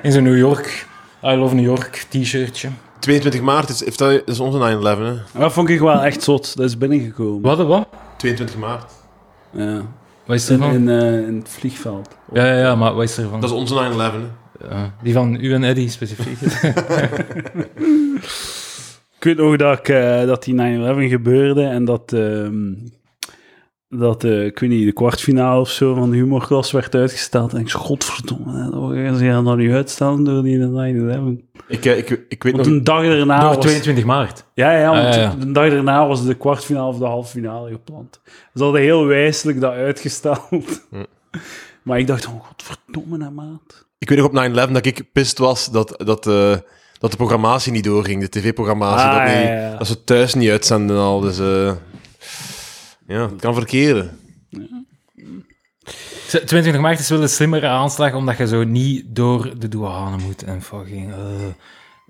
[0.02, 0.86] In zijn New York,
[1.24, 2.68] I love New York t-shirtje.
[2.98, 5.40] 22 maart is, heeft dat, dat is onze 9-11, hè?
[5.40, 6.56] Dat vond ik wel echt zot.
[6.56, 7.42] Dat is binnengekomen.
[7.42, 7.88] Wat, wat?
[8.16, 8.92] 22 maart.
[9.50, 9.82] Ja.
[10.24, 10.72] Wat is er van?
[10.72, 10.88] in,
[11.28, 12.08] in het vliegveld.
[12.32, 13.40] Ja, ja, ja, maar wat is er van?
[13.40, 14.68] Dat is onze 9-11, hè?
[14.68, 16.38] Ja, die van u en Eddie specifiek.
[19.18, 20.58] Ik weet nog dat, ik, eh, dat die 9-11
[21.08, 22.72] gebeurde en dat, ehm,
[23.88, 27.52] dat eh, ik weet niet, de kwartfinale of zo van de humorklas werd uitgesteld.
[27.52, 30.64] En ik zei, godverdomme, hè, dat gaan ze dat nu uitstellen door die 9-11.
[31.68, 32.76] Ik, eh, ik, ik weet Want nog...
[32.76, 33.64] een dag daarna Door was...
[33.64, 34.44] 22 maart.
[34.54, 35.34] Ja, ja, want Ah, ja, ja.
[35.38, 38.20] de dag daarna was de kwartfinale of de halffinale gepland.
[38.54, 40.86] Ze hadden heel wijselijk dat uitgesteld.
[40.90, 40.96] Hm.
[41.82, 43.86] Maar ik dacht, oh godverdomme, hè, maat.
[43.98, 46.56] Ik weet nog op 9-11 dat ik pist was dat, dat, eh,
[46.98, 49.06] dat de programmatie niet doorging, de tv-programmatie.
[49.06, 49.76] Ah, dat, niet- ja, ja.
[49.78, 51.20] dat ze thuis niet uitzenden en al.
[51.20, 51.72] Dus eh,
[53.06, 54.18] ja, het kan verkeren.
[56.26, 60.42] 22 maart is wel een slimmere aanslag, omdat je zo niet door de douane moet
[60.44, 61.12] en fucking...
[61.12, 61.18] eh,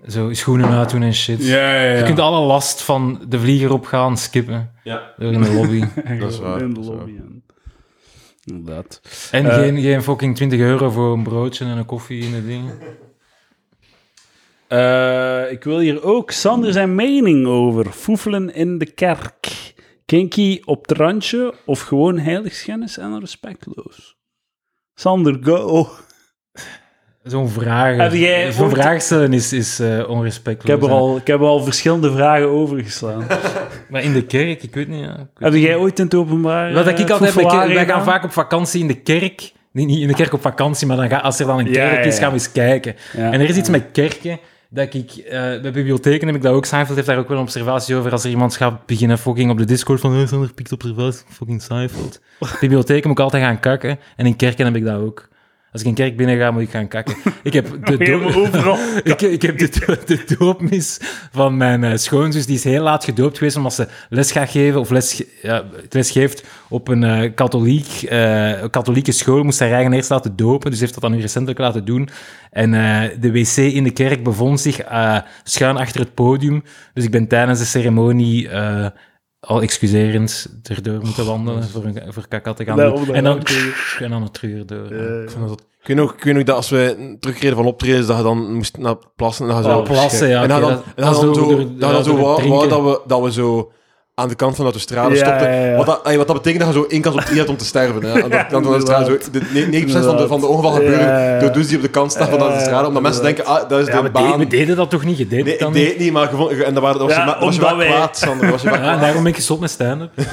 [0.07, 1.45] zo schoenen uitdoen en shit.
[1.45, 5.13] Ja, ja, Je kunt alle last van de vlieger opgaan skippen Ja.
[5.17, 5.83] door in de lobby.
[6.19, 7.11] Dat is waar, In de lobby.
[7.17, 7.43] en-
[8.45, 9.01] Inderdaad.
[9.31, 9.55] En Eh.
[9.55, 12.69] geen, geen fucking 20 euro voor een broodje en een koffie in de ding.
[14.67, 17.85] Eh, ik wil hier ook Sander zijn mening over.
[17.91, 19.66] Foefelen in de kerk.
[20.07, 24.17] Kinky op het randje of gewoon heiligschennis en respectloos?
[24.93, 25.89] Sander, go.
[27.23, 30.75] Zo'n vraag, jij zo'n ooit- vraag stellen is, is eh, onrespectloos.
[30.75, 31.01] Ik heb, er hè.
[31.01, 33.27] al, ik heb er al verschillende vragen overgeslaan.
[33.89, 35.03] Maar in de kerk, ik weet niet.
[35.03, 35.11] Ja.
[35.11, 38.03] Ik weet heb jij ooit in het openbaar Wat ik eh, altijd heb, wij gaan
[38.03, 39.51] vaak op vakantie in de kerk.
[39.71, 42.03] Niet, niet in de kerk op vakantie, maar dan ga, als er dan een kerk
[42.03, 42.95] ja, is, gaan we eens kijken.
[43.13, 44.39] En er is iets met kerken
[44.69, 45.11] dat ik...
[45.11, 46.65] eh, bij bibliotheken heb ik dat ook.
[46.65, 48.11] Seinfeld heeft daar ook wel een observatie over.
[48.11, 50.13] Als er iemand gaat beginnen fucking op de Discord van...
[50.13, 52.21] Hey, Sander pikt observatie fucking Seinfeld.
[52.59, 53.99] bibliotheken moet ik altijd gaan kakken.
[54.15, 55.27] En in kerken heb ik dat ook.
[55.77, 57.15] Als ik in kerk binnen ga, moet ik gaan kakken.
[57.43, 58.77] Ik heb de, Helemaal do- overal.
[59.03, 60.99] ik, ik heb de, do- de doopmis
[61.31, 64.79] van mijn eh, schoonzus, die is heel laat gedoopt geweest omdat ze les gaat geven,
[64.79, 69.43] of les, ja, les geeft op een eh, katholiek, eh, katholieke school.
[69.43, 72.09] Moest haar eigen eerst laten dopen, dus heeft dat dan nu recentelijk laten doen.
[72.51, 72.71] En
[73.19, 74.81] de wc in de kerk bevond zich
[75.43, 76.63] schuin achter het podium.
[76.93, 78.49] Dus ik ben tijdens de ceremonie...
[79.39, 83.41] al excuserend erdoor moeten wandelen voor, een, voor kaka te gaan Nee, En dan,
[83.99, 84.93] en dan het treur door.
[84.95, 85.21] ja.
[85.21, 88.17] Ik, dat, ik, weet nog, ik weet nog dat als wij terugreden van optreden, dat
[88.17, 89.49] je dan moest naar plassen.
[89.49, 90.41] En dan, Oh, plassen, ja.
[90.41, 92.99] en dan, oké, dan, dat- en dat dan, is zo, door- door- wou dat, we,
[93.07, 93.71] dat we zo
[94.19, 95.75] aan de kant van de autostrade Ja, ja.
[95.75, 97.57] Wat, dat, ey, wat dat betekent dat je zo één kans op drie hebt om
[97.57, 98.03] te sterven.
[98.03, 98.23] Hè.
[98.23, 99.05] Aan de kant van de autostrade.
[99.05, 101.39] Zo, de, ne- 9% van de, van de ongevallen gebeuren ja, ja.
[101.39, 102.87] door dus die op de kant staan van de autostrade.
[102.87, 104.23] Omdat mensen denken, ah, dat is Ja, de we, baan.
[104.23, 105.17] deden, we deden dat toch niet?
[105.17, 105.83] Je deed Nee, dan ik niet?
[105.83, 107.77] deed het niet, maar gewoon, en dan waren, was, Ja, je, wa- was je wel
[107.77, 108.51] wij- kwaad, Sander.
[108.51, 108.99] Was je wel kwaad.
[109.01, 110.11] daarom ben ik gestopt met stand-up.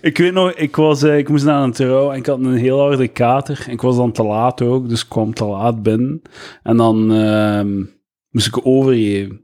[0.00, 2.54] Ik weet nog, ik, was, eh, ik moest naar een trouw en ik had een
[2.56, 3.62] heel harde kater.
[3.66, 6.22] En ik was dan te laat ook, dus ik kwam te laat binnen.
[6.62, 7.82] En dan ehm,
[8.30, 9.43] moest ik overgeven.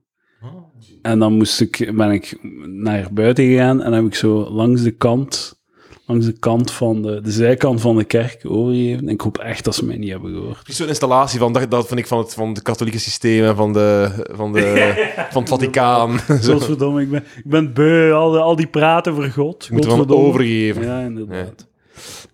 [1.03, 4.91] En dan moest ik, ben ik naar buiten gegaan en heb ik zo langs de
[4.91, 5.61] kant,
[6.07, 8.99] langs de kant van de, de zijkant van de kerk overgegeven.
[9.01, 10.61] En ik hoop echt dat ze mij niet hebben gehoord.
[10.65, 13.73] Zo'n installatie van, dat, dat vind ik van het, van het katholieke systeem en van,
[13.73, 14.93] de, van, de,
[15.33, 16.19] van het Vaticaan.
[16.41, 19.65] Zoals verdomme, ik ben, ik ben beu, al, die- al die praten voor God.
[19.65, 20.25] Je moet Godverdomme.
[20.27, 20.83] overgeven.
[20.85, 21.67] Ja, inderdaad.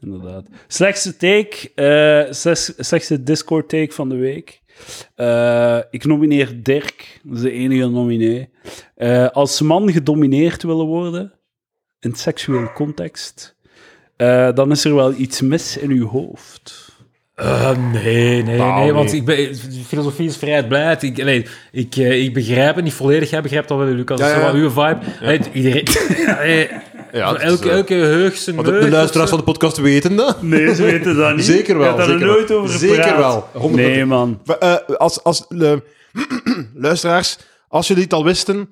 [0.01, 0.47] inderdaad.
[0.69, 4.65] Slechtste take, eh, slechts- slechtste Discord take van de week.
[5.15, 8.49] Eh, ik nomineer Dirk, dat is de enige nominee.
[8.95, 11.33] Eh, als man gedomineerd willen worden,
[12.01, 13.57] in seksueel context,
[14.17, 16.95] eh, dan is er wel iets mis in uw hoofd.
[17.35, 19.21] Eh, nee, nee, Nou, nee, want nee.
[19.21, 21.03] ik ben, filosofie is vrijheid.
[21.03, 23.31] Ik, allee, ik, ik begrijp het niet volledig.
[23.31, 24.19] Jij begrijpt dat wel, Lucas.
[24.21, 25.51] Ja, Dat is wel uw vibe.
[25.53, 25.85] Iedereen...
[27.13, 30.43] Ja, elke, eh, elke heug zijn maar de, luisteraars van de podcast weten dat.
[30.43, 31.45] Nee, ze weten dat niet.
[31.45, 32.59] Zeker wel, Ik heb daar zeker nooit wel.
[32.59, 33.45] over Zeker gepraat.
[33.53, 33.75] wel, 100%.
[33.75, 34.41] Nee, man.
[34.59, 35.73] Eh, als als eh,
[36.75, 37.39] luisteraars,
[37.69, 38.69] Als jullie het al wisten,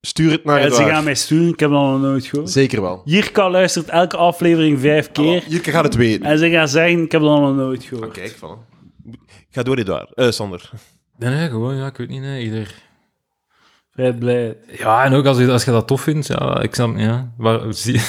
[0.00, 2.50] stuur het naar Ja, het ze gaan mij sturen, ik heb dat nog nooit gehoord.
[2.50, 3.02] Zeker wel.
[3.04, 5.44] Jirka luistert elke aflevering vijf keer.
[5.48, 6.26] Jirke gaat het weten.
[6.26, 8.12] En ze gaan zeggen, ik heb dat nog nooit gehoord.
[8.12, 8.58] Kijk, van.
[9.50, 10.14] Ga door, Edouard.
[10.14, 10.70] Eh Sander.
[11.18, 12.74] Nee, nee, gewoon, ja, ik weet niet, nee, ieder...
[13.94, 14.56] Vrij blij.
[14.78, 17.60] Ja, en ook als je, als je dat tof vindt, ja, ik snap, ja, waar,
[17.74, 18.00] zie,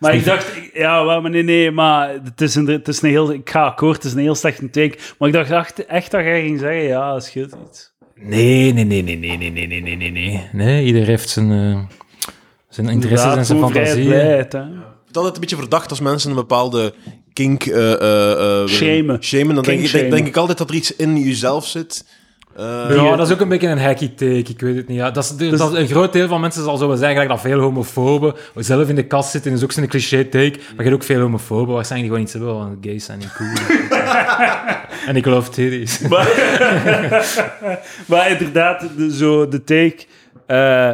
[0.00, 3.02] Maar ik dacht, ik- ja, wel, maar nee, nee, maar het is een, het is
[3.02, 4.98] een heel, ik ga akkoord, het is een heel slechte take.
[5.18, 7.92] Maar ik dacht echt, echt dat jij ging zeggen, ja, dat scheelt iets.
[8.14, 10.48] Nee, nee, nee, nee, nee, nee, nee, nee, nee, nee, nee.
[10.52, 11.78] Nee, ieder heeft zijn, eh,
[12.68, 14.04] zijn interesses en zijn fantasieën.
[14.06, 14.58] blijheid, hè.
[14.60, 14.68] Het
[15.10, 16.94] is altijd een beetje verdacht als mensen een bepaalde
[17.32, 19.22] kink eh eh, eh, willen Shamen.
[19.22, 19.54] shamen.
[19.54, 20.10] Dan denk ik, Kink-shamen.
[20.10, 22.04] denk ik altijd dat er iets in jezelf zit.
[22.56, 24.96] Eh, Ja, dat is ook een beetje een hacky take, ik weet het niet.
[24.96, 27.12] Ja, dat is, Dus- dat is- een groot deel van mensen zal zo wel zeggen
[27.14, 30.50] gelijk dat veel homofoben zelf in de kast zitten, is ook zo'n cliché take.
[30.58, 33.52] Maar je hebt ook veel homofoben waarschijnlijk gewoon iets hebben van gays zijn niet cool.
[35.08, 35.98] en ik geloof titties.
[35.98, 36.28] Maar,
[38.06, 39.96] maar inderdaad, de, zo de take.
[40.46, 40.90] eh,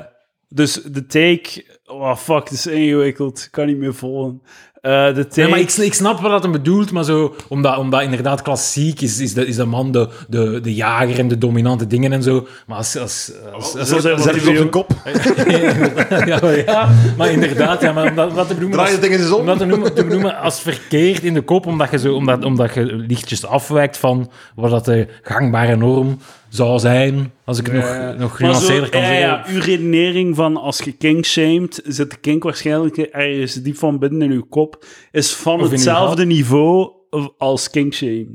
[0.48, 1.64] dus de take.
[1.86, 3.38] Oh fuck, het is ingewikkeld.
[3.44, 4.42] Ik kan niet meer volgen.
[4.82, 5.40] Eh, de take.
[5.40, 9.00] Ja, maar ik, ik snap wat dat hem bedoelt, maar zo, omdat, omdat inderdaad klassiek
[9.00, 12.22] is, is, de, is de man de, de, de jager en de dominante dingen en
[12.22, 12.46] zo.
[12.66, 12.96] Maar als...
[12.98, 14.90] als, als, als- Zo zijn Zet wat je op zijn kop.
[16.26, 19.24] ja, maar ja, maar inderdaad, ja, maar omdat, wat te benoemen Draai als, de dingen
[19.24, 19.40] eens om.
[19.40, 22.44] om dat te noemen, te benoemen als verkeerd in de kop, omdat je, zo, omdat,
[22.44, 26.18] omdat je lichtjes afwijkt van wat dat de gangbare norm
[26.52, 29.26] zou zijn, als ik het nog, nog genuanceerder kan ja, zeggen.
[29.28, 33.98] ja, uw redenering van als je kink shamed, zit de kink waarschijnlijk ergens diep van
[33.98, 36.90] binnen in uw kop, is van Of hetzelfde niveau
[37.38, 38.26] als kink shame.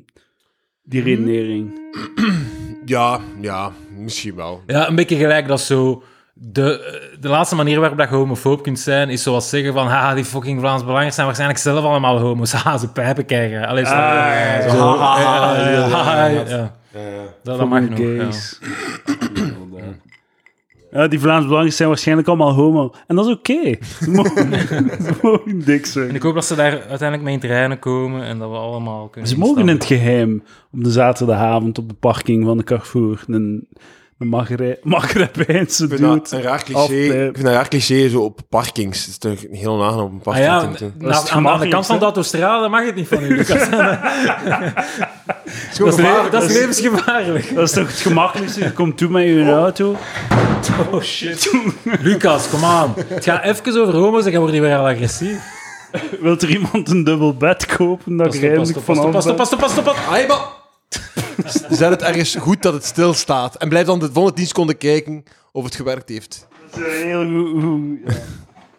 [0.84, 1.10] Die Mhm.
[1.10, 1.72] redenering.
[2.85, 4.61] Ja, ja, misschien wel.
[4.68, 6.03] Ja, een beetje gelijk dat zo...
[6.34, 10.14] De, de laatste manier waarop dat je homofoob kunt zijn, is zoals zeggen van haha,
[10.14, 12.52] die fucking Vlaams Belangers zijn waarschijnlijk zelf allemaal homo's.
[12.57, 13.68] Haha, ze pijpen krijgen.
[13.68, 13.85] Allee?
[13.85, 13.91] Ah,
[14.69, 14.98] Zo, ja.
[14.98, 16.44] haha, Ja, ja, ja, haha, ja.
[16.48, 16.73] ja.
[17.48, 18.24] Dat, dat mag nog, ja.
[18.24, 18.60] gays.
[20.91, 22.94] Ja, die Vlaams Belangers zijn waarschijnlijk allemaal homo.
[23.07, 23.78] En dat is oké.
[24.02, 24.52] Ze mogen,
[25.06, 26.15] ze mogen dik En zijn.
[26.15, 29.07] ik hoop dat ze daar uiteindelijk mee in het reinen komen en dat we allemaal
[29.07, 33.24] kunnen Ze mogen in het geheim op de zaterdagavond op de parking van de Carrefour
[33.28, 33.68] een,
[34.18, 34.28] een
[34.84, 36.02] Maghrebijnse dude.
[36.02, 36.94] dat een raar cliché.
[36.94, 38.99] Ik vind dat een raar cliché zo op parkings.
[38.99, 41.06] Het is toch heel onaangenaam op een Ah parking ja.
[41.06, 43.36] Dat is het aan, aan de kant van de autostrade mag het niet van u,
[43.36, 43.69] Lucas.
[45.71, 47.55] Is Dat is, le- dat is levensgevaarlijk.
[47.55, 48.63] Dat is toch het gemakkelijkste?
[48.63, 49.95] Je komt toe met je auto.
[50.91, 51.51] Oh shit.
[52.01, 52.93] Lucas, kom aan.
[53.07, 55.39] Het gaat even over homo's en dan word je weer al agressief.
[56.21, 58.17] Wilt er iemand een dubbel bed kopen?
[58.17, 58.37] Dat Pas
[58.69, 60.55] ik op, pas op, pas op, pas op, pas
[61.69, 63.55] Zet het ergens goed dat het stilstaat.
[63.55, 66.47] En blijf dan de volgende 10 seconden kijken of het gewerkt heeft.
[66.71, 67.63] Dat is een heel goed...
[67.63, 68.21] goed- ja.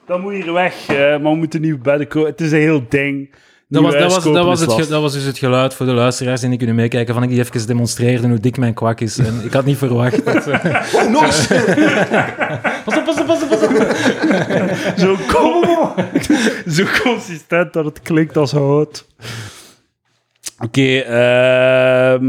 [0.06, 2.30] Dat moet hier weg, maar we moeten nieuwe bedden kopen.
[2.30, 3.30] Het is een heel ding.
[3.70, 4.10] Dat was, dat,
[4.44, 7.14] was, dat, het, dat was dus het geluid voor de luisteraars die niet kunnen meekijken
[7.14, 9.18] van ik die even demonstreerde hoe dik mijn kwak is.
[9.18, 10.46] En ik had niet verwacht dat...
[10.46, 11.46] Oh, nog eens!
[12.84, 13.96] Pas op, pas op, pas op, pas op.
[14.96, 15.64] Zo, kom,
[16.74, 19.06] zo consistent dat het klinkt als hout.
[20.64, 22.26] Oké, ehm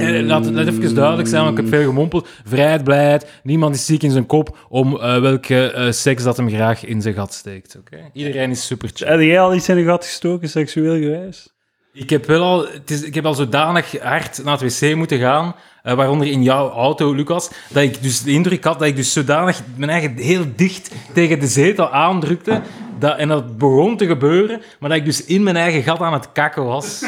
[0.00, 2.28] Eh, Laat, laat even duidelijk zijn, want ik heb veel gemompeld.
[2.44, 6.48] Vrijheid, blijheid, niemand is ziek in zijn kop om eh, welke eh, seks dat hem
[6.48, 7.76] graag in zijn gat steekt.
[7.78, 7.96] Oké?
[8.12, 9.08] Iedereen is super chill.
[9.08, 11.55] Heb jij al iets in de gat gestoken, seksueel gewijs?
[11.98, 15.18] Ik heb wel al, het is, ik heb al zodanig hard naar het wc moeten
[15.18, 18.96] gaan, eh, waaronder in jouw auto, Lucas, dat ik dus de indruk had dat ik
[18.96, 22.62] dus zodanig mijn eigen heel dicht tegen de zetel aandrukte,
[22.98, 26.12] dat, en dat begon te gebeuren, maar dat ik dus in mijn eigen gat aan
[26.12, 27.00] het kakken was.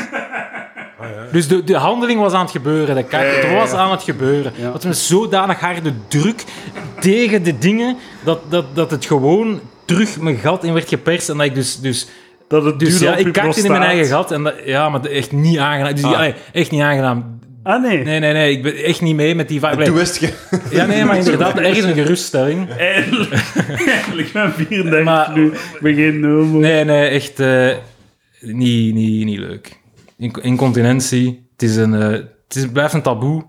[1.33, 4.53] Dus de, de handeling was aan het gebeuren, de kak, het was aan het gebeuren.
[4.73, 6.45] Dat met zodanig harde druk
[7.01, 11.37] tegen de dingen, dat, dat, dat het gewoon terug mijn gat in werd geperst en
[11.37, 11.81] dat ik dus...
[11.81, 12.09] dus
[12.49, 14.31] Dat het dus duurde ja, op ik kakte in mijn eigen gat.
[14.33, 15.95] En dat, ja, maar echt niet aangenaam.
[15.95, 16.13] Dus Ah.
[16.13, 17.39] allee, echt niet aangenaam.
[17.63, 18.05] Ah, nee.
[18.05, 18.51] Nee, nee, nee.
[18.53, 19.85] Ik ben echt niet mee met die vibe.
[19.85, 20.33] Toen wist je.
[20.71, 22.69] Ja, nee, maar inderdaad, er is een geruststelling.
[24.17, 25.47] Ik ben 34 Maar- nu.
[25.47, 26.59] Ik ben geen homo.
[26.59, 27.69] Nee, nee, echt eh,
[28.41, 29.77] niet, niet, niet leuk.
[30.19, 31.49] In- Incontinentie.
[31.53, 32.27] Het, is een, eh, het,
[32.57, 33.45] is, het blijft een taboe.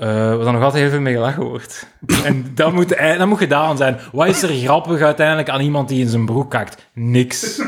[0.00, 1.86] Eh waar dan nog altijd heel veel mee gelachen wordt.
[2.24, 3.98] En dat moet, ei- dat moet gedaan zijn.
[4.12, 6.88] Wat is er grappig uiteindelijk aan iemand die in zijn broek kakt?
[6.94, 7.60] Niks.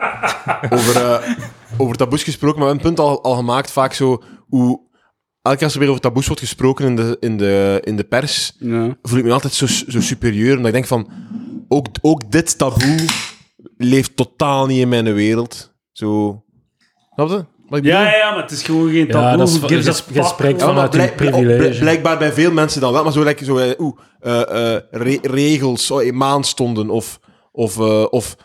[0.70, 1.28] Over, eh,
[1.76, 4.86] over taboes gesproken, maar we hebben een punt al, al gemaakt, vaak zo, hoe...
[5.42, 8.04] Elke keer als er weer over taboes wordt gesproken in de, in de, in de
[8.04, 8.96] pers, Ja.
[9.02, 10.50] voel ik me altijd zo, zo superieur.
[10.50, 11.08] Omdat ik denk van,
[11.68, 13.04] ook, ook dit taboe
[13.76, 15.74] leeft totaal niet in mijn wereld.
[15.92, 16.42] Zo...
[17.14, 17.44] Snap je?
[17.70, 19.28] Ja, ja, maar het is gewoon geen taboe.
[19.30, 21.56] Ja, dat is, je, spreekt vanuit blijk- privilege.
[21.58, 24.80] blijk- blijkbaar bij veel mensen dan wel, maar zo, like, zo eh, oeh, eh, eh,
[24.90, 27.20] re- regels, oh, in maandstonden of,
[27.52, 28.36] of, eh, of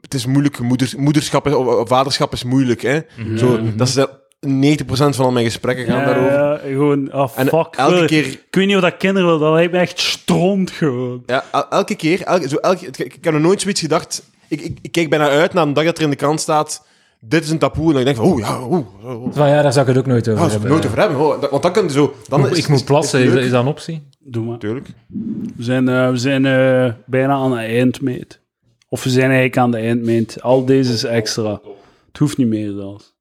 [0.00, 2.82] het is moeilijk, moeders, moederschap is, of, vaderschap is moeilijk.
[2.82, 2.98] Hè?
[3.18, 3.36] Mhm.
[3.36, 4.08] Zo, dat, ze,
[4.40, 6.32] 90% van al mijn gesprekken gaan Ja, daarover.
[6.32, 7.74] ja, gewoon, ah, En fuck.
[7.76, 10.70] elke wil- keer- Ik weet niet of dat kinderen wil, dat lijkt me echt stront
[10.70, 11.22] gewoon.
[11.26, 12.22] Ja, el- elke keer.
[12.22, 14.22] Elke, zo elke, ik, ik heb nog nooit zoiets gedacht.
[14.48, 16.86] Ik, ik, ik kijk bijna uit naar een dag dat er in de krant staat.
[17.28, 17.88] Dit is een taboe.
[17.88, 18.72] En dan denk ik van, oh ja, oh,
[19.04, 19.26] oh.
[19.34, 20.70] Van, ja, daar zou ik het ook nooit over ik hebben.
[20.70, 21.18] nooit over hebben.
[21.18, 22.14] Oh, dat- want dan kun je zo...
[22.28, 24.02] Dan Ik moet- is, ik moet plassen, is, dat een optie?
[24.18, 24.58] Doe maar.
[24.58, 24.88] Tuurlijk.
[25.56, 28.40] We zijn, eh, we zijn eh, bijna aan de eindmeet.
[28.88, 30.42] Of we zijn eigenlijk aan de eindmeet.
[30.42, 31.60] Al deze is extra.
[32.08, 33.14] Het hoeft niet meer zelfs.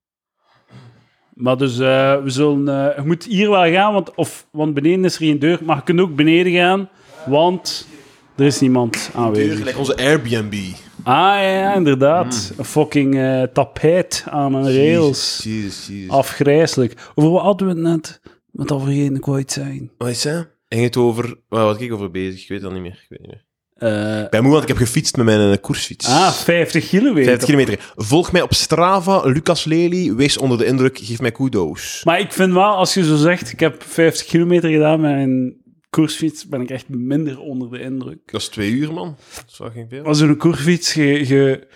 [1.33, 2.67] Maar dus, eh, we zullen...
[2.89, 5.59] eh, je moet hier wel gaan, want, of, want beneden is er geen deur.
[5.65, 6.89] Maar je kunt ook beneden gaan,
[7.25, 7.87] want
[8.35, 9.57] er is niemand aanwezig.
[9.57, 10.53] Gelijk onze Airbnb.
[11.03, 12.53] Ah, ja, inderdaad.
[12.57, 15.41] Een fucking eh, tapijt aan een rails.
[15.43, 16.09] Jezus, jezus.
[16.09, 16.93] Afgrijzelijk.
[17.15, 18.21] Over wat hadden we het net?
[18.51, 19.91] Wat al vergeten, ik iets zeggen.
[19.97, 20.47] Wat is dat?
[20.69, 21.35] Ging het over...
[21.49, 22.41] Waar was ik over bezig?
[22.41, 22.91] Ik weet dat niet meer.
[22.91, 23.45] Ik weet niet meer.
[23.75, 26.07] Eh, Ik ben moe, want ik heb gefietst met mijn eh, koersfiets.
[26.07, 27.23] ah, 50 kilometer.
[27.23, 27.91] 50 kilometer.
[27.95, 30.13] Volg mij op Strava, Lucas Lely.
[30.15, 32.01] Wees onder de indruk, geef mij kudo's.
[32.03, 35.61] Maar ik vind wel, als je zo zegt, ik heb 50 kilometer gedaan met een
[35.93, 38.31] koersfiets, ben ik echt minder onder de indruk.
[38.31, 39.15] Dat is twee uur, man.
[39.35, 40.03] Dat is wel geen veel.
[40.03, 41.67] Als een koersfiets, je, je,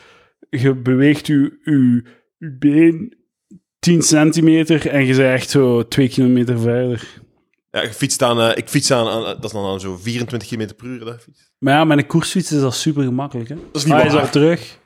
[0.49, 2.03] je beweegt je, je,
[2.37, 3.15] je been
[3.79, 7.07] 10 centimeter en je bent echt zo 2 kilometer verder.
[7.71, 10.47] Ja, ik fiets aan, eh, ik fiets aan, aan- dat is dan aan zo 24
[10.49, 10.99] km per uur.
[10.99, 11.51] Dat, fiets.
[11.59, 13.49] Maar ja, met een koersfiets is dat super gemakkelijk.
[13.49, 13.55] Hè?
[13.55, 14.21] dat is niet Ah, hij is waar.
[14.23, 14.79] al terug.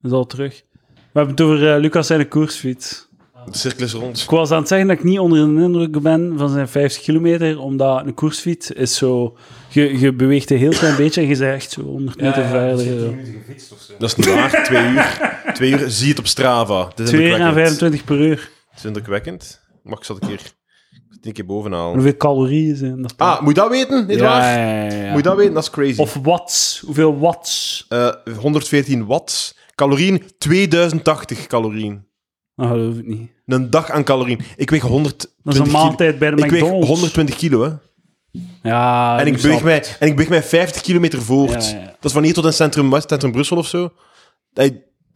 [0.00, 0.64] Hij is al terug.
[0.94, 3.05] We hebben het over eh, Lucas en de koersfiets.
[3.50, 4.22] De cirkel is rond.
[4.22, 7.02] Ik was aan het zeggen dat ik niet onder de indruk ben van zijn 50
[7.02, 9.36] kilometer, omdat een koersfiets is zo...
[9.68, 12.78] Je, je beweegt een heel klein beetje en je echt zo 100 meter verder.
[12.78, 13.14] zo.
[13.98, 14.64] Dat is niet waar.
[14.64, 15.34] twee uur.
[15.54, 15.90] Twee uur.
[15.90, 16.88] Zie het op Strava.
[16.88, 17.78] Het is 2 uur en indrukwekkend.
[17.78, 18.50] 25 per uur.
[18.68, 19.60] Het is indrukwekkend.
[19.82, 20.40] Mag ik zal een keer,
[21.20, 21.92] een keer bovenhalen.
[21.92, 23.14] Hoeveel calorieën zijn dat?
[23.16, 24.06] Ah, moet je dat weten?
[24.06, 24.58] Niet ja, waar?
[24.58, 25.08] ja, ja, ja.
[25.08, 25.54] Moet je dat weten?
[25.54, 26.00] Dat is crazy.
[26.00, 26.82] Of watts.
[26.84, 27.84] Hoeveel watts?
[27.88, 28.08] Eh,
[28.38, 29.56] 114 watt.
[29.74, 32.04] Calorieën, 2080 calorieën.
[32.56, 33.30] Dat geloof ik niet.
[33.46, 34.40] Een dag aan calorieën.
[34.56, 35.78] Ik weeg 120 Dat is een kilo.
[35.78, 36.88] maaltijd bij de Ik weeg McDonald's.
[36.88, 37.70] 120 kilo, hè.
[38.62, 41.70] Ja, En ik, beweeg mij, en ik beweeg mij 50 kilometer voort.
[41.70, 41.84] Ja, ja.
[41.84, 43.92] Dat is van hier tot in Centrum West, Centrum Brussel of zo.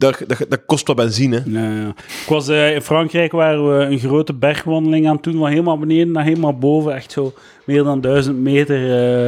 [0.00, 1.42] Dat, dat, dat, kost wat benzine.
[1.46, 1.88] Ja, ja.
[1.88, 5.78] Ik was eh, in Frankrijk waar we een grote bergwandeling aan het doen, van helemaal
[5.78, 7.32] beneden naar helemaal boven, echt zo
[7.64, 8.78] meer dan duizend meter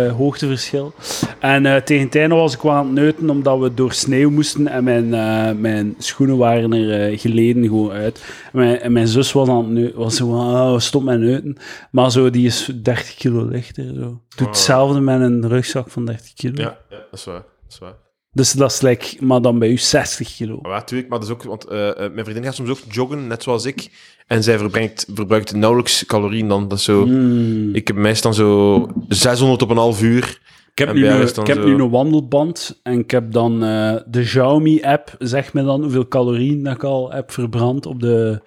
[0.07, 0.95] eh, hoogteverschil.
[1.39, 4.31] En eh, tegen het einde was ik wel aan het neuten, omdat we door sneeuw
[4.31, 8.25] moesten en mijn, eh, mijn schoenen waren er eh, geleden gewoon uit.
[8.53, 11.21] En mijn, en mijn zus was aan het neuten, was zo van, oh, stop met
[11.21, 11.57] neuten.
[11.91, 13.85] Maar zo, die is 30 kilo lichter.
[13.85, 14.21] Zo.
[14.37, 16.63] Doet hetzelfde met een rugzak van 30 kilo.
[16.63, 17.35] Ja, ja dat is waar.
[17.35, 18.02] Dat is waar.
[18.35, 20.59] Dus dat is like, maar dan bij u 60 kilo.
[20.63, 23.27] Ja, natuurlijk, maar dat is ook, want eh, eh, mijn vriendin gaat soms ook joggen,
[23.27, 23.91] net zoals ik.
[24.27, 26.69] En zij verbruikt, verbruikt nauwelijks calorieën dan.
[26.69, 27.75] Dat is zo, Mm.
[27.75, 30.41] Ik heb meestal zo 600 op een half uur.
[30.75, 33.97] Ik heb, nu een, ik heb zo- nu een wandelband en ik heb dan eh,
[34.07, 38.41] de Xiaomi-app, zegt me dan hoeveel calorieën dat ik al heb verbrand op de,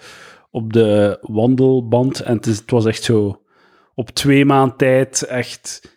[0.51, 2.19] op de wandelband.
[2.19, 3.41] En het, is, het was echt zo
[3.95, 5.93] op twee maand tijd echt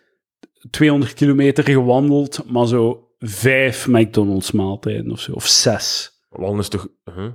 [0.71, 6.11] 200 kilometer gewandeld, maar zo vijf McDonald's maaltijden of zo, of zes.
[6.29, 6.89] Wandelen is toch...
[7.15, 7.29] huh?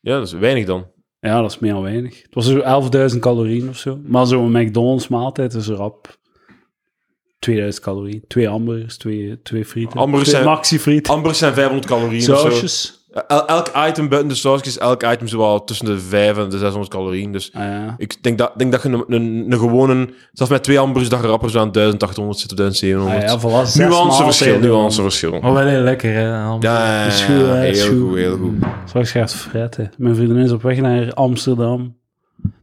[0.00, 0.86] Ja, dat is weinig dan.
[1.20, 2.22] Ja, dat is meer dan weinig.
[2.22, 4.00] Het was zo 11.000 calorieën of zo.
[4.04, 6.18] Maar zo'n McDonald's maaltijd is rap
[7.38, 8.24] 2000 calorieën.
[8.28, 9.98] Twee hamburgers, twee, twee frieten.
[9.98, 11.14] Hamburgers twee zijn- maxi-frieten.
[11.14, 12.22] Ambers zijn 500 calorieën.
[12.22, 13.01] Sausjes.
[13.26, 16.58] El- elk item buiten de sausjes, elk item zo wel tussen de 5 en de
[16.58, 17.32] 600 calorieën.
[17.32, 17.94] Dus Ah, ja.
[17.98, 20.08] ik denk dat, denk dat je een, een, een gewone...
[20.32, 23.22] Zelfs met twee hamburgers dat je rapper zo aan 1800 zit of 1700.
[23.22, 23.88] Ah, ja, voilà.
[23.88, 25.32] Nuanceverschil, nuanceverschil.
[25.32, 26.22] Oh, wel heel lekker, hè.
[26.28, 28.00] Ja, ja, Is ja, heel goed.
[28.08, 28.52] goed, heel goed.
[28.86, 29.92] Straks gaat het fretten.
[29.96, 31.96] Mijn vriendin is op weg naar Amsterdam.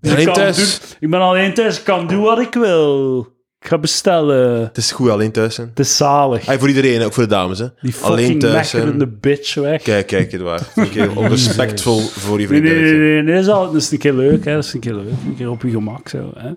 [0.01, 0.55] Dus ik kan thuis.
[0.79, 1.77] doen- ik ben alleen thuis.
[1.77, 3.27] Ik kan doen wat ik wil.
[3.61, 4.61] Ik ga bestellen.
[4.61, 5.57] Het is goed alleen thuis.
[5.57, 6.43] Het is zalig.
[6.43, 7.59] Voor iedereen, ook voor de dames.
[7.59, 7.65] Hè.
[7.81, 9.81] Die alleen fucking thuis mekkerende bitch weg.
[9.81, 10.71] Kijk, kijk, het waar.
[10.75, 13.91] Een keer respectvol voor je Nee, nee, nee, nee, nee, dat is, al- dat is
[13.91, 14.53] een keer leuk, hè.
[14.53, 15.11] Dat is een keer leuk.
[15.25, 16.51] Een keer op je gemak, zo, hè.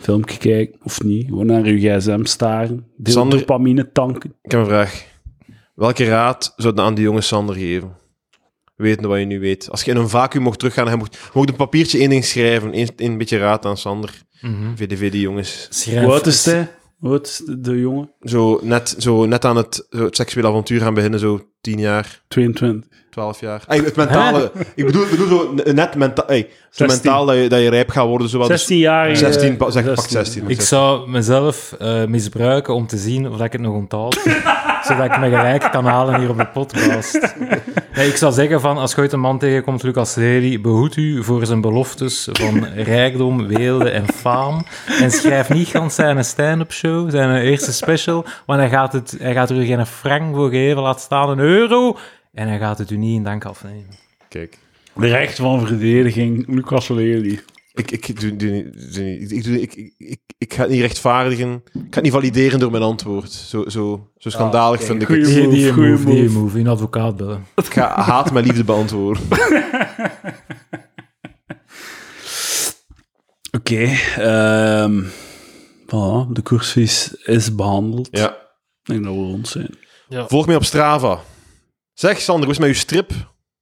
[0.00, 1.26] Filmpje kijken, of niet.
[1.26, 2.86] Gewoon naar je gsm staren.
[2.96, 4.34] Deel Sander- dopamine tanken.
[4.42, 5.04] Ik heb een vraag.
[5.74, 7.92] Welke raad zou je aan die jonge Sander geven?
[8.78, 9.70] Weten wat je nu weet.
[9.70, 12.10] Als je in een vacuüm mocht teruggaan en je mocht, je mocht een papiertje één
[12.10, 12.78] ding schrijven.
[12.78, 14.10] Eén, één beetje raad aan Sander.
[14.40, 14.76] Mhm.
[14.76, 15.66] VDV die jongens.
[15.70, 16.68] Schrijf- Hoe oud is hij?
[17.22, 18.10] Is de, de jongen?
[18.20, 21.20] Zo net, zo net aan het, zo het seksuele avontuur gaan beginnen.
[21.20, 22.88] Zo 10 jaar, 22.
[23.10, 23.62] 12 jaar.
[23.66, 24.52] Ey, het mentale.
[24.74, 26.86] Ik bedoel, ik bedoel zo net menta ey, zo 16.
[26.86, 28.28] mentaal dat je, dat je rijp gaat worden.
[28.28, 29.16] Zo wat, dus 16 jaar.
[29.16, 30.48] 16, pa- zeg, pak 16.
[30.48, 34.18] Ik zou mezelf eh, misbruiken om te zien of ik het nog onthoud.
[34.88, 37.34] zodat ik me gelijk kan halen hier op de podcast.
[37.94, 41.24] Nee, ik zou zeggen van, als je ooit een man tegenkomt, Lucas Lely, behoed u
[41.24, 44.66] voor zijn beloftes van rijkdom, weelde en faam.
[45.00, 49.32] En schrijf niet gans zijn stand-up show, zijn eerste special, want hij gaat, het, hij
[49.32, 51.96] gaat er u geen frank voor geven, laat staan een euro.
[52.34, 53.98] En hij gaat het u niet in dank afnemen.
[54.28, 54.58] Kijk.
[54.94, 57.40] De recht van verdediging, Lucas Lely.
[57.78, 60.70] Ik, ik, doe, doe, niet- doe, niet- ik, doe, ik, ik, ik, ik ga het
[60.70, 61.52] niet rechtvaardigen.
[61.64, 63.32] Ik ga het niet valideren door mijn antwoord.
[63.32, 64.86] Zo, zo, zo schandalig oké.
[64.88, 65.74] vind ik Goeie het.
[65.74, 66.38] Goeie move, die move.
[66.38, 66.58] move.
[66.58, 67.44] Een advocaat bellen.
[67.54, 69.22] Ik ga haat mijn liefde beantwoorden.
[73.58, 73.84] Oké,
[74.16, 75.02] ehm
[75.86, 78.08] voilà, de cursus is behandeld.
[78.10, 78.30] Ja.
[78.30, 78.36] Ik
[78.82, 79.74] denk dat we rond zijn.
[80.08, 81.20] Volg mij op Strava.
[81.94, 83.10] Zeg, Sander, hoe is met uw strip?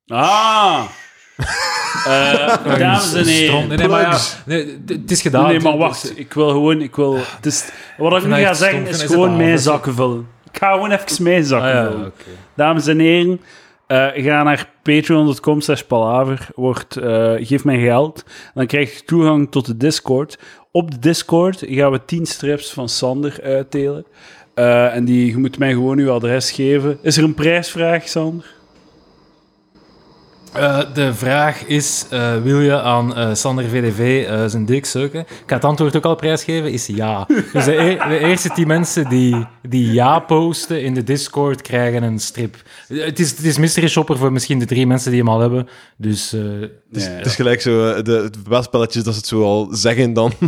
[0.07, 0.89] Ah!
[1.37, 3.69] Eh, dames en heren.
[3.69, 5.47] Nee, nee, maar ja, nee, het is gedaan.
[5.47, 6.19] Nee, maar wacht.
[6.19, 6.81] Ik wil gewoon...
[6.83, 10.29] Ik wil, het is, wat ik nu ga zeggen is gewoon mijn zakken vullen.
[10.53, 12.13] Ik ga gewoon even mijn zakken Ah, ja, vullen.
[12.55, 13.41] Dames en heren,
[13.87, 16.49] eh, ga naar patreon.com slash palaver.
[16.55, 18.25] Wordt, eh, geef mij geld.
[18.55, 20.39] Dan krijg je toegang tot de Discord.
[20.71, 24.05] Op de Discord gaan we 10 strips van Sander uitdelen.
[24.55, 26.99] En die, je moet mij gewoon uw adres geven.
[27.03, 28.55] Is er een prijsvraag, Sander?
[30.53, 35.21] Eh, de vraag is, eh, wil je aan eh, Sander VDV zijn dik sukken?
[35.21, 37.27] Ik ga het antwoord ook al prijsgeven, is ja.
[37.53, 42.03] Dus de, e- de eerste tien mensen die, die ja posten in de Discord krijgen
[42.03, 42.57] een strip.
[42.89, 45.69] Het is, het is Mystery Shopper voor misschien de drie mensen die hem al hebben.
[45.97, 46.41] Dus eh,
[46.91, 50.33] Ja, Het is gelijk zo, de, het welspelletjes dat ze het zo al zeggen dan.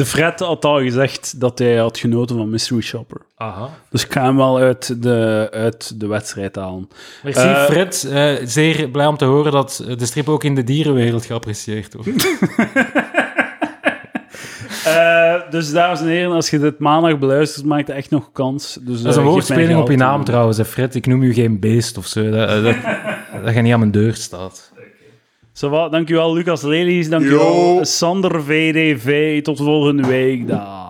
[0.00, 3.20] De Fred had al gezegd dat hij had genoten van Mystery Shopper.
[3.36, 3.68] aha.
[3.90, 6.88] Dus ik ga hem wel uit de, uit de wedstrijd halen.
[7.22, 10.64] Merci Eh, Fred, Eh, zeer blij om te horen dat de strip ook in de
[10.64, 12.10] dierenwereld geapprecieerd wordt.
[14.84, 18.78] Eh, dus dames en heren, als je dit maandag beluistert, maakt het echt nog kans.
[18.80, 20.94] Dus, Dat is een woordspeling op je naam trouwens, hè, Fred.
[20.94, 22.30] Ik noem u geen beest of zo.
[22.30, 22.76] Dat, dat,
[23.44, 24.72] dat je niet aan mijn deur staat.
[25.68, 27.10] Va, dankjewel Lucas Lelies, Yo.
[27.10, 29.42] dankjewel Sander VDV.
[29.42, 30.46] Tot volgende week.
[30.48, 30.89] Dag.